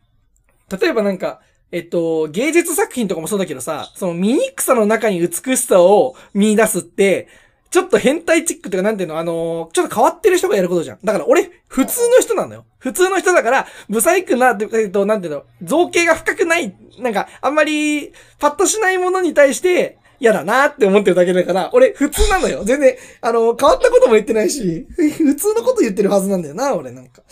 [0.81, 7.29] 例えばなんか、えっと、芸術作品とかもそうだけどさ、その醜さの中に美しさを見出すって、
[7.71, 10.99] ちょっと変態チックとかなんていうの、あのちょっと変わってる人がやることじゃん。
[11.05, 12.65] だから俺、普通の人なのよ。
[12.79, 22.63] 普通の人だから、ブサイクな、えっと、なんていうの、造形が深くない、なんか、あんまり、パッとしないものに対して、嫌だなって思ってるだけだから、俺普通なのよ。
[22.63, 27.23] 全然、あの、変わったことも言ってないし、普通のこと言ってるはずなんだよな、俺なんか。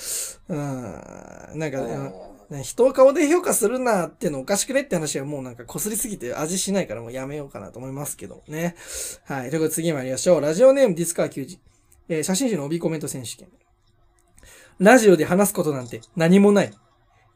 [0.48, 0.58] うん。
[1.54, 2.12] なんか、うん
[2.50, 8.74] ね、人を顔で評価するなっていうのおかしくねって話はもうなんか擦りすぎて味しないからもうやめようかなと思いますけどね。
[9.24, 9.50] はい。
[9.50, 10.40] ということで次参りましょう。
[10.40, 11.60] ラジオネームディスカー球児。
[12.08, 13.46] えー写真集の帯コメント選手権。
[14.80, 16.72] ラジオで話すことなんて何もない。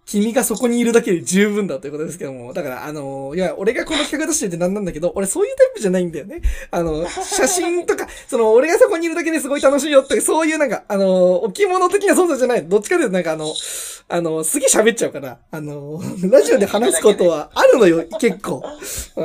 [0.06, 2.52] 君がそこにいるだけで十分だということですけども。
[2.52, 6.42] だから、あのーいや、俺がこの企画出しててなんなんだけど、俺そういうタイプじゃないんだよね。
[6.70, 12.64] あの、 写真とか、その、俺がそこにいるだけですごい楽しいよって、そういうなんか、あのー置物的な存在じゃない。
[12.66, 13.52] どっちかというとなんかあの、
[14.08, 16.00] あの、すげえ喋っちゃうから、あの、
[16.30, 18.62] ラジオで話すことはあるのよ、結構。
[19.16, 19.22] う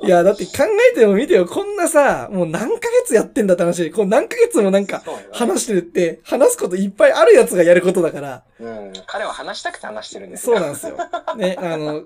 [0.00, 5.02] いや、だって考えても見てよ、こんなさ、もう何ヶ月やってんだって話で、こう何ヶ月もなんか
[5.32, 8.92] 話してるって、話すこといっぱいあるやつがやることだから、うん。
[9.06, 10.96] 彼は話したくて話してるんですそうなんですよ。
[11.36, 12.04] ね、あの、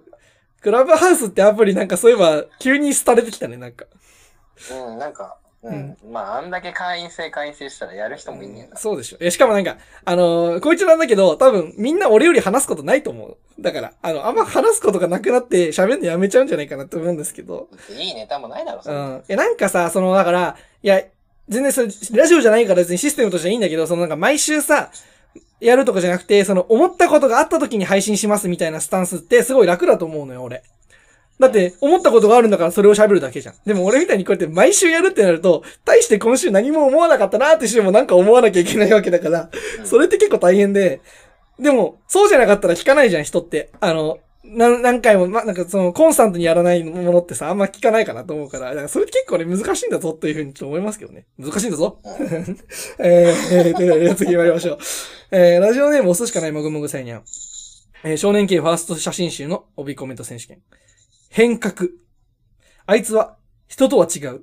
[0.62, 3.84] クラブハウスってアプリなんかそういえば、急に廃れてきたね、なんか。
[4.70, 5.96] うん、なんか、うん。
[6.10, 8.76] まあ、あんだけ会員制会員制したらやる人もいんねんな。
[8.76, 9.16] そうでしょ。
[9.20, 13.36] え、しかもなんか、あのーこいつなんだけど、多分みんな俺より話すことないと思う。
[13.60, 17.68] だから、あの、あんま話すことがなくなって喋るのやめちゃうんじゃないかなって思うんですけど。
[17.96, 18.82] いいネタもないだろ。
[18.84, 19.24] うんん。
[19.28, 21.00] え、なんかさ、その、だから、いや、
[21.48, 24.90] 全然それ、ラジオじゃないから別にシステムとしてはいいんだけど、そのなんか毎週さ、
[25.60, 30.64] やるとかじゃなくて、その思ったことがあった時に配信しますみたいなスタンスってすごい楽だと思うのよ、俺。
[31.42, 33.54] だって、思ったことがあるんだからそれを喋るだけじゃん。
[33.66, 39.50] でも俺みたいにこうやって毎週やるってなると、大して今週何も思わなかったなって週もなんか思わなきゃいけないわけだから、
[39.80, 41.00] うんそれって結構大変で、
[41.58, 43.70] でも、そうじゃなかったら聞かないじゃん、人って。
[43.80, 51.26] あの、何何回も、ま、なんかその、コンスタントにやらないものってさ、あんま聞かないかなと思うから、だからそれって結構ね、難しいんだぞというふうにちょっと思いますけどね。
[51.38, 51.98] 難しいんだぞ。
[52.98, 53.34] えー、
[53.68, 54.78] えー、ということで次参りましょう。
[55.30, 57.22] えー、ラジオネーム押すしかないもぐもぐさいにゃん。
[58.04, 60.58] えー、少年系ファースト写真集の帯コメント選手権。
[61.32, 61.88] 変革。
[62.84, 64.42] あいつは、人とは違う。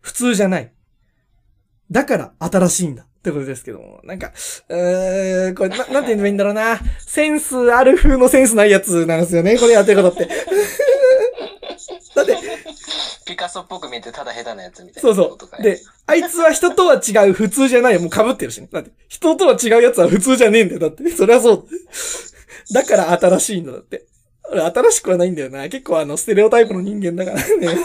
[0.00, 0.72] 普通じゃない。
[1.90, 3.02] だから、新しいんだ。
[3.02, 4.00] ってことですけども。
[4.04, 4.32] なんか、
[4.68, 6.78] えー、これ、な、なんて言えばいいんだろうな。
[7.00, 9.58] センスある風のセンスないやつなんですよね。
[9.58, 10.28] これやってることって。
[12.14, 12.38] だって、
[13.26, 15.62] ピカソっぽく見えてただ下手なやつみたいなそうそことかう。
[15.62, 18.00] で、あいつは人とは違う普通じゃないよ。
[18.00, 18.68] もう被ってるしね。
[18.70, 20.80] だって、人とは違うやつは普通じゃねえんだよ。
[20.80, 21.66] だって、それはそう。
[22.72, 23.72] だから新しいんだ。
[23.72, 24.06] だって。
[24.50, 25.68] 俺、新しくはないんだよな。
[25.68, 27.78] 結構あの、ステレオタイプの人間だからね。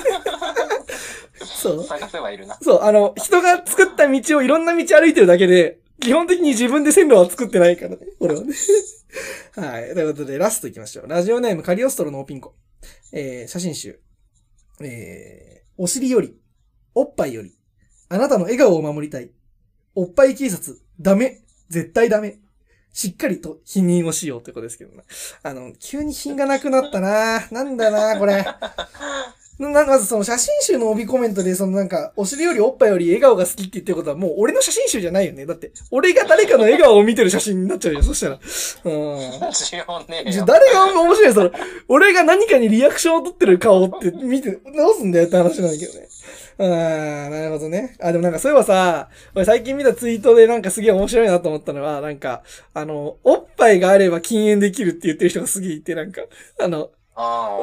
[1.45, 1.83] そう。
[1.83, 2.57] 探せばいるな。
[2.61, 7.97] そう、あの、人が作った道をいろんな道歩いてるだけで、基本的に自分で線路は作ってないからね。
[8.19, 8.53] 俺はね。
[9.55, 9.93] はい。
[9.93, 11.07] ということで、ラスト行きましょう。
[11.07, 12.55] ラジオネームカリオストロのおピンコ。
[13.11, 13.99] えー、写真集。
[14.81, 16.37] えー、お尻より、
[16.93, 17.57] おっぱいより、
[18.09, 19.31] あなたの笑顔を守りたい。
[19.95, 21.41] おっぱい警察、ダメ。
[21.69, 22.39] 絶対ダメ。
[22.97, 25.03] しっかりと否認をしようということですけどね。
[25.43, 28.43] あの、急に品がなくなったななんだなこれ。
[29.59, 35.45] な、まずその写真集の帯コメントで、そのなんか、お尻よりおっぱいより笑顔が好きって言ってることはもう俺の写真集じゃないよね。
[35.45, 38.33] だって、俺が誰かの笑顔を見てる写真になっちゃうよ、そしたら。
[38.33, 38.41] うん。
[39.51, 40.31] 需要ね。
[40.31, 41.51] じゃ誰が面白いその、
[41.87, 46.07] 俺が何かにリアクションを取ってる顔って見て、どうすんだよって話なんだけどね。
[46.59, 47.95] うん、なるほどね。
[48.01, 52.43] あ、でもなんかそういえばさ、俺最近見たツイートでなんかすげえ面白いなと思ったのは、なんか、
[52.73, 56.21] あの、おっぱいがあれば禁煙できるって言ってる人がすげえいて、なんか、
[56.59, 56.89] あの。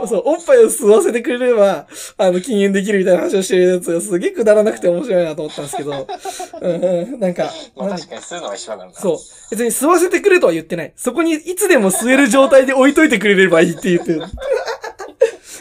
[0.06, 1.86] そう、おっぱいを吸わせてくれれば、
[2.18, 5.92] あの、禁煙できるみたいな話をしてるやつがすげえくだらなくて面白いなと思ったんですけど、
[6.60, 8.96] うんうん、なんか、確かに吸うのは一緒だからな。
[8.98, 9.18] そう。
[9.52, 10.92] 別に吸わせてくれとは言ってない。
[10.96, 14.22] そこにいつでも吸える状態で置いといてくれればいいって言ってる。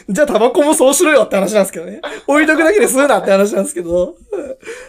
[0.08, 2.00] じゃあタバコもそうしろよって話なんですけどね。
[2.26, 4.16] 置いとくだけで吸うなって話なんですけど。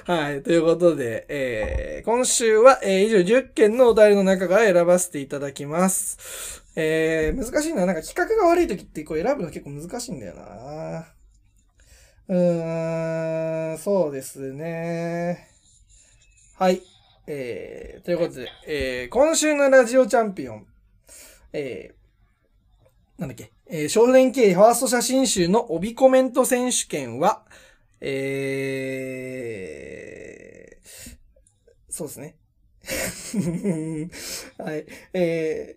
[0.05, 0.43] はい。
[0.43, 6.63] ということで、えー、今週は、えー、以上10件のお題の中から選ばせていただきます。
[6.75, 7.85] えー、難しいな。
[7.85, 11.05] なんか企画が悪い時ってこう選ぶの結構難しいんだよな。
[12.27, 15.47] うーん、そうですね。
[16.57, 16.81] はい。
[17.27, 20.67] えー、ということで、えー、今週のラジオチャンピオン、
[21.53, 27.41] えー、なんだっけ、えー、少年系ファースト写真集の帯コメント選手権は、
[27.99, 30.87] えー、
[31.89, 32.35] そうですね。
[34.59, 34.85] はい。
[35.13, 35.75] え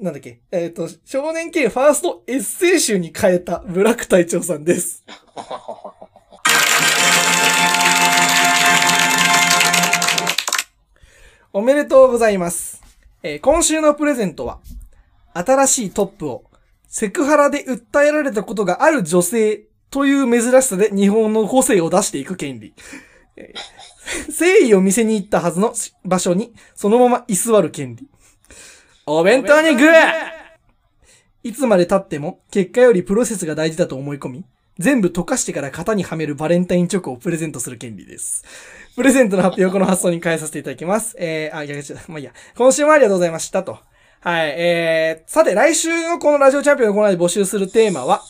[0.00, 5.04] ー、なんだっけ、えっ、と、少年系ファーストエッセイ集に変えたブラック隊長さんです。
[11.52, 12.82] おめでとうございます。
[13.22, 14.58] えー今週のプレゼントは、
[15.34, 16.44] 新しいトップを
[16.88, 22.74] セクハラで訴えられたことがある女性という珍しさで日本の個性を出していく権利。
[24.28, 28.06] 誠意を見せに行ったはずの場所にそのまま居座る権利。
[29.06, 30.42] お弁当にグー
[31.44, 34.44] いつまで経っても結果よりプロセスが大事だと思い込み、
[34.78, 38.44] 全部溶かしてから型にはめるバレンタインチョコをプレゼントする権利です。
[38.94, 41.16] プレゼントの発表をこの発想に変えさせていただきます。
[41.18, 42.32] えー、あ、逆に違うまあいいや。
[42.56, 43.78] 今週もありがとうございましたと。
[44.24, 48.22] はい、えー、さて来週のこのラジオチャンピオンのコーナーで募集するテーマは、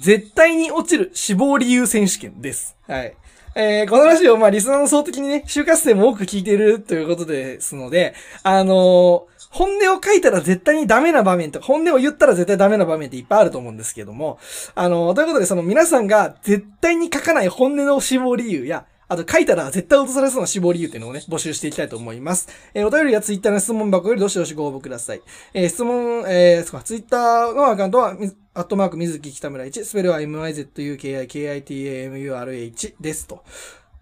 [0.00, 2.76] 絶対に落ちる死亡理由選手権です。
[2.88, 3.14] はい。
[3.54, 14.38] えー、このラジオ、まあ、リスナーの層的にね、就活生も多く聞いてるということですので、あのー本音を書いたら絶対にダメな場面とか、本音を言ったら絶対ダメな場面っていっぱいあると思うんですけども、
[14.74, 22.46] あのーということで、その皆さんが絶対に書かない本音の死亡理由や、あと書いたら絶対落とされそうな死亡理由っていうのをね、募集していきたいと思います。
[22.74, 25.22] えーお便りやツイッターの質問箱よりどしどしご応募ください。
[25.54, 33.42] えー質問、えー、そうか、ツイッターのアカウントは、みアットマーク水木北村1、スペルは mizukikitamurh ですと。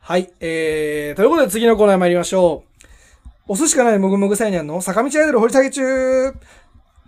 [0.01, 0.33] はい。
[0.41, 2.87] えー、ということで次のコーナー参りましょう。
[3.49, 6.35] お寿司かないもぐもぐサイニャンの坂道アイドル掘り下げ中。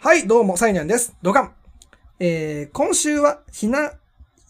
[0.00, 1.16] はい、どうも、サイニャンです。
[1.20, 1.52] ドカン。
[2.20, 3.90] えー、今週は、ひな、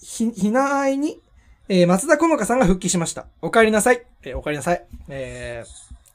[0.02, 1.22] ひ、ひなあいに、
[1.70, 3.26] えー、松田好花さんが復帰しました。
[3.42, 4.02] お帰りなさい。
[4.22, 4.82] えーお帰りなさい。
[5.10, 5.64] え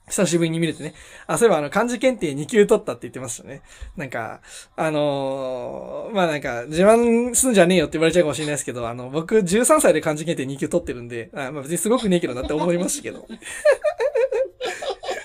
[0.07, 0.95] ー、久しぶりに見れてね。
[1.27, 3.61] あ、そういえばあの、漢字検定2級取ったって言ってましたね。
[3.95, 4.41] なんか、
[4.75, 13.27] あのーまあなんか、自慢すんじゃねえよって言われちゃうかもしれないですけど、あの、僕13歳で漢字検定2級取ってるんで、あまあ別にすごくねえけどなって思いましたけど。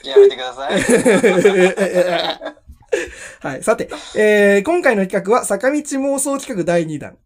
[0.04, 0.78] やめてください。
[3.40, 3.62] はい。
[3.62, 7.16] さて、えー、今回の企画は、坂道妄想企画第2弾。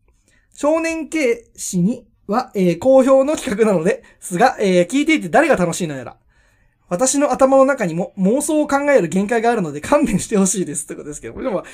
[0.55, 6.17] 少年系士には、えー、好評の企画なのですが、えー、聞いていて誰が楽しいのやら。
[6.89, 11.65] 私の頭の中にも妄想を考える限界があるので勘弁してほしいですってことですけど、でも、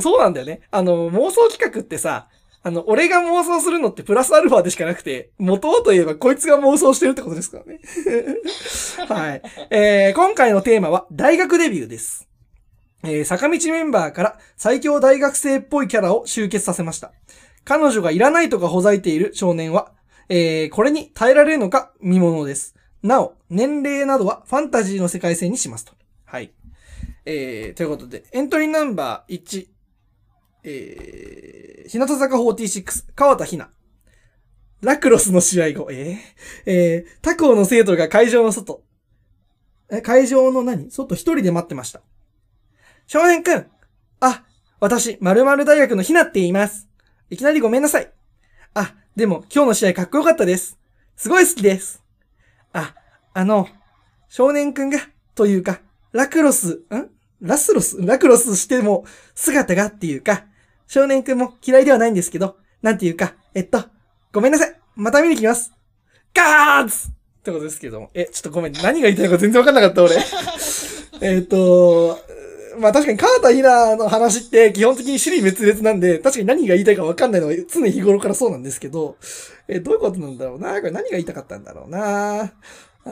[0.00, 0.62] そうなんだよね。
[0.72, 2.28] あの、妄想企画ってさ、
[2.66, 7.78] あの、俺が妄想するのってプラスアルファでしかなくて、元をといえばこいつが妄想してるってことですからね。
[9.06, 9.42] はい。
[9.70, 12.26] えー、今回のテーマは大学デビューです。
[13.04, 17.12] えー坂道メンバーから最強大学生っぽいキャラを集結させました。
[17.64, 19.92] 彼女がいらないとかほざいている少年は、
[20.28, 22.74] えーこれに耐えられるのか見ものです。
[23.02, 25.92] なお、年齢などはファンタジーの世界線にしますと。
[26.24, 26.52] はい。
[27.26, 29.66] えー、ということで、エントリーナンバー1、
[30.64, 33.70] えー、日向坂46、川田ひな。
[34.80, 38.82] ラクロスの試合後、えー、えー、他校の生徒が会場の外、
[39.90, 40.90] え、会場の何？
[40.90, 42.00] 外一人で待ってました。
[43.06, 43.66] 少年くん
[44.20, 44.44] あ、
[44.80, 46.88] 私、〇〇大学のひなって言います。
[47.34, 48.12] いきなりごめんなさい。
[48.74, 50.78] あ、でも今日の試合かっこよかったです。
[51.16, 52.00] すごい好きです。
[52.72, 52.94] あ、
[53.32, 53.66] あの、
[54.28, 55.00] 少年くんが、
[55.34, 55.80] というか、
[56.12, 57.10] ラクロス、ん？
[57.40, 58.00] ラスロス？
[58.00, 59.04] ラクロスしても
[59.34, 60.44] 姿がっていうか、
[60.86, 63.82] 少年くんも嫌いではないんですけど、なんていうか、えっと、
[64.32, 64.80] ごめんなさい。
[64.94, 65.72] また見に来ます。
[66.32, 67.10] ガーツっ
[67.42, 68.10] てことですけども。
[68.14, 68.72] え、ちょっとごめん。
[68.74, 70.14] 何が言いたいのか全然わかんなかった、俺。
[71.20, 72.20] えっと、
[72.78, 79.16] まあ確かに川田ひなの話って基本的に尻滅裂なんで、確かに何が言いたいかわかんないのは常日頃からそうなんですけど、
[79.68, 80.74] え、どういうことなんだろうな？
[80.80, 82.52] これ何が言いたかったんだろうな？
[83.06, 83.08] あ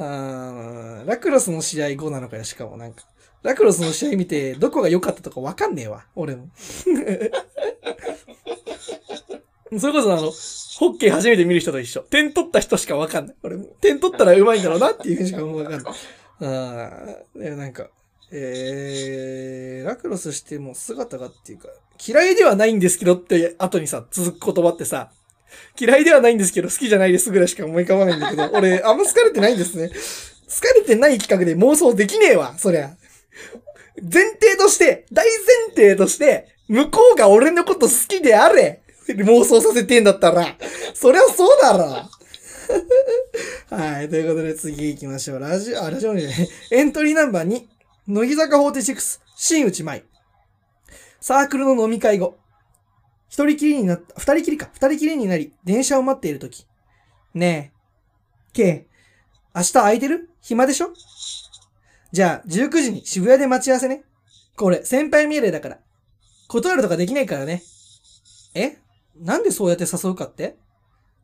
[1.05, 3.05] ーラクロスの試合後なのかよ、しかもなんか。
[3.43, 6.49] ラクロスの試合見て、どこが良かったとかわかんねえわ、俺も。
[9.79, 10.31] それこそあの、
[10.79, 12.03] ホッケー初めて見る人と一緒。
[12.03, 13.37] 点取った人しかわかんない。
[13.43, 13.65] 俺も。
[13.81, 15.83] 点取ったら上手いんだろうなっていうふうにしかわかんない。
[15.85, 15.95] あ
[16.45, 17.89] あ、でもなんか、
[18.35, 21.69] えー、ラクロスしても姿がっていうか、
[22.05, 25.11] 嫌いではないんですけどって後にさ、続く言葉ってさ、
[25.79, 29.89] 嫌いではないんですけど好きじゃないですぐらいしか思い浮かばないんだけど、俺あんま好かれてないんですね。
[29.89, 32.97] 好かれてない企画で妄想できねえわ、そりゃ。
[34.03, 40.47] 前提として、大前提として、向こうが俺のこと好きであれ妄想させてんだったら、
[40.95, 42.09] そりゃそうだろ。
[43.71, 44.09] はい。
[44.09, 45.41] ということで次行きましょう。
[45.41, 46.49] ラジオ、あ、ラジオにね。
[46.71, 47.63] エントリーナンバー2、
[48.09, 50.05] 乃木坂46、新内舞。
[51.21, 52.37] サークルの飲み会後。
[53.29, 54.69] 一人きりになった、二人きりか。
[54.73, 56.67] 二人きりになり、電車を待っているとき。
[57.33, 58.53] ねえ。
[58.53, 58.89] K、
[59.55, 60.31] 明日空いてる？
[60.41, 60.93] 暇でしょ？
[62.11, 64.03] じゃあ、19時に渋谷で待ち合わせね。
[64.57, 65.79] これ、先輩命令だから。
[66.49, 67.63] 断るとかできないからね。
[68.55, 68.79] え？
[69.17, 70.57] なんでそうやって誘うかって？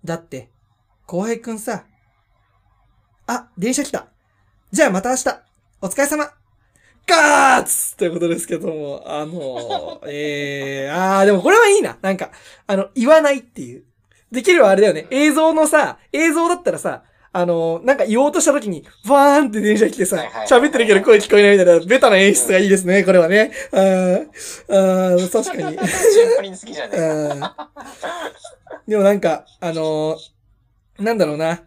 [0.05, 0.49] だって、
[1.07, 1.85] 後輩くんさ。
[3.27, 4.07] あ、電車来た。
[4.71, 5.43] じゃあまた明日。
[5.83, 6.33] お疲れ様。
[7.09, 11.97] ガーツということですけども、あの えー、あー、でもこれはいいな。
[12.03, 12.31] なんか、
[12.67, 13.85] あの、言わないっていう。
[14.31, 15.07] できればあれだよね。
[15.11, 20.17] 映像のさ、映像だったらさ、あのなんか言おうとした時に、バーンって電車来てさ
[20.49, 23.53] 喋ってるけど声聞こえないみたいな、ベタな演出がいいですね、これはね。
[23.73, 24.27] あー、
[24.69, 25.79] あー確かに。
[25.89, 26.99] シンプルに好きじゃねえ。
[27.31, 27.41] うん
[28.87, 30.39] でもなんか、あのー
[31.03, 31.63] なんだろうな。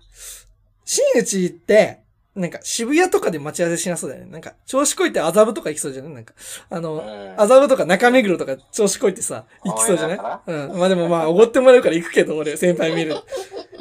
[0.83, 2.01] 新内って、
[2.33, 4.31] なんか渋谷とかで待ち合わせしなそうだよね。
[4.31, 6.13] なんか、調子こいて麻布とか行きそうじゃない？
[6.13, 6.33] なんか、
[6.69, 10.51] あの、うん麻布とか中目黒とか調子こいてさ、行きそうじゃない？
[10.51, 10.79] うん。
[10.79, 13.13] まあでもまあ、おごってもらうから行くけど、俺、先輩見る。
[13.13, 13.15] い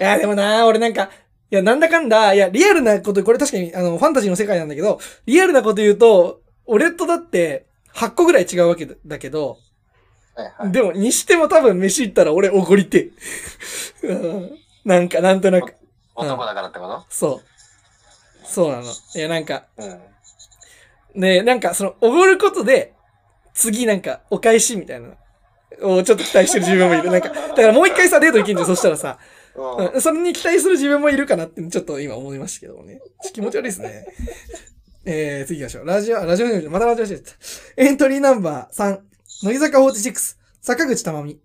[0.01, 1.11] や、でもな、俺なんか、
[1.53, 9.59] いや、なんだかんだ、いや、リアルなこと、これ確かに、あの、ファンタジーの世界なんだけど、リアルなこと言うと、俺とだって、8個ぐらい違うわけだけど、
[10.37, 10.73] はいはい。
[10.73, 13.11] でも、にしても多分飯行ったら俺おごりて
[14.03, 14.07] え。
[14.09, 14.51] うん
[14.85, 15.75] なんか、なんとなく、
[16.15, 17.50] 男だからってこそう。
[18.51, 18.85] そうなの。
[19.15, 21.21] いや、なんか、とうん。
[21.21, 22.95] ねなんか、その、おごることで、
[23.55, 25.11] 次なんか、お返しみたいな。
[25.83, 27.11] をちょっと期待してる自分もいる。
[27.11, 28.67] なんか、だからもう一回さ、デート行けんじゃん。
[28.67, 29.19] そしたらさ、
[29.55, 33.01] うんうん、それに期待する自分もいるかなって、ちょっと今思いましたけどもね。
[33.33, 34.07] 気持ち悪いですね。
[35.05, 35.87] えー、次行きましょう。
[35.87, 37.33] ラジオ、あラジオネーム、またラジオしてた。
[37.77, 39.01] エントリーナンバー3、
[39.45, 41.41] 乃木坂46、阪口珠美。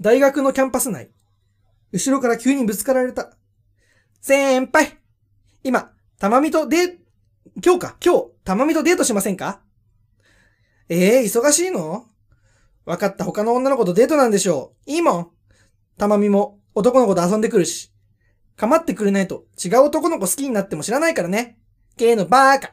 [0.00, 1.10] 大学のキャンパス内。
[1.92, 3.36] 後ろから急にぶつかられた。
[4.20, 4.98] 先輩
[5.64, 6.96] 今、たまみとデー、
[7.64, 9.60] 今日か、今日、たまみとデートしませんか？
[10.88, 12.06] ええー、忙しいの？
[12.84, 14.90] わかった、他の女の子とデートなんでしょう。
[14.90, 15.30] いいもん。
[15.98, 17.92] たまみも男の子と遊んでくるし。
[18.56, 21.58] かまってくれないと違う男の子好きになっても知らないからね。
[21.96, 22.72] ゲイのバーカ。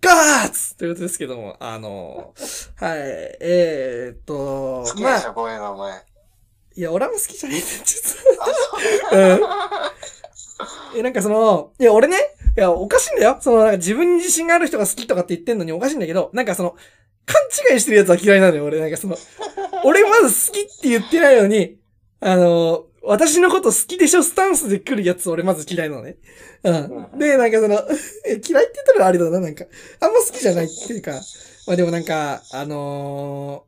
[0.00, 2.34] ガーツということですけども、あの
[2.76, 2.98] はい、
[3.40, 6.04] えー、っと好、きまあ、でしょ、こういうのお前。
[6.76, 8.46] いや、俺は好きじゃねえんだよ、実は。
[9.12, 9.40] うん。
[10.96, 12.16] え、なんかその、いや、俺ね、
[12.56, 13.38] いや、おかしいんだよ。
[13.40, 16.74] その、なんか自分に自信がある人が好きとかって言ってんのにおかしいんだけど、なんかその、
[17.26, 17.40] 勘
[17.74, 18.80] 違いしてるやつは嫌いなのよ、俺。
[18.80, 19.16] なんかその、
[19.84, 21.78] 俺まず好きって言ってないのに、
[22.20, 26.16] あの、私のこと好きでしょスタンスで来るやつ俺まず嫌いなのね。
[26.62, 27.18] うん。
[27.18, 27.82] で、なんかその、
[28.26, 29.64] え嫌いって言ったらあれだな、なんか。
[30.00, 31.12] あんま好きじゃないっていうか。
[31.66, 33.64] まあでもなんか、あの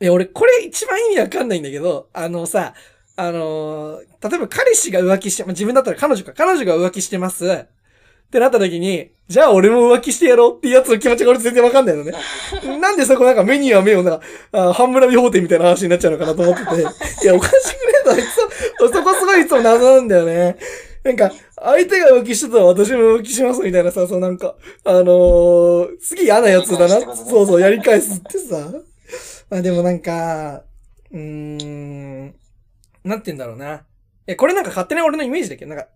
[0.00, 2.74] ー、いや、俺これ一番意味わかんないんだけど、あのさ、
[3.16, 7.66] あのー、例えば彼氏が浮気して、まあ、自分だったら彼女か、彼女が浮気してます。
[8.26, 12.12] ってなった時に、じゃあ俺も浮気してやろうっていうやつの気持ちが俺全然わかんないのね。
[12.80, 16.82] なんでそこなんか目には目をなんか、あ半村美法廷みたいな話になっちゃうのかなと思ってて。
[17.22, 20.56] いや、おかしくねえと、あいつそこすごいいつも謎なんだよね。
[21.04, 26.98] なんか、相手が浮気してたら私も浮気しますみたいなさ、そうなんか、あのー、次嫌なやつだな。
[26.98, 28.72] ねそうそう、やり返すってさ。
[29.48, 30.62] まあでもなんか、
[31.12, 32.34] うーん、
[33.06, 33.84] なんて言うんだろうな。
[34.26, 35.88] え、これなんか勝手な俺のイメージだけど、なんか、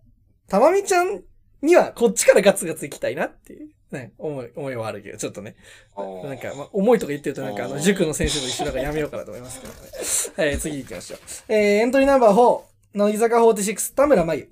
[0.47, 1.21] たまみちゃん
[1.61, 5.55] にはこっちからガツガツ行きたいなっていう、ね、思い、思いはあるけど、ちょっとね。
[5.97, 10.49] うんなんか、まあ、重いとか言ってるとなんかあの、うん塾の先生と一緒だからやめようかなと思いますけどね。
[10.49, 11.19] はい、次行きましょう。
[11.49, 12.61] えー、エントリーナンバー4、
[12.93, 14.49] 乃木坂46、田村真由。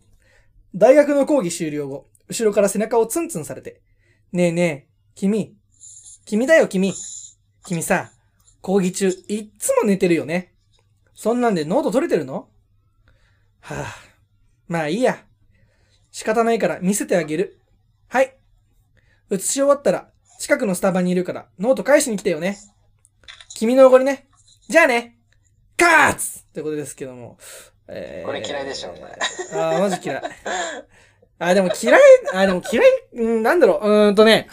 [0.76, 3.82] 大学の講義終了後、後ろから背中をツンツンされて、
[4.34, 5.56] ねえねえ、君、
[6.26, 6.94] 君だよ君。
[7.66, 8.12] 君さ、
[8.62, 10.54] 講義中、いっつも寝てるよね。
[11.22, 12.48] そんなんでノート取れてるの？
[13.60, 13.86] はぁ、
[14.70, 15.26] まあいいや。
[16.12, 17.60] 仕方ないから見せてあげる。
[18.08, 18.38] はい。
[19.30, 22.58] 写し終わったら、近くのスタバにいるから、ノート返しに来てよね。
[23.54, 24.30] 君のおごりね。
[24.70, 25.18] じゃあね。
[25.76, 27.38] カーツってことですけども。
[27.90, 29.12] えーこれ嫌いでしょお前
[29.62, 30.24] あー、マジ嫌い。
[31.40, 32.02] あー、でも嫌い、
[32.34, 32.86] あー、でも嫌い、
[33.16, 34.48] うん、なんだろう、うーんとね。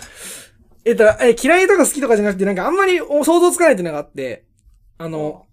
[0.85, 4.47] えっと、え、嫌いとか好きとかじゃなくて、なんかあんまりお想像つかないっていうのがあって、
[4.99, 5.46] あの、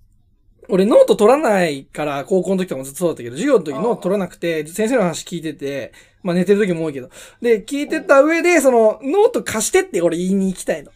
[0.69, 7.09] 俺ノート取らないから、高校の時とかもずっとそうだったけど、授業の時ノート取らなくて、先生の話聞いてて、まあ寝てる時も多いけど。
[7.41, 10.91] で、聞いてた上で、その、ノート貸してって俺言いに行きたいの。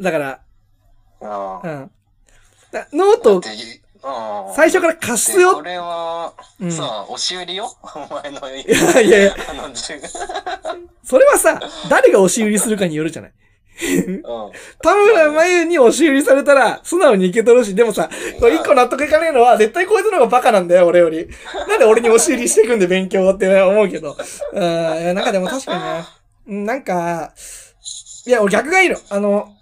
[0.00, 0.40] だから、
[1.22, 1.90] ああうん。
[2.72, 3.40] だノート
[4.54, 5.50] 最初から貸すよ。
[5.50, 7.68] でこれは、うんさあ、押し売りよ？
[7.82, 9.36] お前の言いやいやいや、
[11.02, 13.32] それはさ、誰が押し売りするかによるじゃない。
[13.82, 14.22] うん。
[14.82, 18.08] 田村真由に押し売りされたら、素直に受け取るし、でもさ、
[18.38, 21.28] 一個納得いかねえのは、絶対こいつの方がバカなんだよ、俺より。
[21.68, 24.16] なんで俺に押し売りしていくんで勉強って思うけど。
[24.52, 26.04] うん、なんかでも確かにね、
[26.48, 27.32] うんなんか、
[28.26, 28.96] いや、俺逆がいいの。
[29.10, 29.52] あの、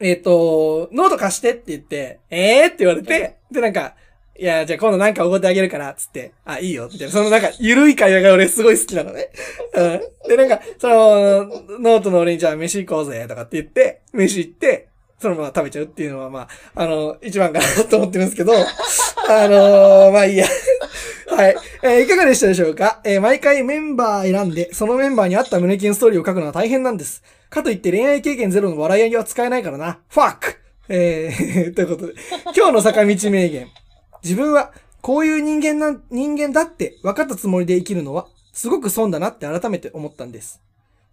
[0.00, 3.94] えっ、と、ノート貸してって言って、えーって言われて、で、なんか、
[4.38, 7.12] いや、じゃあ今度なんかおごってあげるから、つって、あ、いいよ、みたいな。
[7.12, 9.30] そのなんか、ゆるい会話が俺すごい好きなのね。
[9.74, 10.28] うん。
[10.28, 11.44] で、なんか、その、
[11.80, 14.88] ノートの俺にじゃあ飯行こうぜ、とかって言って、飯行って、
[15.18, 20.46] そのまま食べちゃうっていうのは、まあ、あの、一番かなと思ってるんですけど、あのーまあいいや。
[21.30, 21.56] はい。
[21.82, 23.00] えーいかがでしたでしょうか？
[23.04, 27.24] えー毎回メンバー選んで、そのメンバーに合った胸キュンストーリーを書くのは大変なんです。
[27.50, 29.98] かといって恋愛経験ゼロの笑い上げは使えないからな。
[30.08, 30.56] ファック
[30.88, 32.14] えー、ということで、
[32.56, 33.66] 今日の坂道名言。
[34.22, 40.60] 自分は、こういう人間な、人間だって分かったつもりで生きるのは、すごく損だなって改めて思ったんです。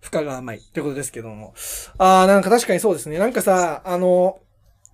[0.01, 0.59] 負荷が甘い。
[0.59, 1.53] ということですけども。
[1.97, 3.17] あー、なんか確かにそうですね。
[3.17, 4.39] なんかさ、あの、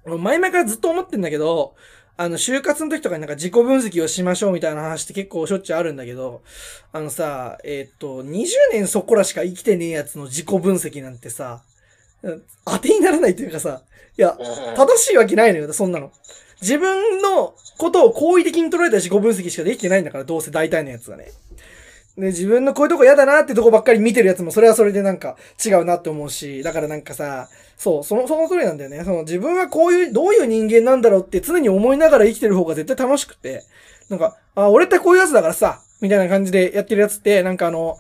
[0.06, 1.76] 前々からずっと思ってんだけど、
[2.18, 6.42] あの、就活の時とかになんか自己分析をしましょうみたいな話って結構しょっちゅうあるんだけど、
[6.92, 11.64] あのさ、えっ、と、20年そこらしか生きてねえやつの自己分析なんてさ、
[12.24, 13.82] うん当てにならないというかさ、
[14.18, 14.38] いや、
[14.76, 16.12] 正しいわけないのよ、そんなの。
[16.62, 21.32] 自分のことを好意的に捉えた自己分析しかできてないんだから、どうせ大体のやつはね。
[22.18, 27.48] で、自分のこういうとこ嫌だなってとこばっかり見てるやつも、それはそれでなんか違うなって思うし、だからなんかさ、
[27.78, 29.04] そう、その、その通りなんだよね。
[29.04, 33.64] その自分はこういう、どういう人間なんだろうって常に思いながら生きてる方が絶対楽しくて、
[34.10, 37.98] なんか、あ、俺ってこういうやつだからさ、みたいな感じでやってるやつって、なんかあの、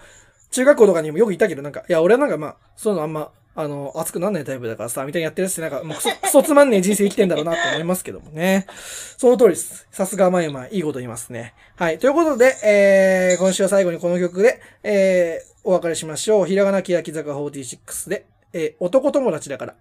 [0.52, 8.65] 中学校とかにもよくいたけど、なんか、いや、俺はなんかまあ、そういうのあんま、あの、熱くなんないタイプだからさ、みたいにやってるやつってなんか、もうクソ、クソつまんねえ人生生きてんだろうなって思いますけどもね。
[9.18, 9.88] その通りです。
[9.91, 11.53] さすがまゆまいいこと言いますね。
[11.76, 11.99] はい。
[11.99, 16.45] ということで、えー、今週は最後にこの曲で、えー、お別れしましょう。
[16.45, 19.76] ひらがなきやき坂46で、えー、男友達だから。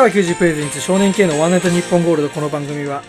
[0.00, 3.02] 川球児プレゼンツ少年系のワンナイト日本ゴールドこの番組は、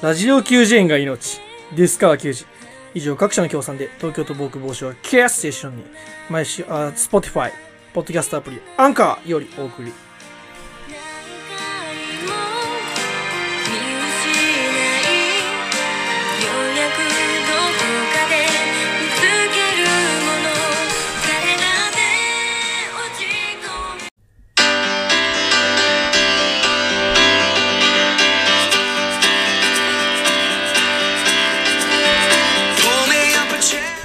[0.00, 1.42] ラジオ9時演が命、
[1.76, 2.46] ディスカー90。
[2.94, 5.84] 以上各社の協賛で東京都防空防止はケアステーションに
[6.30, 7.52] 毎週、あ、Spotify、
[7.92, 9.92] ポッドキャストアプリ、アンカーよりお送り。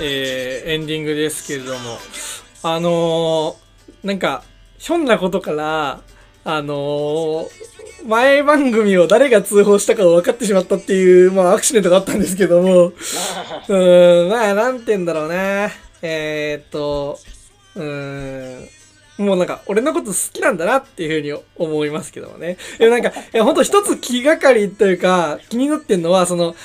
[0.05, 1.97] えー、エンディングですけれども、
[2.61, 4.43] あのー、なんか、
[4.77, 6.01] ひょんなことから、
[6.43, 7.47] あのー、
[8.05, 15.71] 前番組を誰が通報したかを分かってしまったっていう、まあ、アクシデントがあったんですけども、 うーん、まあ、なんて言うんだろうな。
[16.01, 17.17] えー、っと、
[17.75, 22.57] うーん、もうなんか、俺のこと好きなんだなっていうふうに思いますけどもね。
[22.77, 26.57] でもなんか、いや、ほんと一つ気がかりというか、気になってんのは、その、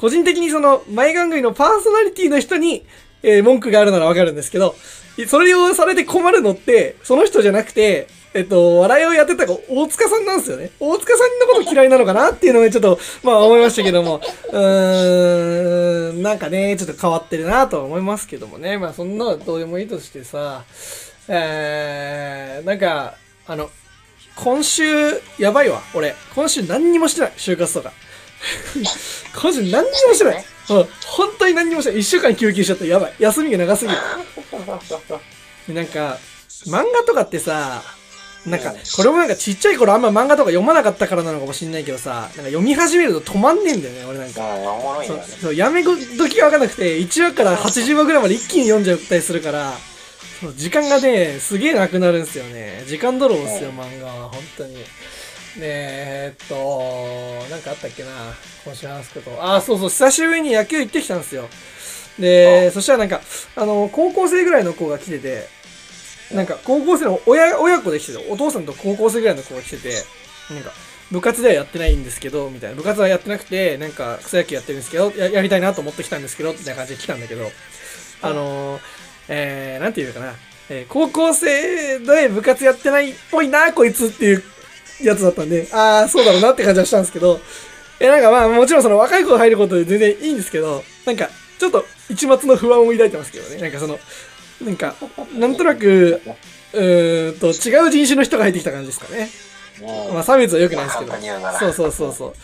[0.00, 2.86] 個人的にその、前番組のパーソナリティの人に、
[3.22, 4.74] えー文句があるならわかるんですけど、
[5.28, 10.70] それをされて困るのって、その人じゃなくて、えっと、笑いをやってた大塚さんなんですよね。
[10.80, 14.22] 大塚さんのこと嫌いなのかなっていうのをちょっと、まあ思いましたけども、
[14.52, 18.78] うーん、なんかね、ちょっと変わってるなとは思いますけどもね。
[18.78, 20.64] まあそんなのどうでもいいとしてさ、
[21.28, 23.16] えー、なんか、
[23.46, 23.68] あの、
[24.36, 24.84] 今週、
[25.38, 26.14] やばいわ、俺。
[26.34, 27.92] 今週何にもしてない、就活とか。
[29.40, 30.44] 今週何にもしてない。
[30.70, 32.00] うん、本当に何にもしてない。
[32.00, 32.84] 一週間休憩しちゃった。
[32.84, 33.14] やばい。
[33.18, 33.98] 休みが長すぎる。
[35.68, 36.18] で なんか、
[36.66, 37.82] 漫画とかってさ、
[38.46, 44.42] なんか、これもなんかちっちゃい頃あんま漫画とか読まなかったからなのかもしんないけどさ、なんか読み始めると止まんねえんだよね、俺なんか。
[45.42, 49.74] そうやめ時がわかんなくて、1話から80話ぐらいまで一気に読んじゃったりするから、
[50.40, 52.84] そう時間がね、すげえなくなるんすよね。
[52.86, 54.76] 時間泥棒っすよ、漫画は、本当に。
[55.56, 56.54] ねえ、えっと、
[57.50, 58.10] なんかあったっけな、
[58.64, 59.36] 今週話すこと。
[59.42, 61.48] あ、そうそう、久しぶりに野球行ってきたんですよ。
[62.18, 63.20] で、そしたらなんか、
[63.56, 65.48] あの、高校生ぐらいの子が来てて、
[66.32, 70.04] なんか、高校生の親、親子で来てて、お父さんと高校生ぐらいの子が来てて、
[70.50, 70.72] なんか、
[71.10, 72.76] 部活ではやってないんですけど、みたいな。
[72.76, 77.50] 部活はやってなくて、なんか、草野球やってるんですけど、ややりたいなと思ってきたんですけど、みたいな感じで来たんだけど、
[78.22, 78.80] あのー、
[79.28, 80.34] えー、なんていうのかな。
[80.68, 84.44] えー高校生で部活やってないっぽいな、こいつっていう
[85.02, 87.40] やつだったんで、ああ、そうだろうなって感じはしたんですけど、
[87.98, 91.28] え、なんかまあ、もちろんその若い子が入ることで全然いいんですけど、なんか、
[91.58, 93.60] ちょっと一末の不安を抱いてますけどね。
[93.60, 93.98] なんかその、
[94.64, 94.94] なんか、
[95.34, 96.20] なんとなく、
[96.72, 99.28] うーんと、違う人種の人が入ってきた感じですかね。
[100.08, 101.12] うんまあ、差別は良くないですけど
[101.58, 102.34] そうそうそうそう。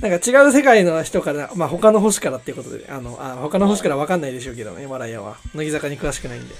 [0.00, 5.36] なんか違う世界の人から、まあ他の星からっていうことで、あの、あ他の星からわかんないでしょうけどね、マライアは。
[5.54, 6.54] 乃木坂に詳しくないんで。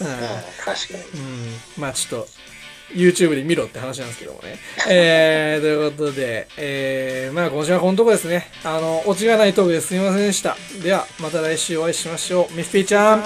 [0.00, 0.06] うん。
[0.06, 0.14] うん、
[0.64, 1.20] 確かに。
[1.78, 2.28] うん、まあちょっと、
[2.92, 4.58] YouTube で見ろって話なんですけどもね。
[4.88, 8.48] えー、ということで、えー、まあ今週はこのとこですね。
[8.64, 10.56] あの、オチがないトークですみませんでした。
[10.82, 12.54] では、また来週お会いしましょう。
[12.54, 13.24] ミスピーちゃん。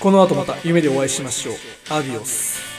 [0.00, 1.54] この後また夢でお会いしましょう。
[1.90, 2.71] アディオス。